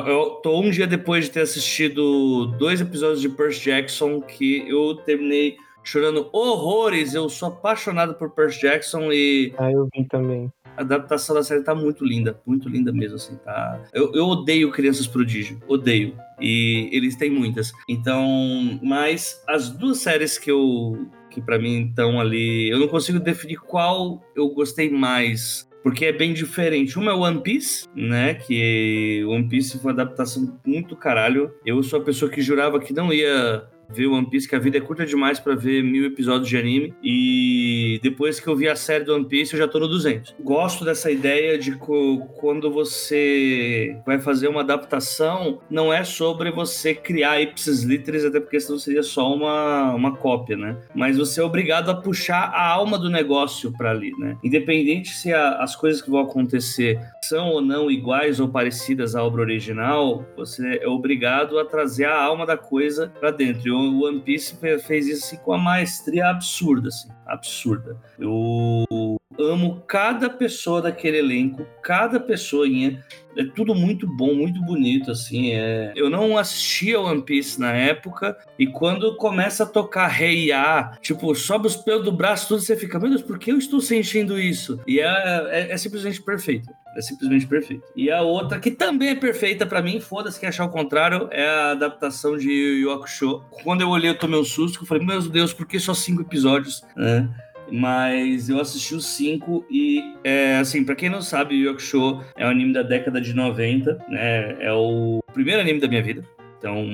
Eu 0.07 0.41
tô 0.43 0.61
um 0.61 0.71
dia 0.71 0.87
depois 0.87 1.27
de 1.27 1.31
ter 1.31 1.43
assistido 1.43 2.47
dois 2.59 2.81
episódios 2.81 3.21
de 3.21 3.29
Percy 3.29 3.67
Jackson 3.67 4.21
que 4.21 4.69
eu 4.69 4.97
terminei 4.97 5.57
chorando 5.89 6.29
horrores. 6.33 7.15
Eu 7.15 7.29
sou 7.29 7.49
apaixonado 7.49 8.15
por 8.15 8.31
Percy 8.31 8.61
Jackson 8.61 9.11
e. 9.11 9.53
Ah, 9.59 9.73
eu 9.73 9.89
vi 9.95 10.05
também. 10.05 10.53
A 10.77 10.83
adaptação 10.83 11.35
da 11.35 11.43
série 11.43 11.63
tá 11.63 11.75
muito 11.75 12.05
linda, 12.05 12.41
muito 12.47 12.69
linda 12.69 12.93
mesmo, 12.93 13.17
assim, 13.17 13.37
tá? 13.37 13.81
Eu, 13.93 14.13
eu 14.15 14.27
odeio 14.27 14.71
Crianças 14.71 15.07
Prodígio, 15.07 15.61
odeio. 15.67 16.17
E 16.41 16.89
eles 16.93 17.17
têm 17.17 17.31
muitas. 17.31 17.73
Então, 17.89 18.79
mas 18.83 19.43
as 19.49 19.71
duas 19.71 19.99
séries 19.99 20.39
que 20.39 20.51
eu. 20.51 21.09
que 21.31 21.41
para 21.41 21.59
mim 21.59 21.89
estão 21.89 22.21
ali. 22.21 22.69
Eu 22.69 22.79
não 22.79 22.89
consigo 22.89 23.19
definir 23.19 23.59
qual 23.59 24.23
eu 24.37 24.49
gostei 24.51 24.91
mais 24.91 25.67
porque 25.83 26.05
é 26.05 26.13
bem 26.13 26.35
diferente. 26.35 26.99
Uma 26.99 27.13
é 27.13 27.15
One 27.15 27.41
Piece, 27.41 27.89
né? 27.95 28.35
Que 28.35 29.25
One 29.27 29.49
Piece 29.49 29.79
foi 29.79 29.93
uma 29.93 30.03
adaptação 30.03 30.59
muito 30.67 30.95
caralho. 30.95 31.51
Eu 31.65 31.83
sou 31.83 32.01
a 32.01 32.05
pessoa 32.05 32.31
que 32.31 32.43
jurava 32.43 32.79
que 32.79 32.93
não 32.93 33.13
ia 33.13 33.67
ver 33.89 34.07
One 34.07 34.29
Piece, 34.29 34.49
que 34.49 34.55
a 34.55 34.59
vida 34.59 34.79
é 34.79 34.81
curta 34.81 35.07
demais 35.07 35.39
para 35.39 35.55
ver 35.55 35.83
mil 35.83 36.05
episódios 36.07 36.49
de 36.49 36.57
anime. 36.57 36.95
E 37.03 37.99
depois 38.03 38.41
que 38.41 38.49
eu 38.49 38.57
vi 38.57 38.69
a 38.69 38.77
série 38.77 39.05
do 39.05 39.15
One 39.15 39.25
Piece, 39.25 39.53
eu 39.53 39.59
já 39.59 39.69
tô 39.69 39.79
no 39.79 39.89
200. 39.89 40.35
Gosto 40.41 40.85
dessa 40.85 41.11
ideia 41.11 41.59
de 41.59 41.77
quando 42.37 42.71
você 42.71 43.97
vai 44.07 44.19
fazer 44.19 44.49
uma 44.49 44.61
adaptação, 44.61 45.61
não 45.71 45.93
é 45.93 46.05
sobre 46.05 46.51
você 46.51 46.95
criar 46.95 47.41
ipsis 47.41 47.83
literis, 47.83 48.25
até 48.25 48.41
porque 48.41 48.61
senão 48.61 48.79
seria 48.79 49.03
só 49.03 49.33
uma, 49.35 49.95
uma 49.95 50.17
cópia, 50.17 50.57
né? 50.57 50.77
Mas 50.95 51.17
você 51.17 51.41
é 51.41 51.45
obrigado 51.45 51.91
a 51.91 51.95
puxar 51.95 52.51
a 52.55 52.69
alma 52.69 52.99
do 52.99 53.11
negócio 53.11 53.73
para 53.77 53.91
ali, 53.91 54.13
né? 54.19 54.37
Independente 54.43 55.11
se 55.11 55.33
a, 55.33 55.63
as 55.63 55.75
coisas 55.75 56.03
que 56.03 56.11
vão 56.11 56.21
acontecer 56.21 57.01
são 57.23 57.49
ou 57.49 57.61
não 57.61 57.91
iguais 57.91 58.41
ou 58.41 58.49
parecidas 58.49 59.15
à 59.15 59.23
obra 59.23 59.43
original, 59.43 60.25
você 60.37 60.79
é 60.83 60.89
obrigado 60.89 61.59
a 61.59 61.65
trazer 61.65 62.05
a 62.05 62.23
alma 62.23 62.47
da 62.47 62.57
coisa 62.57 63.13
para 63.21 63.31
dentro. 63.31 63.69
E 63.69 63.71
o 63.79 64.05
One 64.05 64.21
Piece 64.21 64.57
fez 64.87 65.07
isso 65.07 65.27
assim, 65.27 65.37
com 65.37 65.53
a 65.53 65.59
maestria 65.59 66.29
absurda, 66.29 66.89
assim, 66.89 67.09
absurda. 67.27 67.97
Eu 68.19 69.19
amo 69.39 69.83
cada 69.87 70.29
pessoa 70.29 70.83
daquele 70.83 71.19
elenco, 71.19 71.65
cada 71.83 72.19
pessoinha. 72.19 73.05
É 73.37 73.45
tudo 73.45 73.75
muito 73.75 74.07
bom, 74.17 74.35
muito 74.35 74.61
bonito, 74.63 75.13
assim. 75.13 75.53
É... 75.53 75.93
Eu 75.95 76.11
não 76.11 76.37
assistia 76.37 77.01
One 77.01 77.23
Piece 77.23 77.61
na 77.61 77.73
época, 77.73 78.37
e 78.59 78.67
quando 78.67 79.17
começa 79.17 79.63
a 79.63 79.67
tocar 79.67 80.09
Rei 80.09 80.51
hey 80.51 80.59
tipo, 81.01 81.33
sobe 81.35 81.69
os 81.69 81.77
pelos 81.77 82.05
do 82.05 82.11
braço, 82.11 82.49
tudo, 82.49 82.61
você 82.61 82.77
fica, 82.77 82.99
meu 82.99 83.11
Deus, 83.11 83.23
por 83.23 83.39
que 83.39 83.53
eu 83.53 83.59
estou 83.59 83.81
sentindo 83.81 84.39
isso? 84.39 84.81
E 84.87 84.99
é, 84.99 85.07
é, 85.51 85.73
é 85.73 85.77
simplesmente 85.77 86.21
perfeito. 86.21 86.69
É 86.97 87.01
simplesmente 87.01 87.47
perfeito. 87.47 87.85
E 87.95 88.11
a 88.11 88.23
outra, 88.23 88.59
que 88.59 88.71
também 88.71 89.11
é 89.11 89.15
perfeita 89.15 89.67
para 89.67 89.83
mim, 89.83 90.01
foda-se 90.01 90.39
que 90.39 90.47
achar 90.47 90.65
o 90.65 90.71
contrário, 90.71 91.29
é 91.31 91.47
a 91.47 91.71
adaptação 91.73 92.37
de 92.37 92.51
Yu 92.51 92.91
Yu 92.91 93.45
Quando 93.63 93.83
eu 93.83 93.89
olhei, 93.89 94.11
eu 94.11 94.19
tomei 94.19 94.39
um 94.39 94.45
susto, 94.45 94.83
eu 94.83 94.87
falei, 94.87 95.05
meu 95.05 95.21
Deus, 95.23 95.53
por 95.53 95.67
que 95.67 95.79
só 95.79 95.95
cinco 95.95 96.23
episódios? 96.23 96.83
Né? 96.97 97.29
mas 97.71 98.49
eu 98.49 98.61
assisti 98.61 98.95
os 98.95 99.07
cinco 99.07 99.65
e, 99.71 100.01
é, 100.25 100.57
assim, 100.57 100.85
para 100.85 100.95
quem 100.95 101.11
não 101.11 101.21
sabe, 101.21 101.55
Yu 101.55 101.77
Yu 101.77 102.25
é 102.37 102.47
um 102.47 102.51
anime 102.51 102.73
da 102.73 102.83
década 102.83 103.21
de 103.21 103.35
90, 103.35 103.99
né? 104.09 104.57
É 104.61 104.73
o 104.73 105.23
primeiro 105.33 105.61
anime 105.61 105.81
da 105.81 105.89
minha 105.89 106.03
vida. 106.03 106.25
Então, 106.59 106.85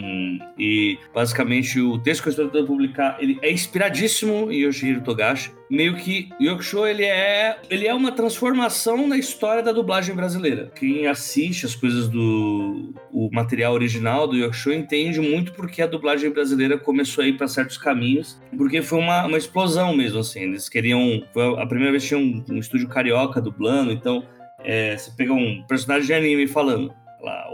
e 0.58 0.98
basicamente 1.14 1.80
o 1.80 1.98
texto 1.98 2.22
que 2.22 2.28
eu 2.28 2.30
estou 2.32 2.46
tentando 2.46 2.66
publicar, 2.66 3.16
ele 3.18 3.38
é 3.40 3.50
inspiradíssimo 3.50 4.52
em 4.52 4.58
Yoshihiro 4.58 5.00
Togashi. 5.00 5.52
Meio 5.70 5.96
que 5.96 6.28
Yokusho, 6.38 6.86
ele 6.86 7.02
é, 7.02 7.58
ele 7.70 7.86
é 7.86 7.94
uma 7.94 8.12
transformação 8.12 9.08
na 9.08 9.16
história 9.16 9.62
da 9.62 9.72
dublagem 9.72 10.14
brasileira. 10.14 10.70
Quem 10.76 11.06
assiste 11.06 11.64
as 11.64 11.74
coisas 11.74 12.08
do 12.08 12.92
o 13.10 13.30
material 13.32 13.72
original 13.72 14.28
do 14.28 14.36
Yokusho 14.36 14.72
entende 14.72 15.18
muito 15.20 15.52
porque 15.54 15.80
a 15.80 15.86
dublagem 15.86 16.30
brasileira 16.30 16.76
começou 16.76 17.24
a 17.24 17.26
ir 17.26 17.38
para 17.38 17.48
certos 17.48 17.78
caminhos, 17.78 18.38
porque 18.56 18.82
foi 18.82 18.98
uma, 18.98 19.24
uma 19.24 19.38
explosão 19.38 19.96
mesmo, 19.96 20.18
assim. 20.18 20.40
Eles 20.40 20.68
queriam... 20.68 21.24
a 21.58 21.66
primeira 21.66 21.90
vez 21.90 22.04
tinha 22.04 22.20
um, 22.20 22.44
um 22.50 22.58
estúdio 22.58 22.86
carioca 22.86 23.40
dublando, 23.40 23.90
então 23.90 24.22
é, 24.62 24.96
você 24.96 25.10
pega 25.16 25.32
um 25.32 25.62
personagem 25.66 26.06
de 26.06 26.12
anime 26.12 26.46
falando 26.46 26.94
lá, 27.24 27.48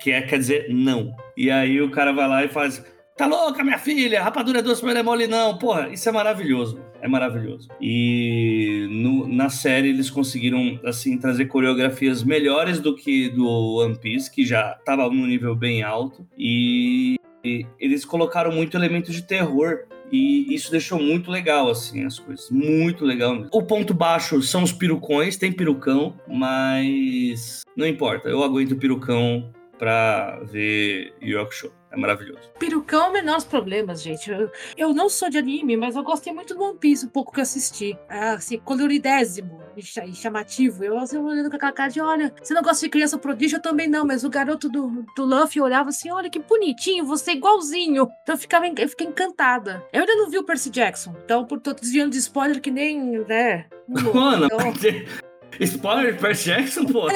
que 0.00 0.10
é, 0.10 0.22
quer 0.22 0.38
dizer 0.38 0.66
não. 0.70 1.14
E 1.36 1.50
aí 1.50 1.80
o 1.80 1.90
cara 1.90 2.12
vai 2.12 2.28
lá 2.28 2.44
e 2.44 2.48
faz, 2.48 2.84
tá 3.16 3.26
louca 3.26 3.62
minha 3.62 3.78
filha, 3.78 4.22
rapadura 4.22 4.58
é 4.58 4.62
doce, 4.62 4.84
mas 4.84 4.96
é 4.96 5.02
mole 5.02 5.26
não. 5.26 5.56
Porra, 5.58 5.88
isso 5.90 6.08
é 6.08 6.12
maravilhoso, 6.12 6.80
é 7.00 7.08
maravilhoso. 7.08 7.68
E 7.80 8.86
no, 8.90 9.28
na 9.28 9.48
série 9.48 9.88
eles 9.88 10.10
conseguiram, 10.10 10.80
assim, 10.84 11.18
trazer 11.18 11.46
coreografias 11.46 12.22
melhores 12.22 12.80
do 12.80 12.94
que 12.94 13.28
do 13.28 13.76
One 13.76 13.98
Piece, 13.98 14.30
que 14.30 14.44
já 14.44 14.74
tava 14.84 15.08
num 15.08 15.26
nível 15.26 15.54
bem 15.54 15.82
alto. 15.82 16.26
E, 16.38 17.16
e 17.44 17.66
eles 17.78 18.04
colocaram 18.04 18.52
muito 18.52 18.76
elemento 18.76 19.12
de 19.12 19.22
terror 19.22 19.84
e 20.12 20.54
isso 20.54 20.70
deixou 20.70 21.00
muito 21.00 21.30
legal, 21.30 21.70
assim, 21.70 22.04
as 22.04 22.18
coisas. 22.18 22.50
Muito 22.50 23.04
legal 23.04 23.34
mesmo. 23.34 23.48
O 23.50 23.62
ponto 23.62 23.94
baixo 23.94 24.42
são 24.42 24.62
os 24.62 24.70
pirucões, 24.70 25.38
tem 25.38 25.50
pirucão, 25.50 26.14
mas 26.28 27.62
não 27.74 27.86
importa. 27.86 28.28
Eu 28.28 28.42
aguento 28.44 28.72
o 28.72 28.76
pirucão 28.76 29.50
pra 29.78 30.38
ver 30.44 31.14
York 31.22 31.54
Show. 31.54 31.72
É 31.92 31.96
maravilhoso. 31.96 32.50
Perucão, 32.58 33.08
é 33.08 33.12
menores 33.12 33.44
problemas, 33.44 34.02
gente. 34.02 34.30
Eu, 34.30 34.50
eu, 34.76 34.94
não 34.94 35.10
sou 35.10 35.28
de 35.28 35.36
anime, 35.36 35.76
mas 35.76 35.94
eu 35.94 36.02
gostei 36.02 36.32
muito 36.32 36.54
do 36.54 36.62
One 36.62 36.78
Piece, 36.78 37.04
um 37.04 37.10
pouco 37.10 37.32
que 37.32 37.38
eu 37.38 37.42
assisti. 37.42 37.96
É, 38.08 38.30
assim, 38.30 38.58
coloridésimo 38.58 39.60
e 39.76 39.82
chamativo. 40.14 40.82
Eu, 40.82 40.98
assim, 40.98 41.18
olhando 41.18 41.50
com 41.50 41.56
aquela 41.56 41.72
cara 41.72 41.90
de, 41.90 42.00
olha, 42.00 42.34
você 42.42 42.54
não 42.54 42.62
gosta 42.62 42.86
de 42.86 42.90
criança 42.90 43.18
prodígio? 43.18 43.56
Eu 43.56 43.62
também 43.62 43.88
não, 43.88 44.06
mas 44.06 44.24
o 44.24 44.30
garoto 44.30 44.70
do, 44.70 45.04
do 45.14 45.24
Luffy 45.24 45.60
olhava 45.60 45.90
assim, 45.90 46.10
olha 46.10 46.30
que 46.30 46.38
bonitinho, 46.38 47.04
você 47.04 47.32
é 47.32 47.34
igualzinho. 47.34 48.08
Então 48.22 48.34
eu, 48.34 48.38
ficava, 48.38 48.66
eu 48.66 48.88
fiquei 48.88 49.06
encantada. 49.06 49.84
Eu 49.92 50.00
ainda 50.00 50.14
não 50.14 50.30
vi 50.30 50.38
o 50.38 50.44
Percy 50.44 50.70
Jackson, 50.70 51.14
então 51.24 51.44
por 51.44 51.60
tô 51.60 51.74
desviando 51.74 52.12
de 52.12 52.18
spoiler 52.18 52.60
que 52.60 52.70
nem, 52.70 53.18
né... 53.26 53.66
Mano, 53.86 54.46
então... 54.46 55.31
Spoiler 55.60 56.14
de 56.14 56.20
Percy 56.20 56.44
Jackson, 56.44 56.84
pô. 56.84 57.06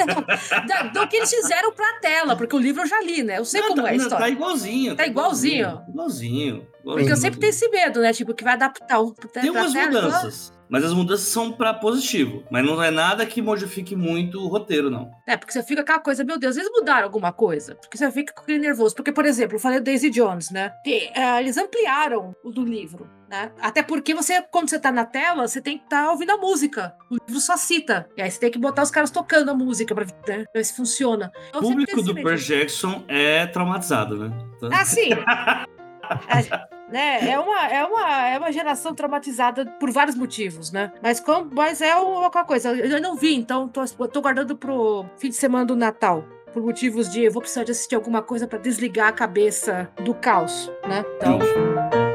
do 0.93 1.07
que 1.07 1.17
eles 1.17 1.29
fizeram 1.29 1.71
pra 1.73 1.99
tela, 1.99 2.35
porque 2.35 2.55
o 2.55 2.59
livro 2.59 2.83
eu 2.83 2.87
já 2.87 3.01
li, 3.01 3.23
né? 3.23 3.37
Eu 3.37 3.45
sei 3.45 3.61
não, 3.61 3.69
como 3.69 3.81
tá, 3.83 3.89
é 3.89 3.91
a 3.91 3.95
história. 3.95 4.17
Tá 4.17 4.29
igualzinho. 4.29 4.95
Tá, 4.95 5.03
tá 5.03 5.09
igualzinho. 5.09 5.81
Igualzinho. 5.87 5.87
igualzinho. 5.89 6.67
Porque 6.83 7.11
eu 7.11 7.17
sempre 7.17 7.39
tenho 7.39 7.49
esse 7.49 7.67
medo, 7.69 8.01
né? 8.01 8.13
Tipo, 8.13 8.33
que 8.33 8.43
vai 8.43 8.53
adaptar 8.53 8.99
o. 8.99 9.11
Tem 9.13 9.49
umas 9.49 9.73
tela, 9.73 9.87
mudanças. 9.87 10.53
Mas 10.69 10.83
as 10.83 10.93
mudanças 10.93 11.27
são 11.27 11.51
para 11.51 11.73
positivo. 11.73 12.43
Mas 12.49 12.65
não 12.65 12.81
é 12.81 12.91
nada 12.91 13.25
que 13.25 13.41
modifique 13.41 13.95
muito 13.95 14.39
o 14.39 14.47
roteiro, 14.47 14.89
não. 14.89 15.11
É, 15.25 15.37
porque 15.37 15.51
você 15.51 15.63
fica 15.63 15.77
com 15.77 15.83
aquela 15.83 15.99
coisa, 15.99 16.23
meu 16.23 16.37
Deus, 16.37 16.57
eles 16.57 16.69
mudaram 16.71 17.03
alguma 17.03 17.31
coisa. 17.31 17.75
Porque 17.75 17.97
você 17.97 18.11
fica 18.11 18.33
com 18.33 18.41
aquele 18.41 18.59
nervoso. 18.59 18.95
Porque, 18.95 19.11
por 19.11 19.25
exemplo, 19.25 19.55
eu 19.55 19.59
falei 19.59 19.79
do 19.79 19.83
Daisy 19.83 20.09
Jones, 20.09 20.49
né? 20.51 20.71
Que, 20.83 21.11
uh, 21.15 21.39
eles 21.39 21.57
ampliaram 21.57 22.35
o 22.43 22.51
do 22.51 22.63
livro. 22.63 23.09
Né? 23.29 23.51
Até 23.59 23.83
porque 23.83 24.13
você, 24.13 24.41
quando 24.41 24.69
você 24.69 24.79
tá 24.79 24.91
na 24.91 25.05
tela, 25.05 25.47
você 25.47 25.61
tem 25.61 25.77
que 25.77 25.83
estar 25.83 26.05
tá 26.05 26.11
ouvindo 26.11 26.31
a 26.31 26.37
música. 26.37 26.95
O 27.11 27.15
livro 27.15 27.41
só 27.41 27.57
cita. 27.57 28.07
E 28.15 28.21
aí 28.21 28.31
você 28.31 28.39
tem 28.39 28.51
que 28.51 28.57
botar 28.57 28.83
os 28.83 28.91
caras 28.91 29.11
tocando 29.11 29.51
a 29.51 29.53
música 29.53 29.93
pra 29.93 30.05
né, 30.27 30.45
ver 30.53 30.63
se 30.63 30.75
funciona. 30.75 31.31
Então, 31.49 31.61
o 31.61 31.63
público 31.63 32.01
do 32.01 32.15
Percy 32.15 32.47
Jackson 32.47 33.03
é 33.07 33.45
traumatizado, 33.47 34.17
né? 34.17 34.37
Então... 34.55 34.69
Ah, 34.71 34.85
sim. 34.85 35.09
é, 36.29 36.67
né? 36.89 37.29
É 37.31 37.37
uma, 37.37 37.67
é, 37.67 37.85
uma, 37.85 38.27
é 38.29 38.37
uma 38.37 38.51
geração 38.51 38.95
traumatizada 38.95 39.65
por 39.65 39.91
vários 39.91 40.15
motivos, 40.15 40.71
né? 40.71 40.93
Mas, 41.03 41.19
como, 41.19 41.49
mas 41.53 41.81
é 41.81 41.95
uma 41.97 42.29
coisa. 42.45 42.73
Eu 42.73 43.01
não 43.01 43.17
vi, 43.17 43.35
então 43.35 43.67
tô, 43.67 43.85
tô 43.85 44.21
guardando 44.21 44.55
pro 44.55 45.05
fim 45.17 45.29
de 45.29 45.35
semana 45.35 45.65
do 45.65 45.75
Natal 45.75 46.23
por 46.53 46.63
motivos 46.63 47.09
de 47.09 47.23
eu 47.23 47.31
vou 47.31 47.41
precisar 47.41 47.65
de 47.65 47.71
assistir 47.71 47.93
alguma 47.93 48.21
coisa 48.21 48.47
para 48.47 48.57
desligar 48.57 49.09
a 49.09 49.11
cabeça 49.11 49.89
do 50.03 50.13
caos, 50.13 50.71
né? 50.87 51.05
Então. 51.17 52.06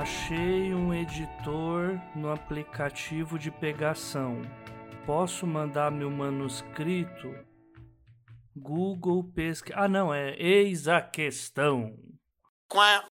Achei 0.00 0.72
um 0.72 0.94
editor 0.94 2.00
no 2.14 2.30
aplicativo 2.30 3.36
de 3.36 3.50
pegação. 3.50 4.42
Posso 5.04 5.44
mandar 5.44 5.90
meu 5.90 6.08
manuscrito? 6.08 7.34
Google 8.56 9.24
pesquisa. 9.24 9.76
Ah, 9.76 9.88
não, 9.88 10.14
é 10.14 10.36
eis 10.38 10.86
a 10.86 11.00
questão. 11.00 11.96
Quá. 12.68 13.02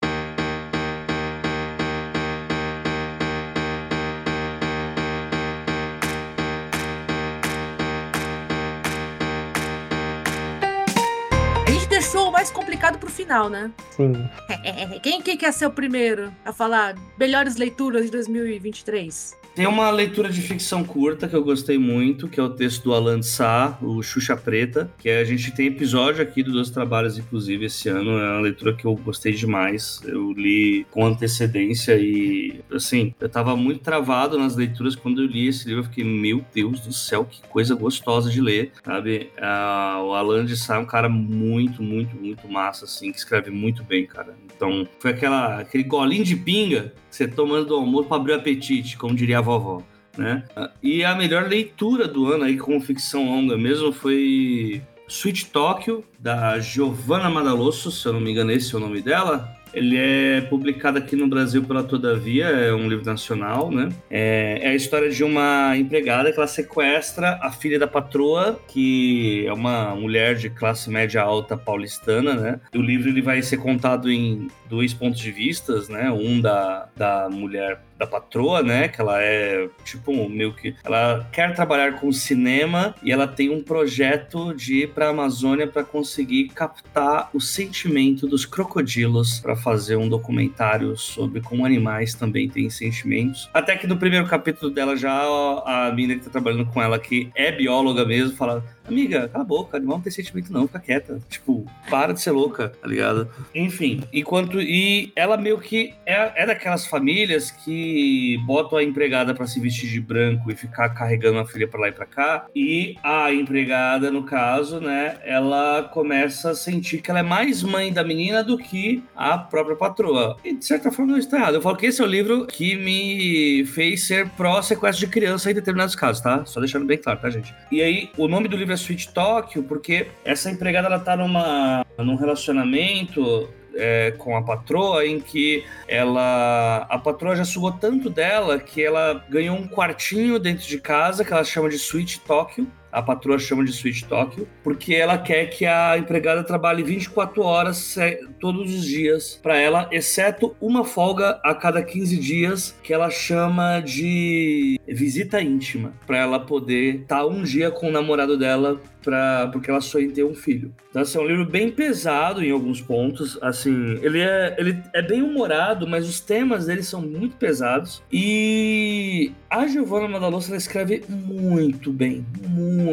Mais 12.36 12.50
complicado 12.50 12.98
pro 12.98 13.10
final, 13.10 13.48
né? 13.48 13.72
Sim. 13.92 14.12
Quem, 15.02 15.22
quem 15.22 15.38
quer 15.38 15.52
ser 15.52 15.64
o 15.64 15.70
primeiro 15.70 16.30
a 16.44 16.52
falar 16.52 16.94
melhores 17.18 17.56
leituras 17.56 18.04
de 18.04 18.10
2023? 18.10 19.34
Tem 19.56 19.66
uma 19.66 19.90
leitura 19.90 20.28
de 20.28 20.42
ficção 20.42 20.84
curta 20.84 21.26
que 21.26 21.34
eu 21.34 21.42
gostei 21.42 21.78
muito, 21.78 22.28
que 22.28 22.38
é 22.38 22.42
o 22.42 22.50
texto 22.50 22.84
do 22.84 22.92
Alan 22.92 23.20
de 23.20 23.26
Sá, 23.26 23.78
o 23.80 24.02
Xuxa 24.02 24.36
Preta, 24.36 24.92
que 24.98 25.08
a 25.08 25.24
gente 25.24 25.50
tem 25.50 25.68
episódio 25.68 26.22
aqui 26.22 26.42
dos 26.42 26.52
dois 26.52 26.68
trabalhos, 26.68 27.16
inclusive, 27.16 27.64
esse 27.64 27.88
ano. 27.88 28.18
É 28.18 28.32
uma 28.32 28.40
leitura 28.40 28.74
que 28.74 28.84
eu 28.84 28.94
gostei 28.96 29.32
demais. 29.32 30.02
Eu 30.04 30.30
li 30.32 30.86
com 30.90 31.06
antecedência 31.06 31.96
e, 31.98 32.60
assim, 32.70 33.14
eu 33.18 33.30
tava 33.30 33.56
muito 33.56 33.80
travado 33.80 34.38
nas 34.38 34.54
leituras 34.54 34.94
quando 34.94 35.22
eu 35.22 35.26
li 35.26 35.48
esse 35.48 35.66
livro. 35.66 35.80
Eu 35.80 35.84
fiquei, 35.84 36.04
meu 36.04 36.44
Deus 36.54 36.80
do 36.80 36.92
céu, 36.92 37.24
que 37.24 37.40
coisa 37.48 37.74
gostosa 37.74 38.28
de 38.28 38.42
ler, 38.42 38.72
sabe? 38.84 39.30
Uh, 39.38 40.02
o 40.02 40.12
Alan 40.12 40.44
de 40.44 40.54
Sá 40.54 40.76
é 40.76 40.80
um 40.80 40.84
cara 40.84 41.08
muito, 41.08 41.82
muito, 41.82 42.14
muito 42.14 42.35
massa, 42.48 42.84
assim, 42.84 43.12
que 43.12 43.18
escreve 43.18 43.50
muito 43.50 43.82
bem, 43.82 44.06
cara. 44.06 44.34
Então, 44.44 44.86
foi 44.98 45.10
aquela, 45.10 45.60
aquele 45.60 45.84
golinho 45.84 46.24
de 46.24 46.36
pinga 46.36 46.92
que 47.10 47.16
você 47.16 47.28
tomando 47.28 47.66
do 47.66 47.74
almoço 47.74 48.08
para 48.08 48.16
abrir 48.16 48.32
o 48.32 48.36
apetite, 48.36 48.96
como 48.96 49.14
diria 49.14 49.38
a 49.38 49.42
vovó. 49.42 49.82
Né? 50.16 50.44
E 50.82 51.04
a 51.04 51.14
melhor 51.14 51.46
leitura 51.48 52.08
do 52.08 52.32
ano 52.32 52.44
aí 52.44 52.56
como 52.56 52.80
ficção 52.80 53.26
longa 53.26 53.56
mesmo 53.56 53.92
foi 53.92 54.82
Sweet 55.08 55.46
Tokyo, 55.50 56.04
da 56.18 56.58
Giovanna 56.58 57.30
Madalosso, 57.30 57.90
se 57.90 58.06
eu 58.06 58.12
não 58.12 58.20
me 58.20 58.30
engano 58.30 58.50
esse 58.50 58.74
é 58.74 58.78
o 58.78 58.80
nome 58.80 59.00
dela. 59.00 59.55
Ele 59.72 59.96
é 59.96 60.40
publicado 60.42 60.98
aqui 60.98 61.16
no 61.16 61.28
Brasil 61.28 61.62
pela 61.62 61.82
Todavia, 61.82 62.46
é 62.46 62.72
um 62.72 62.88
livro 62.88 63.04
nacional, 63.04 63.70
né? 63.70 63.88
É, 64.10 64.60
é, 64.62 64.68
a 64.68 64.74
história 64.74 65.10
de 65.10 65.22
uma 65.22 65.76
empregada 65.76 66.32
que 66.32 66.38
ela 66.38 66.46
sequestra 66.46 67.38
a 67.42 67.50
filha 67.50 67.78
da 67.78 67.86
patroa, 67.86 68.58
que 68.68 69.46
é 69.46 69.52
uma 69.52 69.94
mulher 69.94 70.36
de 70.36 70.48
classe 70.48 70.88
média 70.90 71.22
alta 71.22 71.56
paulistana, 71.56 72.34
né? 72.34 72.60
E 72.72 72.78
o 72.78 72.82
livro 72.82 73.08
ele 73.08 73.20
vai 73.20 73.42
ser 73.42 73.58
contado 73.58 74.10
em 74.10 74.48
dois 74.68 74.94
pontos 74.94 75.20
de 75.20 75.30
vistas, 75.30 75.88
né? 75.88 76.10
Um 76.10 76.40
da, 76.40 76.88
da 76.96 77.28
mulher 77.30 77.80
da 77.98 78.06
patroa, 78.06 78.62
né? 78.62 78.88
Que 78.88 79.00
ela 79.00 79.22
é 79.22 79.68
tipo 79.84 80.28
meio 80.28 80.54
que. 80.54 80.74
Ela 80.84 81.28
quer 81.32 81.54
trabalhar 81.54 82.00
com 82.00 82.12
cinema 82.12 82.94
e 83.02 83.12
ela 83.12 83.26
tem 83.26 83.50
um 83.50 83.62
projeto 83.62 84.54
de 84.54 84.82
ir 84.82 84.88
para 84.88 85.06
a 85.06 85.10
Amazônia 85.10 85.66
para 85.66 85.84
conseguir 85.84 86.48
captar 86.48 87.30
o 87.32 87.40
sentimento 87.40 88.26
dos 88.26 88.44
crocodilos 88.44 89.40
para 89.40 89.56
fazer 89.56 89.96
um 89.96 90.08
documentário 90.08 90.96
sobre 90.96 91.40
como 91.40 91.64
animais 91.64 92.14
também 92.14 92.48
têm 92.48 92.68
sentimentos. 92.70 93.48
Até 93.52 93.76
que 93.76 93.86
no 93.86 93.96
primeiro 93.96 94.26
capítulo 94.26 94.70
dela 94.70 94.96
já 94.96 95.16
a 95.64 95.92
menina 95.94 96.18
que 96.18 96.24
tá 96.24 96.30
trabalhando 96.30 96.66
com 96.66 96.82
ela, 96.82 96.98
que 96.98 97.30
é 97.34 97.50
bióloga 97.52 98.04
mesmo, 98.04 98.36
fala: 98.36 98.64
Amiga, 98.88 99.28
cala 99.28 99.44
a 99.44 99.46
boca, 99.46 99.78
não 99.78 100.00
tem 100.00 100.12
sentimento 100.12 100.52
não, 100.52 100.66
fica 100.66 100.80
quieta. 100.80 101.20
Tipo, 101.28 101.64
para 101.90 102.12
de 102.12 102.20
ser 102.20 102.30
louca, 102.30 102.68
tá 102.68 102.86
ligado? 102.86 103.28
Enfim, 103.54 104.02
enquanto. 104.12 104.60
E 104.60 105.12
ela 105.16 105.36
meio 105.36 105.58
que 105.58 105.94
é, 106.04 106.42
é 106.42 106.46
daquelas 106.46 106.86
famílias 106.86 107.50
que 107.50 108.38
botam 108.46 108.78
a 108.78 108.82
empregada 108.82 109.34
para 109.34 109.46
se 109.46 109.60
vestir 109.60 109.88
de 109.90 110.00
branco 110.00 110.50
e 110.50 110.56
ficar 110.56 110.88
carregando 110.90 111.38
a 111.38 111.46
filha 111.46 111.68
para 111.68 111.80
lá 111.80 111.88
e 111.88 111.92
pra 111.92 112.06
cá. 112.06 112.46
E 112.54 112.96
a 113.02 113.32
empregada, 113.32 114.10
no 114.10 114.22
caso, 114.22 114.80
né, 114.80 115.18
ela 115.24 115.82
começa 115.92 116.50
a 116.50 116.54
sentir 116.54 117.02
que 117.02 117.10
ela 117.10 117.20
é 117.20 117.22
mais 117.22 117.62
mãe 117.62 117.92
da 117.92 118.04
menina 118.04 118.42
do 118.42 118.56
que 118.56 119.02
a 119.14 119.36
própria 119.38 119.76
patroa. 119.76 120.36
E 120.44 120.54
de 120.54 120.64
certa 120.64 120.90
forma 120.90 121.12
não 121.12 121.18
está 121.18 121.38
errado. 121.38 121.54
Eu 121.54 121.62
falo 121.62 121.76
que 121.76 121.86
esse 121.86 122.00
é 122.00 122.04
o 122.04 122.08
livro 122.08 122.46
que 122.46 122.76
me 122.76 123.64
fez 123.66 124.04
ser 124.04 124.28
pró-sequestro 124.30 125.06
de 125.06 125.12
criança 125.12 125.50
em 125.50 125.54
determinados 125.54 125.94
casos, 125.94 126.22
tá? 126.22 126.44
Só 126.44 126.60
deixando 126.60 126.86
bem 126.86 126.98
claro, 126.98 127.20
tá, 127.20 127.30
gente? 127.30 127.54
E 127.70 127.82
aí, 127.82 128.10
o 128.16 128.28
nome 128.28 128.48
do 128.48 128.56
livro 128.56 128.72
é 128.72 128.75
Sweet 128.76 129.12
Tokyo 129.12 129.62
porque 129.62 130.08
essa 130.24 130.50
empregada 130.50 130.86
ela 130.86 130.98
tá 130.98 131.16
numa, 131.16 131.84
num 131.98 132.16
relacionamento 132.16 133.48
é, 133.74 134.12
com 134.12 134.36
a 134.36 134.42
patroa 134.42 135.06
em 135.06 135.20
que 135.20 135.64
ela 135.86 136.86
a 136.88 136.98
patroa 136.98 137.36
já 137.36 137.44
sugou 137.44 137.72
tanto 137.72 138.08
dela 138.08 138.58
que 138.58 138.82
ela 138.82 139.24
ganhou 139.28 139.56
um 139.56 139.68
quartinho 139.68 140.38
dentro 140.38 140.66
de 140.66 140.78
casa 140.78 141.24
que 141.24 141.32
ela 141.32 141.44
chama 141.44 141.68
de 141.68 141.76
Sweet 141.76 142.20
Tokyo 142.20 142.66
a 142.96 143.02
patroa 143.02 143.38
chama 143.38 143.62
de 143.62 143.72
Sweet 143.72 144.06
Tokyo, 144.06 144.48
porque 144.64 144.94
ela 144.94 145.18
quer 145.18 145.50
que 145.50 145.66
a 145.66 145.98
empregada 145.98 146.42
trabalhe 146.42 146.82
24 146.82 147.42
horas 147.42 147.94
todos 148.40 148.74
os 148.74 148.86
dias 148.86 149.38
para 149.42 149.58
ela, 149.58 149.86
exceto 149.92 150.56
uma 150.58 150.82
folga 150.82 151.38
a 151.44 151.54
cada 151.54 151.82
15 151.82 152.16
dias, 152.16 152.74
que 152.82 152.94
ela 152.94 153.10
chama 153.10 153.80
de 153.80 154.80
visita 154.88 155.42
íntima, 155.42 155.92
para 156.06 156.16
ela 156.16 156.40
poder 156.40 157.02
estar 157.02 157.18
tá 157.18 157.26
um 157.26 157.42
dia 157.42 157.70
com 157.70 157.88
o 157.88 157.92
namorado 157.92 158.38
dela 158.38 158.80
Pra, 159.06 159.48
porque 159.52 159.70
ela 159.70 159.80
sonha 159.80 160.06
em 160.06 160.10
ter 160.10 160.24
um 160.24 160.34
filho. 160.34 160.74
Então, 160.90 161.00
assim, 161.00 161.16
é 161.16 161.20
um 161.20 161.26
livro 161.28 161.44
bem 161.44 161.70
pesado 161.70 162.42
em 162.42 162.50
alguns 162.50 162.80
pontos. 162.80 163.38
Assim, 163.40 164.00
ele 164.02 164.18
é, 164.18 164.56
ele 164.58 164.82
é 164.92 165.00
bem 165.00 165.22
humorado, 165.22 165.86
mas 165.86 166.08
os 166.08 166.18
temas 166.18 166.66
dele 166.66 166.82
são 166.82 167.00
muito 167.02 167.36
pesados. 167.36 168.02
E 168.10 169.30
a 169.48 169.64
Giovanna 169.68 170.08
Madalosa 170.08 170.48
ela 170.48 170.56
escreve 170.56 171.04
muito 171.08 171.92
bem, 171.92 172.26
muito 172.48 172.85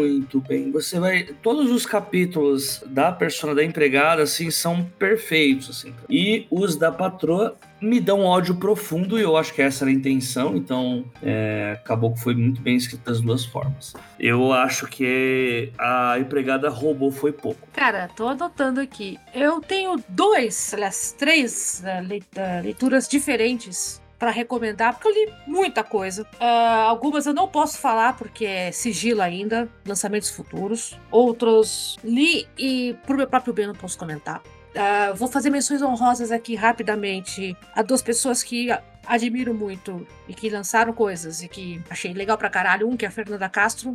bem. 0.47 0.71
Você 0.71 0.99
vai. 0.99 1.23
Todos 1.41 1.71
os 1.71 1.85
capítulos 1.85 2.83
da 2.85 3.11
persona 3.11 3.55
da 3.55 3.63
empregada, 3.63 4.23
assim, 4.23 4.49
são 4.51 4.83
perfeitos. 4.97 5.69
Assim. 5.69 5.93
E 6.09 6.47
os 6.49 6.75
da 6.75 6.91
patroa 6.91 7.57
me 7.83 7.99
dão 7.99 8.21
ódio 8.21 8.55
profundo 8.55 9.19
e 9.19 9.21
eu 9.21 9.35
acho 9.35 9.53
que 9.53 9.61
essa 9.61 9.83
era 9.83 9.91
a 9.91 9.93
intenção, 9.93 10.55
então 10.55 11.03
é, 11.21 11.77
acabou 11.81 12.13
que 12.13 12.21
foi 12.21 12.33
muito 12.33 12.61
bem 12.61 12.77
escrito 12.77 13.03
das 13.03 13.19
duas 13.19 13.45
formas. 13.45 13.93
Eu 14.17 14.53
acho 14.53 14.87
que 14.87 15.69
a 15.77 16.17
empregada 16.17 16.69
roubou 16.69 17.11
foi 17.11 17.33
pouco. 17.33 17.59
Cara, 17.73 18.09
tô 18.15 18.27
anotando 18.27 18.79
aqui. 18.79 19.19
Eu 19.33 19.59
tenho 19.59 20.01
dois, 20.07 20.73
aliás, 20.73 21.13
três 21.17 21.81
né, 21.83 22.21
leituras 22.63 23.07
diferentes 23.07 24.01
para 24.23 24.31
recomendar, 24.31 24.93
porque 24.93 25.09
eu 25.09 25.11
li 25.11 25.33
muita 25.45 25.83
coisa. 25.83 26.23
Uh, 26.39 26.87
algumas 26.87 27.25
eu 27.25 27.33
não 27.33 27.45
posso 27.45 27.77
falar 27.77 28.15
porque 28.15 28.45
é 28.45 28.71
sigilo 28.71 29.21
ainda, 29.21 29.67
lançamentos 29.85 30.29
futuros. 30.29 30.97
Outros 31.11 31.97
li 32.01 32.47
e, 32.57 32.95
por 33.05 33.17
meu 33.17 33.27
próprio 33.27 33.53
bem, 33.53 33.67
não 33.67 33.75
posso 33.75 33.97
comentar. 33.97 34.39
Uh, 34.39 35.13
vou 35.13 35.27
fazer 35.27 35.49
menções 35.49 35.81
honrosas 35.81 36.31
aqui 36.31 36.55
rapidamente 36.55 37.53
a 37.75 37.81
duas 37.81 38.01
pessoas 38.01 38.41
que 38.41 38.69
admiro 39.05 39.53
muito 39.53 40.07
e 40.25 40.33
que 40.33 40.49
lançaram 40.49 40.93
coisas 40.93 41.43
e 41.43 41.49
que 41.49 41.83
achei 41.89 42.13
legal 42.13 42.37
pra 42.37 42.49
caralho. 42.49 42.87
Um 42.87 42.95
que 42.95 43.03
é 43.03 43.09
a 43.09 43.11
Fernanda 43.11 43.49
Castro, 43.49 43.93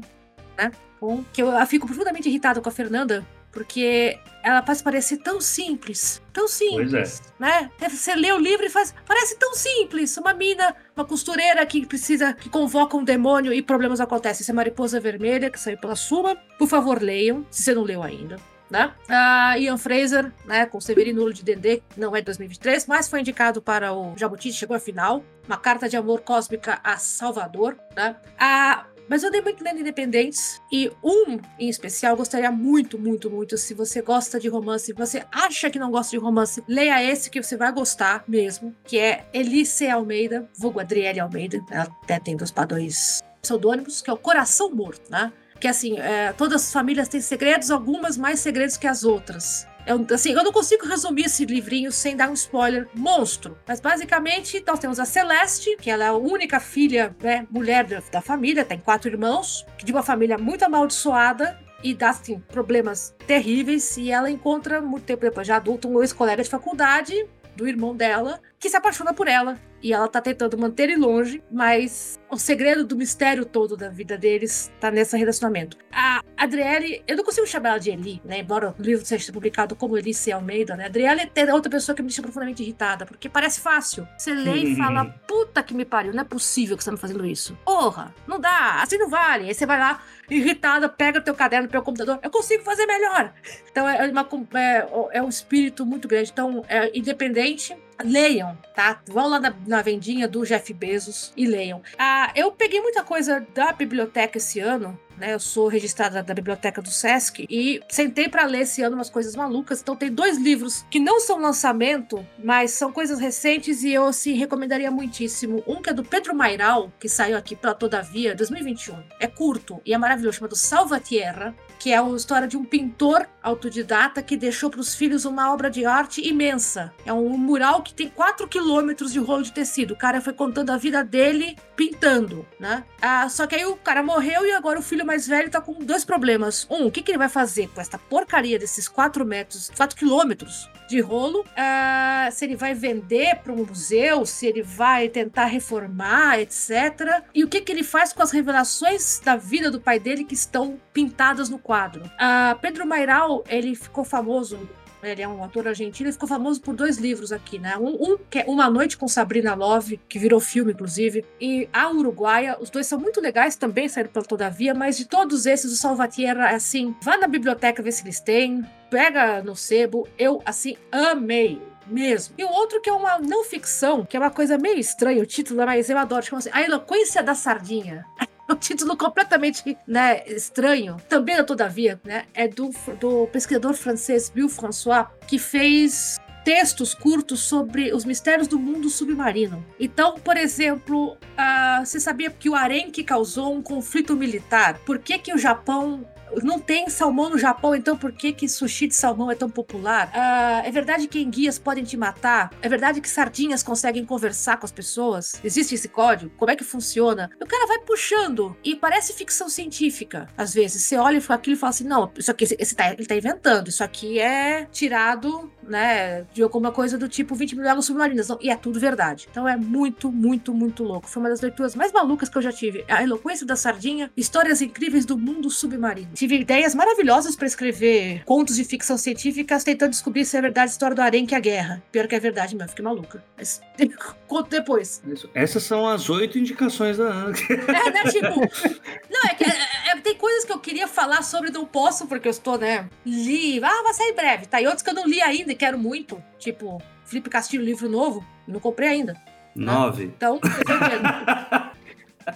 né? 0.59 0.71
Um 1.01 1.25
que 1.25 1.41
eu 1.41 1.67
fico 1.67 1.87
profundamente 1.87 2.29
irritado 2.29 2.61
com 2.61 2.69
a 2.69 2.73
Fernanda 2.73 3.27
porque 3.59 4.17
ela 4.41 4.63
faz 4.63 4.81
parecer 4.81 5.17
tão 5.17 5.41
simples, 5.41 6.23
tão 6.33 6.47
simples, 6.47 7.21
é. 7.41 7.43
né? 7.43 7.71
Você 7.91 8.15
lê 8.15 8.31
o 8.31 8.39
livro 8.39 8.65
e 8.65 8.71
faz, 8.71 8.95
parece 9.05 9.37
tão 9.37 9.53
simples, 9.53 10.17
uma 10.17 10.33
mina, 10.33 10.77
uma 10.95 11.05
costureira 11.05 11.67
que 11.67 11.85
precisa, 11.85 12.35
que 12.35 12.49
convoca 12.49 12.97
um 12.97 13.03
demônio 13.03 13.53
e 13.53 13.61
problemas 13.61 14.01
acontecem. 14.01 14.43
Isso 14.43 14.51
é 14.53 14.55
Mariposa 14.55 15.01
Vermelha, 15.01 15.51
que 15.51 15.59
saiu 15.59 15.77
pela 15.77 15.97
Suma. 15.97 16.37
Por 16.57 16.69
favor, 16.69 17.03
leiam, 17.03 17.45
se 17.51 17.65
você 17.65 17.75
não 17.75 17.83
leu 17.83 18.01
ainda 18.01 18.37
né? 18.71 18.93
Uh, 19.09 19.59
Ian 19.59 19.79
Fraser, 19.79 20.31
né, 20.45 20.67
com 20.67 20.79
Severino 20.79 21.33
de 21.33 21.43
Dendê, 21.43 21.83
não 21.97 22.15
é 22.15 22.19
de 22.19 22.27
2023, 22.27 22.87
mas 22.87 23.09
foi 23.09 23.21
indicado 23.21 23.63
para 23.63 23.95
o 23.95 24.13
Jabuti, 24.15 24.53
chegou 24.53 24.77
à 24.77 24.79
final. 24.79 25.25
Uma 25.47 25.57
carta 25.57 25.89
de 25.89 25.97
amor 25.97 26.21
cósmica 26.21 26.79
a 26.85 26.99
Salvador, 26.99 27.79
né? 27.97 28.15
Uh, 28.35 28.98
mas 29.09 29.23
eu 29.23 29.31
dei 29.31 29.41
muito 29.41 29.63
lendo 29.63 29.81
independentes 29.81 30.61
e 30.71 30.91
um 31.03 31.39
em 31.59 31.69
especial 31.69 32.17
gostaria 32.17 32.51
muito, 32.51 32.99
muito, 32.99 33.31
muito. 33.31 33.57
Se 33.57 33.75
você 33.75 34.03
gosta 34.03 34.39
de 34.39 34.49
romance, 34.49 34.93
você 34.93 35.25
acha 35.33 35.71
que 35.71 35.79
não 35.79 35.91
gosta 35.91 36.11
de 36.11 36.23
romance, 36.23 36.63
leia 36.69 37.03
esse 37.03 37.31
que 37.31 37.43
você 37.43 37.57
vai 37.57 37.73
gostar 37.73 38.25
mesmo, 38.29 38.75
que 38.85 38.99
é 38.99 39.27
Elice 39.33 39.89
Almeida, 39.89 40.49
vulgo 40.57 40.81
Adriele 40.81 41.21
Almeida. 41.21 41.61
Ela 41.71 41.89
até 42.03 42.19
tem 42.19 42.37
dos 42.37 42.51
padrões 42.51 43.23
pseudônimos, 43.41 44.03
que 44.03 44.11
é 44.11 44.13
o 44.13 44.17
Coração 44.17 44.71
Morto, 44.71 45.11
né? 45.11 45.33
que 45.59 45.67
assim, 45.67 45.99
é, 45.99 46.33
todas 46.33 46.63
as 46.63 46.73
famílias 46.73 47.09
têm 47.09 47.21
segredos, 47.21 47.71
algumas 47.71 48.17
mais 48.17 48.41
segredos 48.41 48.77
que 48.77 48.87
as 48.87 49.05
outras. 49.05 49.67
Eu, 49.89 50.07
assim, 50.15 50.33
eu 50.33 50.45
não 50.45 50.53
consigo 50.53 50.87
resumir 50.87 51.25
esse 51.25 51.47
livrinho 51.47 51.91
sem 51.91 52.15
dar 52.15 52.29
um 52.29 52.35
spoiler 52.35 52.87
monstro. 52.95 53.57
Mas 53.67 53.81
basicamente, 53.81 54.63
nós 54.67 54.79
temos 54.79 55.01
a 55.01 55.07
Celeste, 55.07 55.79
que 55.81 55.91
ela 55.91 56.05
é 56.05 56.09
a 56.09 56.13
única 56.13 56.61
filha, 56.61 57.17
né, 57.23 57.47
mulher 57.51 57.87
da, 57.87 58.03
da 58.13 58.21
família, 58.21 58.67
tem 58.67 58.79
quatro 58.79 59.09
irmãos, 59.09 59.65
de 59.83 59.91
uma 59.91 60.03
família 60.03 60.37
muito 60.37 60.63
amaldiçoada, 60.63 61.59
e 61.83 61.95
dá 61.95 62.11
assim, 62.11 62.39
problemas 62.39 63.15
terríveis. 63.27 63.97
E 63.97 64.11
ela 64.11 64.31
encontra, 64.31 64.83
muito 64.83 65.05
tempo 65.05 65.23
depois, 65.23 65.47
já 65.47 65.57
adulto, 65.57 65.89
um 65.89 66.03
ex-colega 66.03 66.43
de 66.43 66.51
faculdade 66.51 67.27
do 67.57 67.67
irmão 67.67 67.97
dela, 67.97 68.43
que 68.59 68.69
se 68.69 68.77
apaixona 68.77 69.15
por 69.15 69.27
ela. 69.27 69.59
E 69.83 69.93
ela 69.93 70.09
tá 70.09 70.21
tentando 70.21 70.59
manter 70.59 70.85
ele 70.85 70.97
longe, 70.97 71.43
mas 71.51 72.19
o 72.31 72.37
segredo 72.37 72.85
do 72.85 72.97
mistério 72.97 73.45
todo 73.45 73.77
da 73.77 73.89
vida 73.89 74.19
deles 74.19 74.73
tá 74.81 74.91
nesse 74.91 75.17
relacionamento. 75.17 75.77
A 75.93 76.23
Adriele, 76.37 77.03
eu 77.07 77.17
não 77.17 77.25
consigo 77.25 77.47
chamar 77.47 77.71
ela 77.71 77.79
de 77.79 77.91
Eli, 77.91 78.21
né? 78.25 78.41
Embora 78.41 78.75
o 78.79 78.83
livro 78.83 79.05
seja 79.05 79.33
publicado 79.33 79.75
como 79.75 79.97
Elice 79.97 80.31
Almeida, 80.31 80.77
né? 80.77 80.87
Adriele 80.87 81.31
é 81.35 81.55
outra 81.55 81.71
pessoa 81.71 81.95
que 81.95 82.03
me 82.03 82.09
deixa 82.09 82.23
profundamente 82.23 82.63
irritada, 82.63 83.07
porque 83.07 83.29
parece 83.29 83.61
fácil. 83.61 84.07
Você 84.17 84.35
lê 84.35 84.57
e 84.57 84.77
fala, 84.77 85.07
puta 85.27 85.63
que 85.63 85.75
me 85.75 85.85
pariu, 85.85 86.13
não 86.13 86.23
é 86.23 86.25
possível 86.25 86.77
que 86.77 86.83
você 86.83 86.91
tá 86.91 86.95
me 86.95 87.01
fazendo 87.01 87.25
isso. 87.25 87.57
Porra, 87.65 88.15
não 88.27 88.39
dá, 88.39 88.83
assim 88.83 88.99
não 88.99 89.09
vale. 89.09 89.49
Aí 89.49 89.55
você 89.55 89.67
vai 89.67 89.79
lá, 89.79 90.03
irritada, 90.31 90.89
pega 90.89 91.19
o 91.19 91.23
teu 91.23 91.35
caderno, 91.35 91.69
pega 91.69 91.81
o 91.81 91.85
computador, 91.85 92.19
eu 92.23 92.31
consigo 92.31 92.63
fazer 92.65 92.87
melhor. 92.87 93.33
Então 93.71 93.89
é, 93.89 94.09
uma, 94.09 94.29
é, 94.55 94.89
é 95.19 95.23
um 95.23 95.29
espírito 95.29 95.87
muito 95.87 96.09
grande. 96.09 96.31
Então, 96.31 96.65
é 96.69 96.97
independente, 96.97 97.77
leiam, 98.03 98.57
tá? 98.75 99.01
Vão 99.09 99.29
lá 99.29 99.41
na, 99.41 99.55
na, 99.67 99.83
vendinha 99.83 100.29
do 100.29 100.45
Jeff 100.45 100.73
Bezos 100.73 101.33
e 101.37 101.47
leiam. 101.47 101.83
Ah, 101.99 102.33
eu 102.35 102.53
peguei 102.53 102.81
muita 102.81 103.03
coisa 103.03 103.47
da 103.55 103.73
biblioteca 103.73 104.39
esse 104.39 104.61
ano. 104.61 104.99
Né, 105.17 105.35
eu 105.35 105.41
sou 105.41 105.67
registrada 105.67 106.23
da 106.23 106.33
biblioteca 106.33 106.81
do 106.81 106.91
Sesc 106.91 107.45
e 107.51 107.81
sentei 107.89 108.29
para 108.29 108.45
ler 108.45 108.61
esse 108.61 108.83
ano 108.83 108.95
umas 108.95 109.11
coisas 109.11 109.35
malucas. 109.35 109.81
Então 109.81 109.97
tem 109.97 110.13
dois 110.13 110.39
livros 110.39 110.87
que 110.89 111.01
não 111.01 111.19
são 111.19 111.41
lançamento, 111.41 112.25
mas 112.39 112.71
são 112.71 112.93
coisas 112.93 113.19
recentes 113.19 113.83
e 113.83 113.93
eu 113.93 114.07
assim 114.07 114.35
recomendaria 114.35 114.93
muitíssimo. 114.93 115.61
Um 115.67 115.83
que 115.83 115.91
é 115.91 115.93
do 115.93 116.05
Pedro 116.05 116.37
Mairal, 116.37 116.93
que 117.01 117.09
saiu 117.09 117.37
aqui 117.37 117.57
pela 117.57 117.75
Todavia 117.75 118.33
2021. 118.33 119.03
É 119.19 119.27
curto 119.27 119.81
e 119.85 119.93
é 119.93 119.99
maravilhoso, 119.99 120.39
chamado 120.39 120.55
Salvatierra 120.55 121.53
que 121.79 121.93
é 121.93 121.99
a 121.99 122.09
história 122.11 122.49
de 122.49 122.57
um 122.57 122.65
pintor 122.65 123.27
autodidata 123.43 124.23
que 124.23 124.37
deixou 124.37 124.71
para 124.71 124.81
os 124.81 124.95
filhos 124.95 125.25
uma 125.25 125.53
obra 125.53 125.71
de 125.71 125.85
arte 125.85 126.27
imensa. 126.27 126.93
É 127.05 127.13
um 127.13 127.37
mural 127.37 127.83
que 127.83 127.95
tem 127.95 128.09
4 128.09 128.47
quilômetros 128.49 129.13
de 129.13 129.19
rolo 129.19 129.43
de 129.43 129.53
tecido. 129.53 129.95
O 129.95 129.97
cara 129.97 130.21
foi 130.21 130.33
contando 130.33 130.71
a 130.71 130.77
vida 130.77 131.03
dele 131.03 131.57
pintando, 131.77 132.45
né? 132.59 132.85
Ah, 133.01 133.29
só 133.29 133.47
que 133.47 133.55
aí 133.55 133.65
o 133.65 133.77
cara 133.77 134.03
morreu 134.03 134.45
e 134.45 134.53
agora 134.53 134.81
o 134.81 134.83
filho 134.83 135.07
mais 135.07 135.29
velho 135.29 135.49
tá 135.49 135.61
com 135.61 135.75
dois 135.75 136.05
problemas. 136.05 136.67
Um, 136.69 136.87
o 136.87 136.91
que, 136.91 137.03
que 137.03 137.13
ele 137.13 137.19
vai 137.19 137.29
fazer 137.29 137.69
com 137.69 137.81
essa 137.81 137.97
porcaria 137.97 138.59
desses 138.59 138.89
4 138.89 139.25
metros, 139.25 139.71
4 139.77 139.97
quilômetros 139.97 140.69
de 140.89 141.01
rolo? 141.01 141.41
Uh, 141.41 142.33
se 142.33 142.45
ele 142.45 142.57
vai 142.57 142.75
vender 142.75 143.37
para 143.37 143.53
um 143.53 143.65
museu, 143.65 144.27
se 144.27 144.47
ele 144.47 144.63
vai 144.63 145.09
tentar 145.09 145.45
reformar, 145.45 146.41
etc. 146.41 147.23
E 147.33 147.45
o 147.45 147.49
que, 147.49 147.61
que 147.61 147.71
ele 147.71 147.85
faz 147.85 148.13
com 148.13 148.23
as 148.23 148.33
revelações 148.33 149.21
da 149.25 149.37
vida 149.37 149.71
do 149.71 149.81
pai 149.81 150.01
dele 150.01 150.25
que 150.25 150.35
estão 150.35 150.81
pintadas 150.93 151.49
no 151.49 151.61
quadro? 151.69 152.03
Uh, 152.05 152.59
Pedro 152.63 152.87
Mairal, 152.87 153.45
ele 153.47 153.75
ficou 153.75 154.03
famoso 154.03 154.59
ele 155.01 155.23
é 155.23 155.29
um 155.29 155.45
ator 155.45 155.69
argentino 155.69 156.09
e 156.09 156.13
ficou 156.13 156.29
famoso 156.29 156.61
por 156.61 156.75
dois 156.75 156.97
livros 156.97 157.31
aqui, 157.31 157.57
né? 157.57 157.77
Um, 157.77 158.15
um, 158.15 158.19
que 158.29 158.41
é 158.41 158.45
Uma 158.49 158.69
Noite 158.69 158.97
com 158.97 159.07
Sabrina 159.07 159.55
Love, 159.55 160.01
que 160.09 160.19
virou 160.19 160.41
filme, 160.41 160.73
inclusive, 160.73 161.25
e 161.41 161.69
A 161.73 161.89
Uruguaia. 161.89 162.57
Os 162.61 162.69
dois 162.69 162.89
são 162.89 162.99
muito 162.99 163.21
legais 163.21 163.55
também, 163.55 163.89
saíram 163.89 164.11
pela 164.11 164.25
Todavia, 164.25 164.75
mas 164.75 164.97
de 164.97 165.05
todos 165.05 165.47
esses, 165.47 165.73
o 165.73 165.77
Salvatierra 165.77 166.51
é 166.51 166.57
assim: 166.57 166.97
vá 167.01 167.17
na 167.17 167.29
biblioteca 167.29 167.81
ver 167.81 167.93
se 167.93 168.03
eles 168.03 168.19
têm, 168.19 168.65
pega 168.91 169.41
no 169.41 169.55
sebo. 169.55 170.09
Eu, 170.19 170.43
assim, 170.45 170.77
amei 170.91 171.63
mesmo. 171.87 172.35
E 172.37 172.43
o 172.43 172.51
outro 172.51 172.81
que 172.81 172.91
é 172.91 172.93
uma 172.93 173.21
não 173.21 173.45
ficção, 173.45 174.05
que 174.05 174.17
é 174.17 174.21
uma 174.21 174.31
coisa 174.31 174.59
meio 174.59 174.81
estranha, 174.81 175.23
o 175.23 175.27
título, 175.27 175.65
mas 175.65 175.89
eu 175.89 175.97
adoro, 175.97 176.27
chama 176.27 176.39
assim, 176.39 176.51
A 176.53 176.61
Eloquência 176.61 177.23
da 177.23 177.37
Sardinha. 177.37 178.05
Um 178.49 178.57
título 178.57 178.97
completamente 178.97 179.77
né, 179.87 180.23
estranho, 180.27 180.97
também 181.09 181.37
da 181.37 181.45
Todavia, 181.45 182.01
né? 182.05 182.25
É 182.35 182.49
do, 182.49 182.71
do 182.99 183.27
pesquisador 183.29 183.75
francês 183.75 184.31
Bill 184.31 184.49
François, 184.49 185.07
que 185.27 185.39
fez 185.39 186.19
textos 186.45 186.95
curtos 186.95 187.41
sobre 187.41 187.93
os 187.93 188.07
mistérios 188.07 188.49
do 188.49 188.59
mundo 188.59 188.89
submarino. 188.89 189.63
Então, 189.79 190.15
por 190.15 190.37
exemplo, 190.37 191.13
uh, 191.13 191.85
você 191.85 192.01
sabia 192.01 192.31
que 192.31 192.49
o 192.49 192.55
Arenque 192.55 193.05
causou 193.05 193.55
um 193.55 193.61
conflito 193.61 194.17
militar? 194.17 194.79
Por 194.87 194.99
que, 194.99 195.19
que 195.19 195.35
o 195.35 195.37
Japão 195.37 196.09
não 196.43 196.59
tem 196.59 196.89
salmão 196.89 197.31
no 197.31 197.39
Japão, 197.39 197.75
então 197.75 197.97
por 197.97 198.13
que 198.13 198.33
que 198.33 198.49
sushi 198.49 198.89
de 198.89 198.95
salmão 198.95 199.31
é 199.31 199.35
tão 199.35 199.49
popular? 199.49 200.09
Uh, 200.09 200.67
é 200.67 200.71
verdade 200.71 201.07
que 201.07 201.21
enguias 201.21 201.59
podem 201.59 201.85
te 201.85 201.97
matar? 201.97 202.51
É 202.63 202.69
verdade 202.69 203.01
que 203.01 203.09
sardinhas 203.09 203.63
conseguem 203.63 204.05
conversar 204.05 204.57
com 204.59 204.67
as 204.67 204.73
pessoas? 204.73 205.41
Existe 205.43 205.75
esse 205.75 205.89
código? 205.89 206.33
Como 206.37 206.51
é 206.51 206.57
que 206.57 206.65
funciona? 206.65 207.31
o 207.41 207.47
cara 207.47 207.67
vai 207.67 207.79
puxando 207.79 208.57
e 208.63 208.77
parece 208.77 209.13
ficção 209.13 209.49
científica. 209.49 210.29
Às 210.37 210.53
vezes 210.53 210.83
você 210.83 210.97
olha 210.97 211.19
e 211.19 211.33
aquilo 211.33 211.57
e 211.57 211.59
fala 211.59 211.71
assim: 211.71 211.85
não, 211.85 212.11
isso 212.17 212.31
aqui 212.31 212.45
esse 212.59 212.75
tá, 212.75 212.93
ele 212.93 213.07
tá 213.07 213.17
inventando, 213.17 213.69
isso 213.69 213.83
aqui 213.83 214.19
é 214.19 214.67
tirado, 214.67 215.51
né, 215.69 216.25
de 216.33 216.43
alguma 216.43 216.73
coisa 216.73 216.99
do 216.99 217.09
tipo 217.09 217.35
20 217.35 217.57
mil 217.57 217.65
léguas 217.65 217.85
submarinas. 217.85 218.29
Não, 218.29 218.39
e 218.41 218.51
é 218.51 218.57
tudo 218.57 218.81
verdade. 218.81 219.29
Então 219.31 219.47
é 219.47 219.57
muito, 219.57 220.11
muito, 220.11 220.53
muito 220.53 220.83
louco. 220.83 221.09
Foi 221.09 221.21
uma 221.21 221.29
das 221.29 221.41
leituras 221.41 221.75
mais 221.75 221.93
malucas 221.93 222.29
que 222.29 222.39
eu 222.39 222.43
já 222.43 222.53
tive. 222.53 222.85
A 222.89 223.03
eloquência 223.03 223.47
da 223.47 223.57
sardinha, 223.57 224.11
histórias 224.17 224.61
incríveis 224.63 225.05
do 225.05 225.17
mundo 225.17 225.51
submarino 225.51 226.09
tive 226.15 226.41
ideias 226.41 226.75
maravilhosas 226.75 227.37
para 227.37 227.47
escrever 227.47 228.23
contos 228.25 228.57
de 228.57 228.65
ficção 228.65 228.99
científica 228.99 229.59
tentando 229.61 229.91
descobrir 229.91 230.25
se 230.25 230.37
é 230.37 230.41
verdade 230.41 230.71
a 230.71 230.73
história 230.73 230.95
do 230.95 231.03
Arém 231.03 231.27
que 231.27 231.35
é 231.35 231.39
a 231.39 231.41
guerra. 231.41 231.83
Pior 231.93 232.07
que 232.07 232.15
é 232.15 232.21
verdade, 232.21 232.57
mas 232.57 232.71
fiquei 232.71 232.85
maluca. 232.85 233.23
Mas 233.37 233.61
conto 234.27 234.51
depois. 234.51 235.03
Essas 235.35 235.63
são 235.63 235.87
as 235.87 236.09
oito 236.11 236.39
indicações 236.39 236.97
da 236.97 237.05
Ana. 237.05 237.37
É, 237.49 237.91
né? 237.91 238.05
Tipo. 238.05 238.41
Não, 239.11 239.23
é 239.31 239.35
que 239.35 239.45
é, 239.45 239.68
é, 239.99 240.01
tem 240.01 240.15
coisas 240.15 240.45
que 240.45 240.53
eu 240.53 240.59
queria 240.59 240.89
falar 240.89 241.23
sobre, 241.23 241.51
não 241.51 241.67
posso, 241.67 242.07
porque 242.07 242.29
eu 242.29 242.31
estou, 242.31 242.57
né? 242.57 242.89
Li. 243.05 243.63
Ah, 243.63 243.83
vai 243.83 243.95
sair 243.95 244.13
breve. 244.15 244.47
Tá, 244.47 244.61
e 244.61 244.67
outros 244.67 244.83
que 244.83 244.91
eu 244.91 244.95
não 244.95 245.07
li 245.07 245.21
ainda 245.21 245.53
e 245.53 245.57
quero 245.57 245.79
muito. 245.79 246.23
Tipo, 246.39 246.81
Felipe 247.05 247.29
Castilho, 247.29 247.65
livro 247.65 247.89
novo. 247.89 248.25
Não 248.47 248.61
comprei 248.61 248.89
ainda. 248.89 249.21
Nove. 249.55 250.07
Né? 250.07 250.13
Então, 250.17 250.41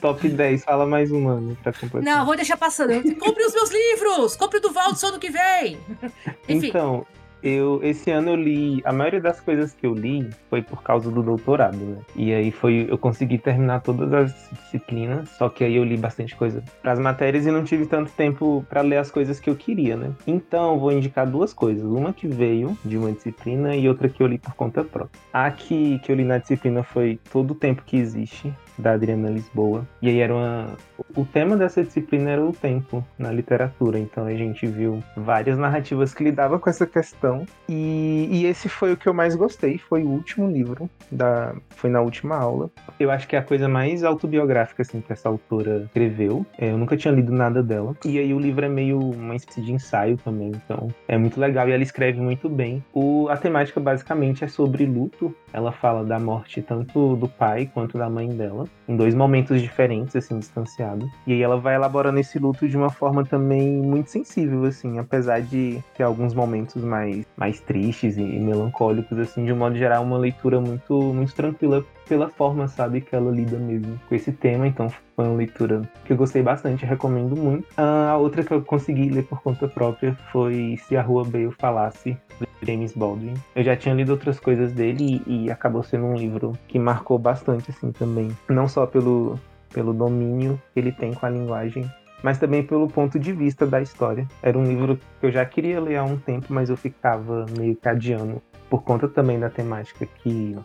Top 0.00 0.26
10, 0.26 0.64
fala 0.64 0.86
mais 0.86 1.10
um 1.12 1.28
ano 1.28 1.56
pra 1.62 1.72
completar. 1.72 2.02
Não, 2.02 2.24
vou 2.24 2.34
deixar 2.34 2.56
passando. 2.56 2.92
Compre 3.16 3.44
os 3.44 3.52
meus 3.52 3.70
livros! 3.70 4.36
Compre 4.36 4.58
o 4.58 4.60
do 4.60 4.72
Valdo 4.72 4.98
ano 5.06 5.18
que 5.18 5.30
vem! 5.30 5.78
Enfim. 6.48 6.68
Então, 6.68 7.06
eu 7.42 7.80
esse 7.82 8.10
ano 8.10 8.30
eu 8.30 8.36
li 8.36 8.82
a 8.84 8.92
maioria 8.92 9.20
das 9.20 9.40
coisas 9.40 9.72
que 9.72 9.86
eu 9.86 9.94
li 9.94 10.28
foi 10.48 10.62
por 10.62 10.82
causa 10.82 11.10
do 11.10 11.22
doutorado, 11.22 11.76
né? 11.76 11.98
E 12.14 12.32
aí 12.32 12.50
foi 12.50 12.86
eu 12.88 12.98
consegui 12.98 13.38
terminar 13.38 13.80
todas 13.80 14.12
as 14.12 14.50
disciplinas, 14.50 15.28
só 15.30 15.48
que 15.48 15.64
aí 15.64 15.76
eu 15.76 15.84
li 15.84 15.96
bastante 15.96 16.36
coisa 16.36 16.62
para 16.80 16.92
as 16.92 16.98
matérias 16.98 17.46
e 17.46 17.50
não 17.50 17.64
tive 17.64 17.86
tanto 17.86 18.10
tempo 18.12 18.64
para 18.68 18.80
ler 18.80 18.98
as 18.98 19.10
coisas 19.10 19.40
que 19.40 19.50
eu 19.50 19.56
queria, 19.56 19.96
né? 19.96 20.12
Então 20.26 20.78
vou 20.78 20.92
indicar 20.92 21.26
duas 21.26 21.52
coisas, 21.52 21.84
uma 21.84 22.12
que 22.12 22.26
veio 22.26 22.76
de 22.84 22.96
uma 22.96 23.12
disciplina 23.12 23.74
e 23.74 23.88
outra 23.88 24.08
que 24.08 24.22
eu 24.22 24.26
li 24.26 24.38
por 24.38 24.54
conta 24.54 24.84
própria. 24.84 25.20
A 25.32 25.50
que, 25.50 25.98
que 26.00 26.10
eu 26.12 26.16
li 26.16 26.24
na 26.24 26.38
disciplina 26.38 26.82
foi 26.82 27.18
Todo 27.30 27.52
o 27.52 27.54
Tempo 27.54 27.82
que 27.84 27.96
Existe, 27.96 28.52
da 28.82 28.92
Adriana 28.92 29.30
Lisboa. 29.30 29.86
E 30.00 30.08
aí 30.08 30.18
era 30.18 30.34
uma. 30.34 30.76
O 31.16 31.24
tema 31.24 31.56
dessa 31.56 31.82
disciplina 31.82 32.30
era 32.30 32.44
o 32.44 32.52
tempo 32.52 33.04
na 33.18 33.32
literatura. 33.32 33.98
Então 33.98 34.26
a 34.26 34.34
gente 34.34 34.66
viu 34.66 35.02
várias 35.16 35.58
narrativas 35.58 36.12
que 36.12 36.24
lidavam 36.24 36.58
com 36.58 36.68
essa 36.68 36.86
questão. 36.86 37.46
E, 37.68 38.28
e 38.30 38.46
esse 38.46 38.68
foi 38.68 38.92
o 38.92 38.96
que 38.96 39.08
eu 39.08 39.14
mais 39.14 39.34
gostei. 39.34 39.78
Foi 39.78 40.02
o 40.02 40.08
último 40.08 40.50
livro. 40.50 40.88
Da, 41.10 41.54
foi 41.70 41.90
na 41.90 42.00
última 42.00 42.36
aula. 42.36 42.70
Eu 42.98 43.10
acho 43.10 43.26
que 43.26 43.36
é 43.36 43.38
a 43.38 43.42
coisa 43.42 43.68
mais 43.68 44.04
autobiográfica 44.04 44.82
assim, 44.82 45.00
que 45.00 45.12
essa 45.12 45.28
autora 45.28 45.82
escreveu. 45.86 46.44
É, 46.58 46.70
eu 46.70 46.78
nunca 46.78 46.96
tinha 46.96 47.12
lido 47.12 47.32
nada 47.32 47.62
dela. 47.62 47.96
E 48.04 48.18
aí 48.18 48.34
o 48.34 48.38
livro 48.38 48.64
é 48.64 48.68
meio 48.68 48.98
uma 48.98 49.36
espécie 49.36 49.62
de 49.62 49.72
ensaio 49.72 50.16
também. 50.18 50.48
Então 50.48 50.88
é 51.08 51.16
muito 51.16 51.40
legal. 51.40 51.68
E 51.68 51.72
ela 51.72 51.82
escreve 51.82 52.20
muito 52.20 52.48
bem. 52.48 52.82
O, 52.92 53.28
a 53.28 53.36
temática 53.36 53.80
basicamente 53.80 54.44
é 54.44 54.48
sobre 54.48 54.84
luto. 54.86 55.34
Ela 55.52 55.72
fala 55.72 56.04
da 56.04 56.18
morte 56.18 56.62
tanto 56.62 57.16
do 57.16 57.28
pai 57.28 57.70
quanto 57.72 57.98
da 57.98 58.08
mãe 58.08 58.28
dela 58.28 58.42
dela, 58.42 58.68
em 58.88 58.96
dois 58.96 59.14
momentos 59.14 59.62
diferentes, 59.62 60.14
assim, 60.16 60.38
distanciados. 60.38 61.08
E 61.26 61.32
aí 61.32 61.42
ela 61.42 61.56
vai 61.56 61.74
elaborando 61.74 62.18
esse 62.18 62.38
luto 62.38 62.68
de 62.68 62.76
uma 62.76 62.90
forma 62.90 63.24
também 63.24 63.80
muito 63.80 64.10
sensível, 64.10 64.64
assim, 64.64 64.98
apesar 64.98 65.40
de 65.40 65.82
ter 65.96 66.02
alguns 66.02 66.34
momentos 66.34 66.82
mais, 66.82 67.24
mais 67.36 67.60
tristes 67.60 68.16
e 68.16 68.22
melancólicos, 68.22 69.18
assim, 69.18 69.44
de 69.44 69.52
um 69.52 69.56
modo 69.56 69.76
geral, 69.76 70.02
uma 70.02 70.18
leitura 70.18 70.60
muito, 70.60 71.00
muito 71.00 71.34
tranquila 71.34 71.84
pela 72.08 72.28
forma, 72.28 72.68
sabe, 72.68 73.00
que 73.00 73.14
ela 73.14 73.30
lida 73.30 73.56
mesmo 73.56 73.98
com 74.08 74.14
esse 74.14 74.32
tema. 74.32 74.66
Então 74.66 74.88
foi 75.16 75.26
uma 75.26 75.36
leitura 75.36 75.82
que 76.04 76.12
eu 76.12 76.16
gostei 76.16 76.42
bastante, 76.42 76.84
recomendo 76.84 77.36
muito. 77.36 77.66
A 77.76 78.16
outra 78.16 78.42
que 78.42 78.52
eu 78.52 78.62
consegui 78.62 79.10
ler 79.10 79.24
por 79.24 79.40
conta 79.42 79.68
própria 79.68 80.14
foi 80.32 80.78
Se 80.86 80.96
a 80.96 81.02
Rua 81.02 81.24
Bale 81.24 81.52
Falasse, 81.58 82.16
James 82.62 82.92
Baldwin. 82.94 83.34
Eu 83.54 83.64
já 83.64 83.76
tinha 83.76 83.94
lido 83.94 84.10
outras 84.10 84.38
coisas 84.38 84.72
dele 84.72 85.22
e, 85.26 85.46
e, 85.46 85.50
acabou 85.50 85.82
sendo 85.82 86.06
um 86.06 86.14
livro 86.14 86.52
que 86.68 86.78
marcou 86.78 87.18
bastante, 87.18 87.70
assim, 87.70 87.92
também. 87.92 88.30
Não 88.48 88.68
só 88.68 88.86
pelo, 88.86 89.38
pelo 89.72 89.92
domínio 89.92 90.60
que 90.72 90.80
ele 90.80 90.92
tem 90.92 91.12
com 91.12 91.26
a 91.26 91.30
linguagem, 91.30 91.90
mas 92.22 92.38
também 92.38 92.62
pelo 92.62 92.88
ponto 92.88 93.18
de 93.18 93.32
vista 93.32 93.66
da 93.66 93.80
história. 93.80 94.26
Era 94.42 94.56
um 94.56 94.64
livro 94.64 94.98
que 95.20 95.26
eu 95.26 95.32
já 95.32 95.44
queria 95.44 95.80
ler 95.80 95.96
há 95.96 96.04
um 96.04 96.16
tempo, 96.16 96.46
mas 96.50 96.70
eu 96.70 96.76
ficava 96.76 97.44
meio 97.58 97.74
que 97.76 97.88
adiando, 97.88 98.40
por 98.70 98.82
conta 98.82 99.08
também 99.08 99.38
da 99.38 99.50
temática 99.50 100.06
que 100.06 100.56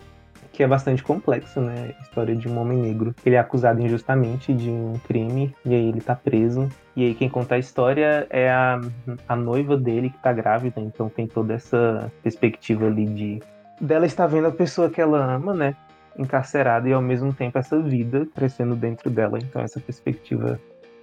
que 0.57 0.63
é 0.63 0.67
bastante 0.67 1.03
complexo, 1.03 1.61
né? 1.61 1.93
A 1.99 2.01
história 2.01 2.35
de 2.35 2.49
um 2.49 2.57
homem 2.57 2.79
negro. 2.79 3.13
Ele 3.23 3.35
é 3.35 3.39
acusado 3.39 3.79
injustamente 3.79 4.51
de 4.51 4.71
um 4.71 4.93
crime 5.07 5.55
e 5.63 5.75
aí 5.75 5.87
ele 5.87 6.01
tá 6.01 6.15
preso. 6.15 6.67
E 6.95 7.05
aí 7.05 7.13
quem 7.13 7.29
conta 7.29 7.53
a 7.53 7.59
história 7.59 8.25
é 8.31 8.49
a, 8.49 8.81
a 9.29 9.35
noiva 9.35 9.77
dele 9.77 10.09
que 10.09 10.17
tá 10.17 10.33
grávida, 10.33 10.81
então 10.81 11.09
tem 11.09 11.27
toda 11.27 11.53
essa 11.53 12.11
perspectiva 12.23 12.87
ali 12.87 13.05
de 13.05 13.39
dela 13.79 14.07
estar 14.07 14.25
vendo 14.25 14.47
a 14.47 14.51
pessoa 14.51 14.89
que 14.89 14.99
ela 14.99 15.23
ama, 15.35 15.53
né? 15.53 15.75
Encarcerada 16.17 16.89
e 16.89 16.93
ao 16.93 17.03
mesmo 17.03 17.31
tempo 17.31 17.59
essa 17.59 17.79
vida 17.79 18.27
crescendo 18.33 18.75
dentro 18.75 19.11
dela. 19.11 19.37
Então 19.37 19.61
essa 19.61 19.79
perspectiva, 19.79 20.59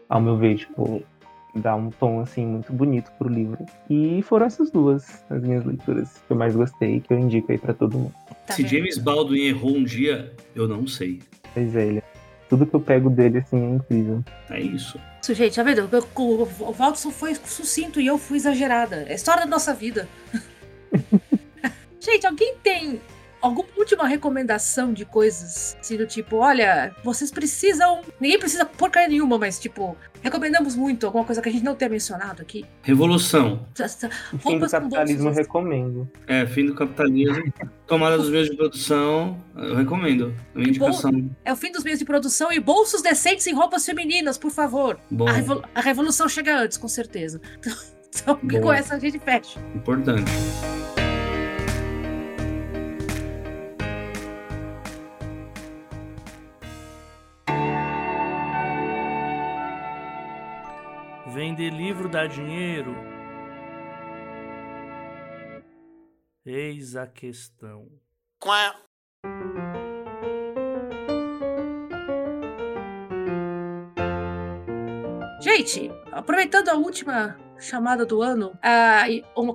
ao 0.08 0.20
meu 0.20 0.36
ver, 0.36 0.56
tipo, 0.56 1.00
dá 1.54 1.74
um 1.74 1.90
tom 1.90 2.20
assim 2.20 2.46
muito 2.46 2.72
bonito 2.72 3.10
pro 3.18 3.28
livro. 3.28 3.64
E 3.88 4.22
foram 4.22 4.46
essas 4.46 4.70
duas 4.70 5.24
as 5.30 5.42
minhas 5.42 5.64
leituras 5.64 6.22
que 6.26 6.32
eu 6.32 6.36
mais 6.36 6.54
gostei, 6.54 7.00
que 7.00 7.12
eu 7.12 7.18
indico 7.18 7.52
aí 7.52 7.58
para 7.58 7.74
todo 7.74 7.98
mundo. 7.98 8.14
Tá 8.46 8.54
Se? 8.54 8.66
James 8.66 8.98
Baldwin 8.98 9.46
errou 9.46 9.76
um 9.76 9.84
dia, 9.84 10.32
eu 10.54 10.66
não 10.68 10.86
sei. 10.86 11.20
Pois 11.52 11.74
é, 11.76 11.86
ele. 11.86 12.02
Tudo 12.48 12.66
que 12.66 12.74
eu 12.74 12.80
pego 12.80 13.08
dele 13.08 13.38
assim 13.38 13.56
é 13.56 13.70
incrível. 13.76 14.22
É 14.50 14.60
isso. 14.60 15.00
Isso, 15.22 15.32
gente, 15.32 15.56
tá 15.56 15.62
vendo? 15.62 15.88
O 16.14 16.72
Valdson 16.72 17.10
foi 17.10 17.34
sucinto 17.34 18.00
e 18.00 18.06
eu 18.06 18.18
fui 18.18 18.36
exagerada. 18.36 18.96
É 19.08 19.12
a 19.12 19.14
história 19.14 19.42
da 19.42 19.48
nossa 19.48 19.72
vida. 19.72 20.06
gente, 21.98 22.26
alguém 22.26 22.56
tem 22.62 23.00
alguma 23.44 23.68
última 23.76 24.06
recomendação 24.06 24.92
de 24.92 25.04
coisas, 25.04 25.76
assim, 25.78 25.96
do 25.96 26.06
tipo, 26.06 26.36
olha, 26.36 26.94
vocês 27.04 27.30
precisam. 27.30 28.00
Ninguém 28.18 28.38
precisa 28.38 28.64
porcaria 28.64 29.08
nenhuma, 29.08 29.36
mas, 29.38 29.58
tipo, 29.58 29.96
recomendamos 30.22 30.74
muito 30.74 31.04
alguma 31.04 31.24
coisa 31.24 31.42
que 31.42 31.48
a 31.48 31.52
gente 31.52 31.64
não 31.64 31.74
tenha 31.74 31.90
mencionado 31.90 32.40
aqui. 32.40 32.64
Revolução. 32.82 33.66
Fim 34.38 34.58
do 34.58 34.68
capitalismo, 34.68 35.30
recomendo. 35.30 36.10
É, 36.26 36.46
fim 36.46 36.64
do 36.64 36.74
capitalismo. 36.74 37.52
Tomada 37.86 38.16
dos 38.16 38.30
meios 38.30 38.48
de 38.48 38.56
produção, 38.56 39.38
eu 39.54 39.74
recomendo. 39.74 40.34
Minha 40.54 40.70
indicação. 40.70 41.30
É 41.44 41.52
o 41.52 41.56
fim 41.56 41.70
dos 41.70 41.84
meios 41.84 41.98
de 41.98 42.04
produção 42.06 42.50
e 42.50 42.58
bolsos 42.58 43.02
decentes 43.02 43.46
em 43.46 43.54
roupas 43.54 43.84
femininas, 43.84 44.38
por 44.38 44.50
favor. 44.50 44.98
Bom. 45.10 45.28
A, 45.28 45.32
revol 45.32 45.62
a 45.74 45.80
revolução 45.82 46.28
chega 46.28 46.58
antes, 46.58 46.78
com 46.78 46.88
certeza. 46.88 47.40
Então, 48.16 48.36
com 48.36 48.72
essa 48.72 48.94
a 48.94 48.98
gente 49.00 49.18
fecha. 49.18 49.58
Importante. 49.74 50.30
Vender 61.46 61.68
livro 61.68 62.08
dá 62.08 62.26
dinheiro? 62.26 62.96
Eis 66.42 66.96
a 66.96 67.06
questão. 67.06 67.86
Quá. 68.40 68.74
Gente, 75.42 75.90
aproveitando 76.10 76.70
a 76.70 76.76
última 76.76 77.36
chamada 77.58 78.04
do 78.04 78.22
ano, 78.22 78.52
ah, 78.62 79.04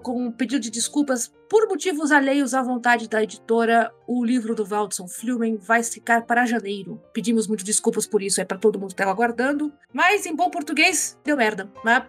com 0.03 0.25
um 0.25 0.31
pedido 0.31 0.59
de 0.61 0.69
desculpas 0.69 1.31
por 1.49 1.67
motivos 1.67 2.11
alheios 2.11 2.53
à 2.53 2.61
vontade 2.61 3.09
da 3.09 3.23
editora, 3.23 3.91
o 4.07 4.23
livro 4.23 4.53
do 4.53 4.63
Waldson 4.63 5.07
Flumen 5.07 5.57
vai 5.57 5.81
ficar 5.83 6.21
para 6.23 6.45
janeiro. 6.45 7.01
Pedimos 7.11 7.47
muito 7.47 7.63
desculpas 7.63 8.05
por 8.05 8.21
isso, 8.21 8.39
é 8.39 8.45
para 8.45 8.57
todo 8.57 8.79
mundo 8.79 8.89
que 8.89 8.93
estava 8.93 9.09
aguardando. 9.11 9.73
Mas, 9.91 10.25
em 10.27 10.35
bom 10.35 10.49
português, 10.49 11.17
deu 11.23 11.35
merda. 11.35 11.67
Né? 11.83 12.05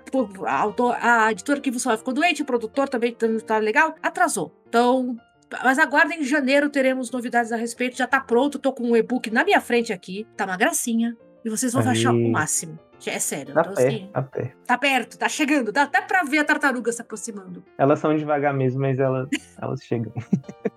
A, 0.47 0.57
autor- 0.61 0.97
a 1.01 1.33
editora 1.33 1.61
que 1.61 1.73
fala 1.79 1.97
ficou 1.97 2.13
doente, 2.13 2.43
o 2.43 2.45
produtor 2.45 2.89
também 2.89 3.17
não 3.23 3.41
tá 3.41 3.57
legal, 3.57 3.95
atrasou. 4.03 4.55
Então, 4.69 5.17
mas 5.65 5.79
aguardem, 5.79 6.21
em 6.21 6.25
janeiro 6.25 6.69
teremos 6.69 7.11
novidades 7.11 7.51
a 7.51 7.57
respeito. 7.57 7.97
Já 7.97 8.07
tá 8.07 8.21
pronto, 8.21 8.59
tô 8.59 8.73
com 8.73 8.85
um 8.91 8.97
e-book 8.97 9.31
na 9.31 9.43
minha 9.43 9.61
frente 9.61 9.93
aqui. 9.93 10.27
Tá 10.37 10.45
uma 10.45 10.57
gracinha. 10.57 11.17
E 11.45 11.49
vocês 11.49 11.73
vão 11.73 11.83
Aí. 11.83 11.89
achar 11.89 12.13
o 12.13 12.31
máximo. 12.31 12.79
É 13.09 13.19
sério. 13.19 13.55
Tá 13.55 13.61
então, 13.63 13.75
pé, 13.75 13.87
assim, 13.87 14.11
tá 14.13 14.23
pé. 14.23 14.55
tá 14.67 14.77
perto, 14.79 15.17
tá 15.19 15.29
chegando. 15.29 15.71
Dá 15.73 15.85
até 15.85 16.01
pra 16.03 16.23
ver 16.25 16.39
a 16.39 16.45
tartaruga 16.45 16.93
se 16.93 17.01
aproximando. 17.01 17.65
Elas 17.79 17.99
são 18.01 18.15
devagar 18.17 18.53
mesmo, 18.53 18.81
mas 18.81 18.99
elas, 18.99 19.29
elas 19.63 19.83
chegam. 19.85 20.13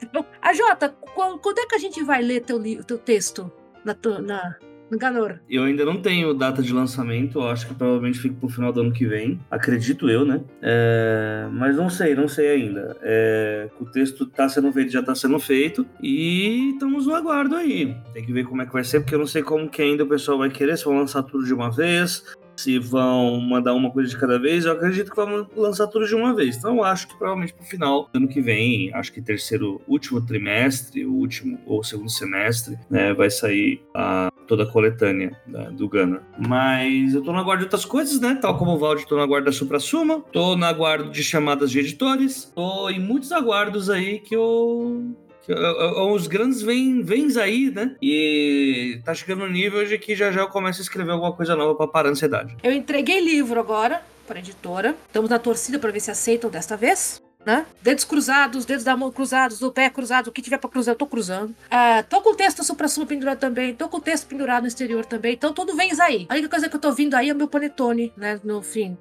Então, 0.02 0.26
a 0.42 0.54
Jota, 0.54 0.90
qu- 0.90 1.40
quando 1.40 1.60
é 1.60 1.66
que 1.66 1.76
a 1.76 1.80
gente 1.80 2.04
vai 2.04 2.22
ler 2.22 2.42
teu, 2.42 2.62
teu 2.84 2.98
texto 2.98 3.52
na, 3.84 3.96
na, 4.22 4.56
no 4.94 5.00
Ganor? 5.00 5.40
Eu 5.50 5.64
ainda 5.64 5.84
não 5.84 5.98
tenho 5.98 6.34
data 6.34 6.62
de 6.62 6.72
lançamento, 6.74 7.42
acho 7.42 7.68
que 7.68 7.74
provavelmente 7.74 8.20
fica 8.20 8.36
pro 8.40 8.48
final 8.50 8.72
do 8.72 8.82
ano 8.82 8.92
que 8.92 9.06
vem. 9.06 9.40
Acredito 9.52 10.10
eu, 10.10 10.24
né? 10.26 10.42
É, 10.62 11.48
Mas 11.52 11.76
não 11.76 11.90
sei, 11.90 12.16
não 12.16 12.28
sei 12.28 12.50
ainda. 12.50 12.96
É, 13.02 13.70
O 13.80 13.86
texto 13.86 14.26
tá 14.26 14.48
sendo 14.48 14.72
feito, 14.72 14.92
já 14.92 15.04
tá 15.04 15.16
sendo 15.16 15.40
feito. 15.40 15.86
E 16.02 16.72
estamos 16.74 17.08
no 17.08 17.16
aguardo 17.16 17.56
aí. 17.56 17.96
Tem 18.14 18.24
que 18.24 18.32
ver 18.32 18.46
como 18.46 18.62
é 18.62 18.66
que 18.66 18.74
vai 18.74 18.84
ser, 18.84 19.02
porque 19.02 19.16
eu 19.16 19.20
não 19.20 19.28
sei 19.28 19.42
como 19.44 19.70
que 19.70 19.82
ainda 19.82 20.04
o 20.04 20.08
pessoal 20.08 20.38
vai 20.38 20.50
querer, 20.50 20.78
se 20.78 20.86
vão 20.86 20.98
lançar 20.98 21.24
tudo 21.24 21.46
de 21.46 21.54
uma 21.54 21.72
vez. 21.72 22.24
Se 22.56 22.80
vão 22.80 23.40
mandar 23.42 23.74
uma 23.74 23.92
coisa 23.92 24.10
de 24.10 24.18
cada 24.18 24.40
vez, 24.40 24.66
eu 24.66 24.74
acredito 24.74 25.10
que 25.10 25.16
vão 25.16 25.48
lançar 25.56 25.88
tudo 25.88 26.08
de 26.08 26.16
uma 26.16 26.34
vez. 26.34 26.58
Então, 26.58 26.84
acho 26.84 27.08
que 27.08 27.18
provavelmente 27.18 27.54
pro 27.54 27.66
final 27.66 28.10
do 28.12 28.18
ano 28.18 28.28
que 28.28 28.42
vem, 28.42 28.94
acho 28.94 29.12
que 29.12 29.22
terceiro, 29.22 29.82
último 29.88 30.22
trimestre, 30.22 31.06
o 31.06 31.14
último 31.14 31.60
ou 31.66 31.84
segundo 31.84 32.10
semestre, 32.10 32.78
né, 32.90 33.14
vai 33.14 33.30
sair 33.30 33.82
a 33.96 34.32
toda 34.48 34.64
a 34.64 34.66
coletânea 34.66 35.36
né, 35.48 35.72
do 35.72 35.88
Gunner. 35.88 36.22
Mas 36.38 37.14
eu 37.14 37.22
tô 37.22 37.32
na 37.32 37.42
guarda 37.42 37.60
de 37.60 37.66
outras 37.66 37.86
coisas, 37.86 38.20
né? 38.20 38.38
Tal 38.40 38.58
como 38.58 38.74
o 38.74 38.78
Valde, 38.78 39.08
tô 39.08 39.18
na 39.18 39.26
guarda 39.26 39.46
da 39.46 39.52
Supra 39.52 39.80
Suma, 39.80 40.22
tô 40.32 40.56
na 40.56 40.72
guarda 40.72 41.10
de 41.10 41.24
chamadas 41.24 41.72
de 41.72 41.80
editores, 41.80 42.52
tô 42.54 42.90
em 42.90 43.00
muitos 43.00 43.32
aguardos 43.32 43.90
aí 43.90 44.20
que 44.20 44.36
eu. 44.36 45.16
Que 45.44 45.52
eu- 45.52 45.58
eu- 45.58 45.80
eu- 45.98 46.12
Os 46.14 46.28
grandes 46.28 46.62
vêm 46.62 47.02
vens 47.04 47.38
aí, 47.38 47.70
né? 47.72 47.96
E 48.02 49.00
tá 49.04 49.14
chegando 49.14 49.40
no 49.40 49.50
nível 49.50 49.86
de 49.86 49.98
que 49.98 50.16
já 50.16 50.32
já 50.32 50.42
eu 50.42 50.48
começo 50.48 50.80
a 50.82 50.84
escrever 50.84 51.12
alguma 51.12 51.34
coisa 51.34 51.56
nova 51.56 51.76
pra 51.76 51.88
parar 51.88 52.10
a 52.10 52.12
ansiedade. 52.12 52.56
Eu 52.64 52.72
entreguei 52.72 53.20
livro 53.20 53.60
agora 53.60 54.02
para 54.28 54.40
editora. 54.40 54.96
Estamos 55.08 55.30
na 55.30 55.40
torcida 55.40 55.78
para 55.80 55.92
ver 55.92 56.00
se 56.00 56.12
aceitam 56.12 56.50
desta 56.50 56.78
vez. 56.78 57.22
Né? 57.46 57.66
Dedos 57.82 58.06
cruzados, 58.06 58.64
dedos 58.64 58.86
da 58.86 58.96
mão 58.96 59.12
cruzados, 59.12 59.60
do 59.60 59.70
pé 59.70 59.90
cruzado, 59.90 60.28
o 60.28 60.32
que 60.32 60.42
tiver 60.42 60.58
pra 60.58 60.70
cruzar, 60.70 60.94
eu 60.94 60.98
tô 60.98 61.06
cruzando. 61.06 61.54
Ah, 61.70 62.02
tô 62.02 62.22
com 62.22 62.30
o 62.32 62.36
texto 62.36 62.64
supra 62.64 62.88
suma 62.88 63.06
pendurado 63.06 63.38
também, 63.38 63.74
tô 63.76 63.90
com 63.90 63.98
o 63.98 64.00
texto 64.00 64.28
pendurado 64.28 64.62
no 64.62 64.68
exterior 64.70 65.04
também, 65.06 65.34
então 65.34 65.52
tudo 65.52 65.76
vem 65.76 65.92
aí. 66.00 66.26
A 66.30 66.36
única 66.36 66.48
coisa 66.48 66.70
que 66.70 66.76
eu 66.78 66.80
tô 66.80 66.94
vindo 66.94 67.16
aí 67.16 67.28
é 67.30 67.34
o 67.34 67.36
meu 67.36 67.50
panetone, 67.50 68.14
né? 68.16 68.40
No 68.46 68.62
fim, 68.62 68.98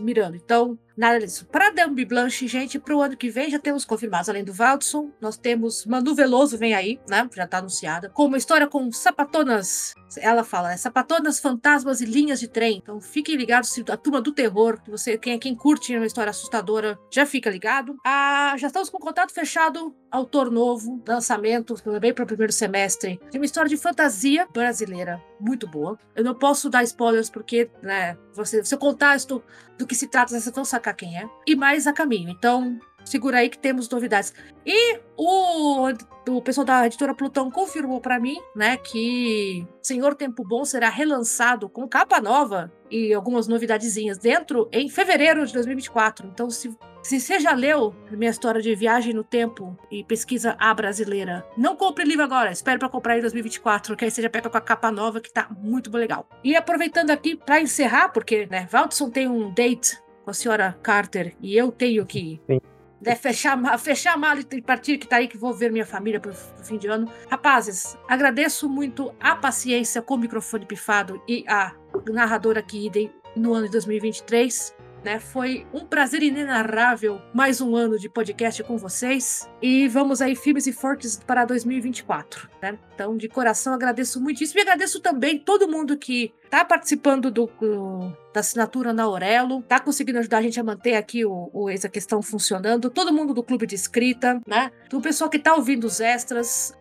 mirando. 0.00 0.34
Então, 0.34 0.76
nada 0.96 1.18
disso. 1.18 1.46
Pra 1.46 1.70
Dambi 1.70 2.04
Blanche, 2.04 2.46
gente, 2.46 2.78
pro 2.78 3.00
ano 3.00 3.16
que 3.16 3.30
vem 3.30 3.50
já 3.50 3.58
temos 3.58 3.84
confirmados, 3.84 4.28
além 4.28 4.44
do 4.44 4.52
Valdson, 4.52 5.10
nós 5.20 5.36
temos 5.36 5.84
Manu 5.86 6.14
Veloso 6.14 6.58
vem 6.58 6.74
aí, 6.74 7.00
né? 7.08 7.28
Já 7.34 7.46
tá 7.46 7.58
anunciada. 7.58 8.10
Com 8.10 8.26
uma 8.26 8.38
história 8.38 8.66
com 8.66 8.90
sapatonas 8.92 9.94
ela 10.20 10.44
fala, 10.44 10.68
né? 10.68 10.76
Sapatonas, 10.76 11.40
fantasmas 11.40 12.00
e 12.00 12.04
linhas 12.04 12.40
de 12.40 12.48
trem. 12.48 12.78
Então 12.82 13.00
fiquem 13.00 13.36
ligados, 13.36 13.70
se 13.70 13.84
a 13.88 13.96
turma 13.96 14.20
do 14.20 14.32
terror, 14.32 14.80
que 14.82 14.90
você, 14.90 15.16
quem, 15.18 15.38
quem 15.38 15.54
curte 15.54 15.96
uma 15.96 16.06
história 16.06 16.30
assustadora, 16.30 16.98
já 17.10 17.26
fica 17.26 17.50
ligado. 17.50 17.96
Ah, 18.04 18.54
já 18.58 18.68
estamos 18.68 18.90
com 18.90 18.98
contato 18.98 19.32
fechado, 19.32 19.94
autor 20.10 20.50
novo, 20.50 21.02
lançamento 21.06 21.74
também 21.74 22.12
para 22.12 22.24
o 22.24 22.26
primeiro 22.26 22.52
semestre, 22.52 23.20
de 23.30 23.38
uma 23.38 23.44
história 23.44 23.68
de 23.68 23.76
fantasia 23.76 24.46
brasileira 24.52 25.22
muito 25.40 25.66
boa. 25.66 25.98
Eu 26.14 26.24
não 26.24 26.34
posso 26.34 26.70
dar 26.70 26.82
spoilers 26.84 27.28
porque, 27.28 27.68
né, 27.82 28.16
você, 28.32 28.64
se 28.64 28.74
eu 28.74 28.78
contar 28.78 29.16
isto, 29.16 29.42
do 29.78 29.86
que 29.86 29.94
se 29.94 30.06
trata, 30.06 30.30
vocês 30.30 30.54
vão 30.54 30.64
sacar 30.64 30.94
quem 30.94 31.18
é. 31.18 31.28
E 31.46 31.56
mais 31.56 31.86
a 31.86 31.92
caminho. 31.92 32.30
Então, 32.30 32.78
segura 33.04 33.38
aí 33.38 33.48
que 33.48 33.58
temos 33.58 33.88
novidades. 33.88 34.32
E 34.64 34.98
o, 35.16 35.88
o 36.28 36.42
pessoal 36.42 36.64
da 36.64 36.86
editora 36.86 37.14
Plutão 37.14 37.50
confirmou 37.50 38.00
para 38.00 38.18
mim, 38.18 38.36
né, 38.54 38.76
que 38.76 39.66
Senhor 39.82 40.14
Tempo 40.14 40.42
Bom 40.44 40.64
será 40.64 40.88
relançado 40.88 41.68
com 41.68 41.86
capa 41.86 42.20
nova 42.20 42.72
e 42.90 43.12
algumas 43.12 43.46
novidadezinhas 43.46 44.18
dentro 44.18 44.68
em 44.72 44.88
fevereiro 44.88 45.46
de 45.46 45.52
2024. 45.52 46.28
Então, 46.28 46.48
se, 46.48 46.76
se 47.02 47.20
você 47.20 47.38
já 47.40 47.52
leu 47.52 47.94
minha 48.10 48.30
história 48.30 48.62
de 48.62 48.74
viagem 48.74 49.12
no 49.12 49.24
tempo 49.24 49.76
e 49.90 50.04
pesquisa 50.04 50.56
a 50.58 50.72
brasileira, 50.72 51.44
não 51.56 51.76
compre 51.76 52.04
livro 52.04 52.24
agora, 52.24 52.50
espere 52.50 52.78
para 52.78 52.88
comprar 52.88 53.18
em 53.18 53.20
2024, 53.20 53.96
que 53.96 54.04
aí 54.04 54.10
você 54.10 54.22
já 54.22 54.30
pega 54.30 54.48
com 54.48 54.56
a 54.56 54.60
capa 54.60 54.90
nova 54.90 55.20
que 55.20 55.32
tá 55.32 55.48
muito 55.50 55.94
legal. 55.96 56.28
E 56.42 56.56
aproveitando 56.56 57.10
aqui 57.10 57.36
para 57.36 57.60
encerrar, 57.60 58.08
porque, 58.10 58.46
né, 58.46 58.66
Valdson 58.70 59.10
tem 59.10 59.28
um 59.28 59.52
date 59.52 59.98
com 60.24 60.30
a 60.30 60.34
senhora 60.34 60.78
Carter 60.82 61.36
e 61.40 61.56
eu 61.56 61.70
tenho 61.70 62.06
que 62.06 62.40
Sim. 62.46 62.60
Né, 63.04 63.14
fechar, 63.14 63.78
fechar 63.78 64.14
a 64.14 64.16
mala 64.16 64.40
e 64.40 64.62
partir 64.62 64.98
que 64.98 65.06
tá 65.06 65.16
aí 65.16 65.28
que 65.28 65.36
vou 65.36 65.52
ver 65.52 65.70
minha 65.70 65.86
família 65.86 66.18
pro, 66.18 66.32
pro 66.32 66.64
fim 66.64 66.78
de 66.78 66.88
ano. 66.88 67.10
Rapazes, 67.30 67.96
agradeço 68.08 68.68
muito 68.68 69.14
a 69.20 69.36
paciência 69.36 70.00
com 70.00 70.14
o 70.14 70.18
microfone 70.18 70.64
pifado 70.64 71.22
e 71.28 71.44
a 71.48 71.72
narradora 72.10 72.62
que 72.62 72.86
idem 72.86 73.12
no 73.36 73.52
ano 73.52 73.66
de 73.66 73.72
2023. 73.72 74.74
Né, 75.04 75.20
foi 75.20 75.66
um 75.70 75.84
prazer 75.84 76.22
inenarrável 76.22 77.20
mais 77.34 77.60
um 77.60 77.76
ano 77.76 77.98
de 77.98 78.08
podcast 78.08 78.62
com 78.64 78.78
vocês. 78.78 79.46
E 79.60 79.86
vamos 79.86 80.22
aí 80.22 80.34
firmes 80.34 80.66
e 80.66 80.72
fortes 80.72 81.20
para 81.26 81.44
2024. 81.44 82.48
Né? 82.62 82.78
Então, 82.94 83.14
de 83.14 83.28
coração, 83.28 83.74
agradeço 83.74 84.18
muitíssimo. 84.18 84.60
E 84.60 84.62
agradeço 84.62 85.00
também 85.00 85.38
todo 85.38 85.68
mundo 85.68 85.98
que 85.98 86.32
tá 86.48 86.64
participando 86.64 87.30
do, 87.30 87.50
do- 87.60 88.16
da 88.32 88.40
assinatura 88.40 88.92
na 88.92 89.02
Aurelo, 89.02 89.60
tá 89.62 89.78
conseguindo 89.78 90.18
ajudar 90.20 90.38
a 90.38 90.42
gente 90.42 90.58
a 90.58 90.64
manter 90.64 90.94
aqui 90.94 91.24
o, 91.24 91.50
o 91.52 91.68
Eis 91.68 91.84
a 91.84 91.88
Questão 91.88 92.22
funcionando, 92.22 92.88
todo 92.88 93.12
mundo 93.12 93.34
do 93.34 93.42
clube 93.42 93.66
de 93.66 93.74
escrita, 93.74 94.40
né? 94.46 94.70
Do 94.88 95.00
pessoal 95.00 95.28
que 95.28 95.38
tá 95.38 95.54
ouvindo 95.54 95.84
os 95.84 96.00
extras, 96.00 96.74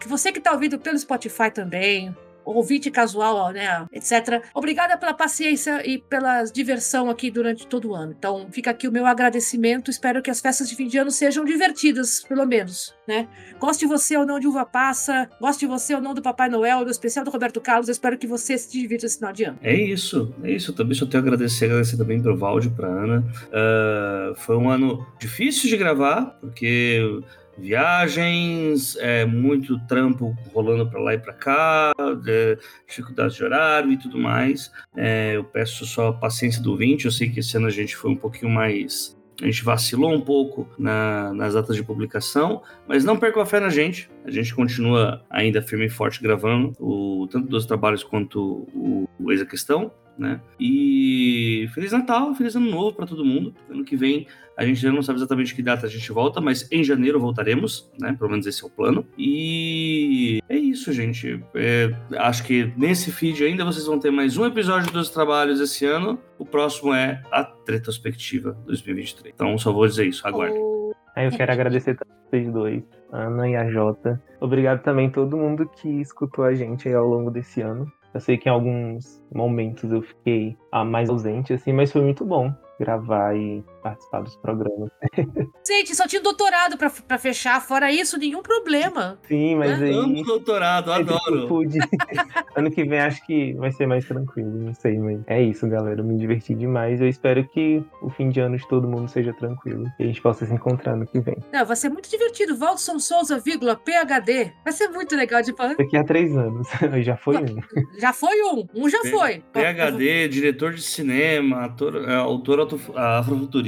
que 0.00 0.08
você 0.08 0.32
que 0.32 0.40
tá 0.40 0.52
ouvindo 0.52 0.78
pelo 0.78 0.98
Spotify 0.98 1.50
também, 1.52 2.14
ouvinte 2.44 2.90
casual, 2.90 3.52
né, 3.52 3.86
etc. 3.92 4.42
Obrigada 4.54 4.96
pela 4.96 5.14
paciência 5.14 5.86
e 5.88 5.98
pela 5.98 6.44
diversão 6.44 7.08
aqui 7.10 7.30
durante 7.30 7.66
todo 7.66 7.90
o 7.90 7.94
ano. 7.94 8.14
Então, 8.16 8.46
fica 8.50 8.70
aqui 8.70 8.88
o 8.88 8.92
meu 8.92 9.06
agradecimento. 9.06 9.90
Espero 9.90 10.22
que 10.22 10.30
as 10.30 10.40
festas 10.40 10.68
de 10.68 10.76
fim 10.76 10.86
de 10.86 10.98
ano 10.98 11.10
sejam 11.10 11.44
divertidas, 11.44 12.22
pelo 12.22 12.46
menos, 12.46 12.94
né? 13.06 13.28
Goste 13.58 13.86
você 13.86 14.16
ou 14.16 14.26
não 14.26 14.38
de 14.38 14.46
uva 14.46 14.64
passa, 14.64 15.28
goste 15.40 15.66
você 15.66 15.94
ou 15.94 16.00
não 16.00 16.14
do 16.14 16.22
Papai 16.22 16.48
Noel, 16.48 16.84
do 16.84 16.90
especial 16.90 17.24
do 17.24 17.30
Roberto 17.30 17.60
Carlos. 17.60 17.88
Eu 17.88 17.92
espero 17.92 18.18
que 18.18 18.26
você 18.26 18.58
se 18.58 18.70
divirta 18.70 19.06
esse 19.06 19.18
final 19.18 19.32
de 19.32 19.44
ano. 19.44 19.58
É 19.62 19.74
isso, 19.74 20.34
é 20.42 20.50
isso. 20.50 20.70
Eu 20.70 20.74
também 20.74 20.94
só 20.94 21.06
tenho 21.06 21.22
a 21.22 21.26
agradecer, 21.26 21.66
agradecer 21.66 21.96
também 21.96 22.20
pro 22.20 22.36
Valde, 22.36 22.70
pra 22.70 22.88
Ana. 22.88 23.24
Ah, 23.52 24.32
foi 24.36 24.56
um 24.56 24.68
ano 24.68 25.06
difícil 25.18 25.68
de 25.68 25.76
gravar, 25.76 26.36
porque 26.40 27.22
viagens, 27.58 28.96
é, 28.96 29.24
muito 29.24 29.78
trampo 29.86 30.36
rolando 30.52 30.88
pra 30.88 31.00
lá 31.00 31.14
e 31.14 31.18
pra 31.18 31.32
cá, 31.32 31.92
é, 32.26 32.58
dificuldades 32.86 33.36
de 33.36 33.44
horário 33.44 33.92
e 33.92 33.96
tudo 33.96 34.18
mais. 34.18 34.70
É, 34.96 35.36
eu 35.36 35.44
peço 35.44 35.84
só 35.86 36.08
a 36.08 36.12
paciência 36.12 36.62
do 36.62 36.70
ouvinte. 36.72 37.04
Eu 37.06 37.10
sei 37.12 37.28
que 37.28 37.40
esse 37.40 37.56
ano 37.56 37.66
a 37.66 37.70
gente 37.70 37.96
foi 37.96 38.10
um 38.10 38.16
pouquinho 38.16 38.50
mais. 38.50 39.16
A 39.40 39.46
gente 39.46 39.64
vacilou 39.64 40.12
um 40.12 40.20
pouco 40.20 40.68
na- 40.78 41.32
nas 41.32 41.54
datas 41.54 41.74
de 41.74 41.82
publicação, 41.82 42.62
mas 42.86 43.02
não 43.04 43.16
percam 43.16 43.42
a 43.42 43.46
fé 43.46 43.58
na 43.58 43.70
gente. 43.70 44.08
A 44.24 44.30
gente 44.30 44.54
continua 44.54 45.24
ainda 45.28 45.60
firme 45.62 45.86
e 45.86 45.90
forte 45.90 46.22
gravando, 46.22 46.72
o, 46.78 47.26
tanto 47.30 47.48
dos 47.48 47.66
trabalhos 47.66 48.04
quanto 48.04 48.40
o, 48.74 49.08
o 49.18 49.32
Eis 49.32 49.40
a 49.40 49.46
Questão, 49.46 49.90
né? 50.22 50.40
E 50.58 51.68
Feliz 51.74 51.92
Natal, 51.92 52.34
Feliz 52.34 52.54
Ano 52.56 52.70
Novo 52.70 52.94
para 52.96 53.06
todo 53.06 53.24
mundo. 53.24 53.54
Ano 53.68 53.84
que 53.84 53.96
vem 53.96 54.26
a 54.56 54.64
gente 54.66 54.84
ainda 54.84 54.94
não 54.96 55.02
sabe 55.02 55.18
exatamente 55.18 55.54
que 55.54 55.62
data 55.62 55.86
a 55.86 55.88
gente 55.88 56.12
volta, 56.12 56.38
mas 56.38 56.70
em 56.70 56.84
janeiro 56.84 57.18
voltaremos, 57.18 57.90
né? 57.98 58.14
Pelo 58.18 58.30
menos 58.30 58.46
esse 58.46 58.62
é 58.62 58.66
o 58.66 58.70
plano. 58.70 59.04
E 59.18 60.40
é 60.48 60.56
isso, 60.56 60.92
gente. 60.92 61.42
É, 61.54 61.90
acho 62.18 62.44
que 62.44 62.70
nesse 62.76 63.10
feed 63.10 63.42
ainda 63.44 63.64
vocês 63.64 63.86
vão 63.86 63.98
ter 63.98 64.10
mais 64.10 64.36
um 64.36 64.44
episódio 64.44 64.92
dos 64.92 65.08
trabalhos 65.10 65.58
esse 65.58 65.86
ano. 65.86 66.18
O 66.38 66.44
próximo 66.44 66.92
é 66.94 67.22
a 67.32 67.50
Retrospectiva 67.66 68.52
2023. 68.66 69.34
Então 69.34 69.56
só 69.58 69.72
vou 69.72 69.86
dizer 69.86 70.06
isso, 70.06 70.26
aguarde. 70.26 70.56
O- 70.56 70.92
Aí 71.16 71.26
eu 71.26 71.30
quero 71.30 71.52
agradecer 71.52 71.90
a 72.00 72.04
vocês 72.30 72.50
dois, 72.52 72.82
a 73.12 73.24
Ana 73.26 73.48
e 73.48 73.54
a 73.56 73.70
Jota. 73.70 74.22
Obrigado 74.40 74.82
também 74.82 75.08
a 75.08 75.10
todo 75.10 75.36
mundo 75.36 75.68
que 75.80 75.88
escutou 76.00 76.44
a 76.44 76.54
gente 76.54 76.88
ao 76.90 77.06
longo 77.06 77.30
desse 77.30 77.60
ano. 77.60 77.86
Eu 78.14 78.20
sei 78.20 78.36
que 78.36 78.48
em 78.48 78.52
alguns 78.52 79.22
momentos 79.34 79.90
eu 79.90 80.02
fiquei 80.02 80.56
ah, 80.70 80.84
mais 80.84 81.08
ausente, 81.08 81.52
assim, 81.52 81.72
mas 81.72 81.90
foi 81.90 82.02
muito 82.02 82.24
bom 82.24 82.52
gravar 82.78 83.36
e 83.36 83.64
participar 83.82 84.20
dos 84.22 84.36
programas. 84.36 84.90
Gente, 85.66 85.94
só 85.94 86.06
tinha 86.06 86.22
doutorado 86.22 86.76
pra, 86.76 86.90
pra 86.90 87.18
fechar, 87.18 87.60
fora 87.60 87.90
isso, 87.92 88.18
nenhum 88.18 88.42
problema. 88.42 89.18
Sim, 89.28 89.56
mas 89.56 89.80
É, 89.80 89.84
aí. 89.86 89.94
Amo 89.94 90.22
doutorado, 90.24 90.92
adoro. 90.92 91.48
pude. 91.48 91.78
ano 92.56 92.70
que 92.70 92.84
vem 92.84 93.00
acho 93.00 93.24
que 93.26 93.52
vai 93.54 93.70
ser 93.72 93.86
mais 93.86 94.04
tranquilo, 94.06 94.50
não 94.50 94.74
sei, 94.74 94.98
mas 94.98 95.20
é 95.26 95.42
isso, 95.42 95.66
galera. 95.68 96.00
Eu 96.00 96.04
me 96.04 96.16
diverti 96.18 96.54
demais. 96.54 97.00
Eu 97.00 97.08
espero 97.08 97.46
que 97.48 97.82
o 98.00 98.10
fim 98.10 98.28
de 98.28 98.40
ano 98.40 98.56
de 98.56 98.66
todo 98.68 98.88
mundo 98.88 99.08
seja 99.08 99.32
tranquilo. 99.32 99.84
E 99.98 100.04
a 100.04 100.06
gente 100.06 100.20
possa 100.20 100.46
se 100.46 100.52
encontrar 100.52 100.96
no 100.96 101.06
que 101.06 101.20
vem. 101.20 101.36
Não, 101.52 101.64
vai 101.64 101.76
ser 101.76 101.88
muito 101.88 102.08
divertido. 102.10 102.56
Waldson 102.56 102.98
Souza, 102.98 103.38
vírgula, 103.38 103.76
PHD. 103.76 104.52
Vai 104.64 104.72
ser 104.72 104.88
muito 104.88 105.14
legal 105.16 105.42
de 105.42 105.52
falar. 105.54 105.74
Daqui 105.74 105.96
a 105.96 106.04
três 106.04 106.36
anos. 106.36 106.68
já 107.02 107.16
foi 107.16 107.36
um. 107.36 107.56
Já 107.98 108.12
foi 108.12 108.42
um. 108.42 108.66
Um 108.74 108.88
já 108.88 109.00
P- 109.00 109.10
foi. 109.10 109.42
PHD, 109.52 110.28
diretor 110.28 110.72
de 110.74 110.82
cinema, 110.82 111.64
ator, 111.64 112.08
é, 112.08 112.14
autor 112.16 112.60
auto- 112.60 112.80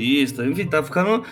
afrofuturista, 0.05 0.45
enfim, 0.47 0.67
tá 0.67 0.83
ficando. 0.83 1.25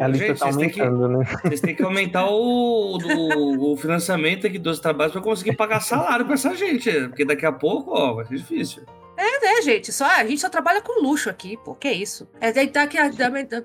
A 0.00 0.06
lista 0.08 0.26
gente, 0.26 0.38
tá 0.38 0.46
vocês 0.46 0.56
têm, 0.56 0.70
que, 0.70 0.82
né? 0.82 1.24
vocês 1.44 1.60
têm 1.60 1.74
que 1.74 1.82
aumentar 1.82 2.26
o, 2.26 2.98
do- 2.98 3.72
o 3.72 3.76
financiamento 3.76 4.46
aqui 4.46 4.58
dos 4.58 4.80
trabalhos 4.80 5.12
pra 5.12 5.22
conseguir 5.22 5.56
pagar 5.56 5.80
salário 5.80 6.24
pra 6.24 6.34
essa 6.34 6.54
gente. 6.54 6.90
Porque 7.08 7.24
daqui 7.24 7.46
a 7.46 7.52
pouco, 7.52 7.92
ó, 7.92 8.14
vai 8.14 8.26
ser 8.26 8.36
difícil. 8.36 8.82
É, 9.16 9.62
gente, 9.62 9.92
só, 9.92 10.04
a 10.06 10.24
gente 10.24 10.40
só 10.40 10.48
trabalha 10.48 10.80
com 10.80 11.02
luxo 11.02 11.28
aqui, 11.28 11.56
pô, 11.64 11.74
que 11.74 11.90
isso. 11.90 12.28
É, 12.40 12.52
daí 12.52 12.68
daqui, 12.70 12.96
a, 12.96 13.10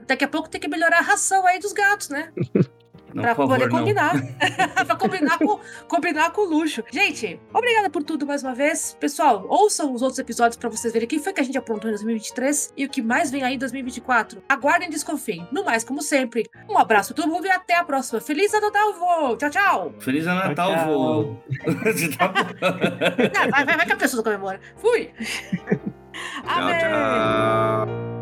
daqui 0.07 0.24
a 0.24 0.28
pouco 0.28 0.49
tem 0.49 0.59
que 0.59 0.68
melhorar 0.68 0.97
a 0.97 1.01
ração 1.01 1.45
aí 1.45 1.59
dos 1.59 1.72
gatos, 1.74 2.09
né? 2.09 2.32
Por 3.14 3.47
poder 3.47 3.70
combinar. 3.70 4.14
pra 4.86 4.95
combinar 4.95 5.38
com, 5.38 5.59
combinar 5.88 6.32
com 6.32 6.41
luxo. 6.41 6.84
Gente, 6.91 7.39
obrigada 7.53 7.89
por 7.89 8.03
tudo 8.03 8.26
mais 8.26 8.43
uma 8.43 8.53
vez. 8.53 8.97
Pessoal, 8.99 9.45
ouçam 9.47 9.93
os 9.93 10.01
outros 10.01 10.20
episódios 10.20 10.57
pra 10.57 10.70
vocês 10.70 10.91
verem 10.93 11.05
o 11.05 11.09
que 11.09 11.20
foi 11.20 11.34
que 11.34 11.41
a 11.41 11.43
gente 11.43 11.57
aprontou 11.57 11.89
em 11.89 11.93
2023 11.93 12.74
e 12.76 12.86
o 12.86 12.89
que 12.89 13.01
mais 13.01 13.32
vem 13.32 13.43
aí 13.43 13.55
em 13.55 13.57
2024. 13.57 14.43
Aguardem 14.47 14.88
e 14.88 14.91
desconfiem. 14.91 15.47
No 15.51 15.64
mais, 15.64 15.84
como 15.84 16.01
sempre, 16.01 16.49
um 16.70 16.78
abraço 16.78 17.14
a 17.14 17.16
todo 17.16 17.28
mundo 17.28 17.45
e 17.45 17.51
até 17.51 17.76
a 17.76 17.84
próxima. 17.84 18.20
Feliz 18.20 18.53
Ano 18.53 18.72
Novo! 18.72 19.38
Tchau, 19.38 19.49
tchau! 19.49 19.93
Feliz 19.99 20.28
Ano 20.28 20.39
Natal, 20.39 20.74
Tchau, 20.74 20.86
vô. 20.86 21.38
Vai, 23.51 23.66
vai, 23.66 23.78
vai 23.78 23.86
que 23.86 23.93
a 23.93 23.97
pessoa 23.97 24.24
comemora. 24.24 24.59
Fui! 24.78 25.11
Amém! 26.45 28.12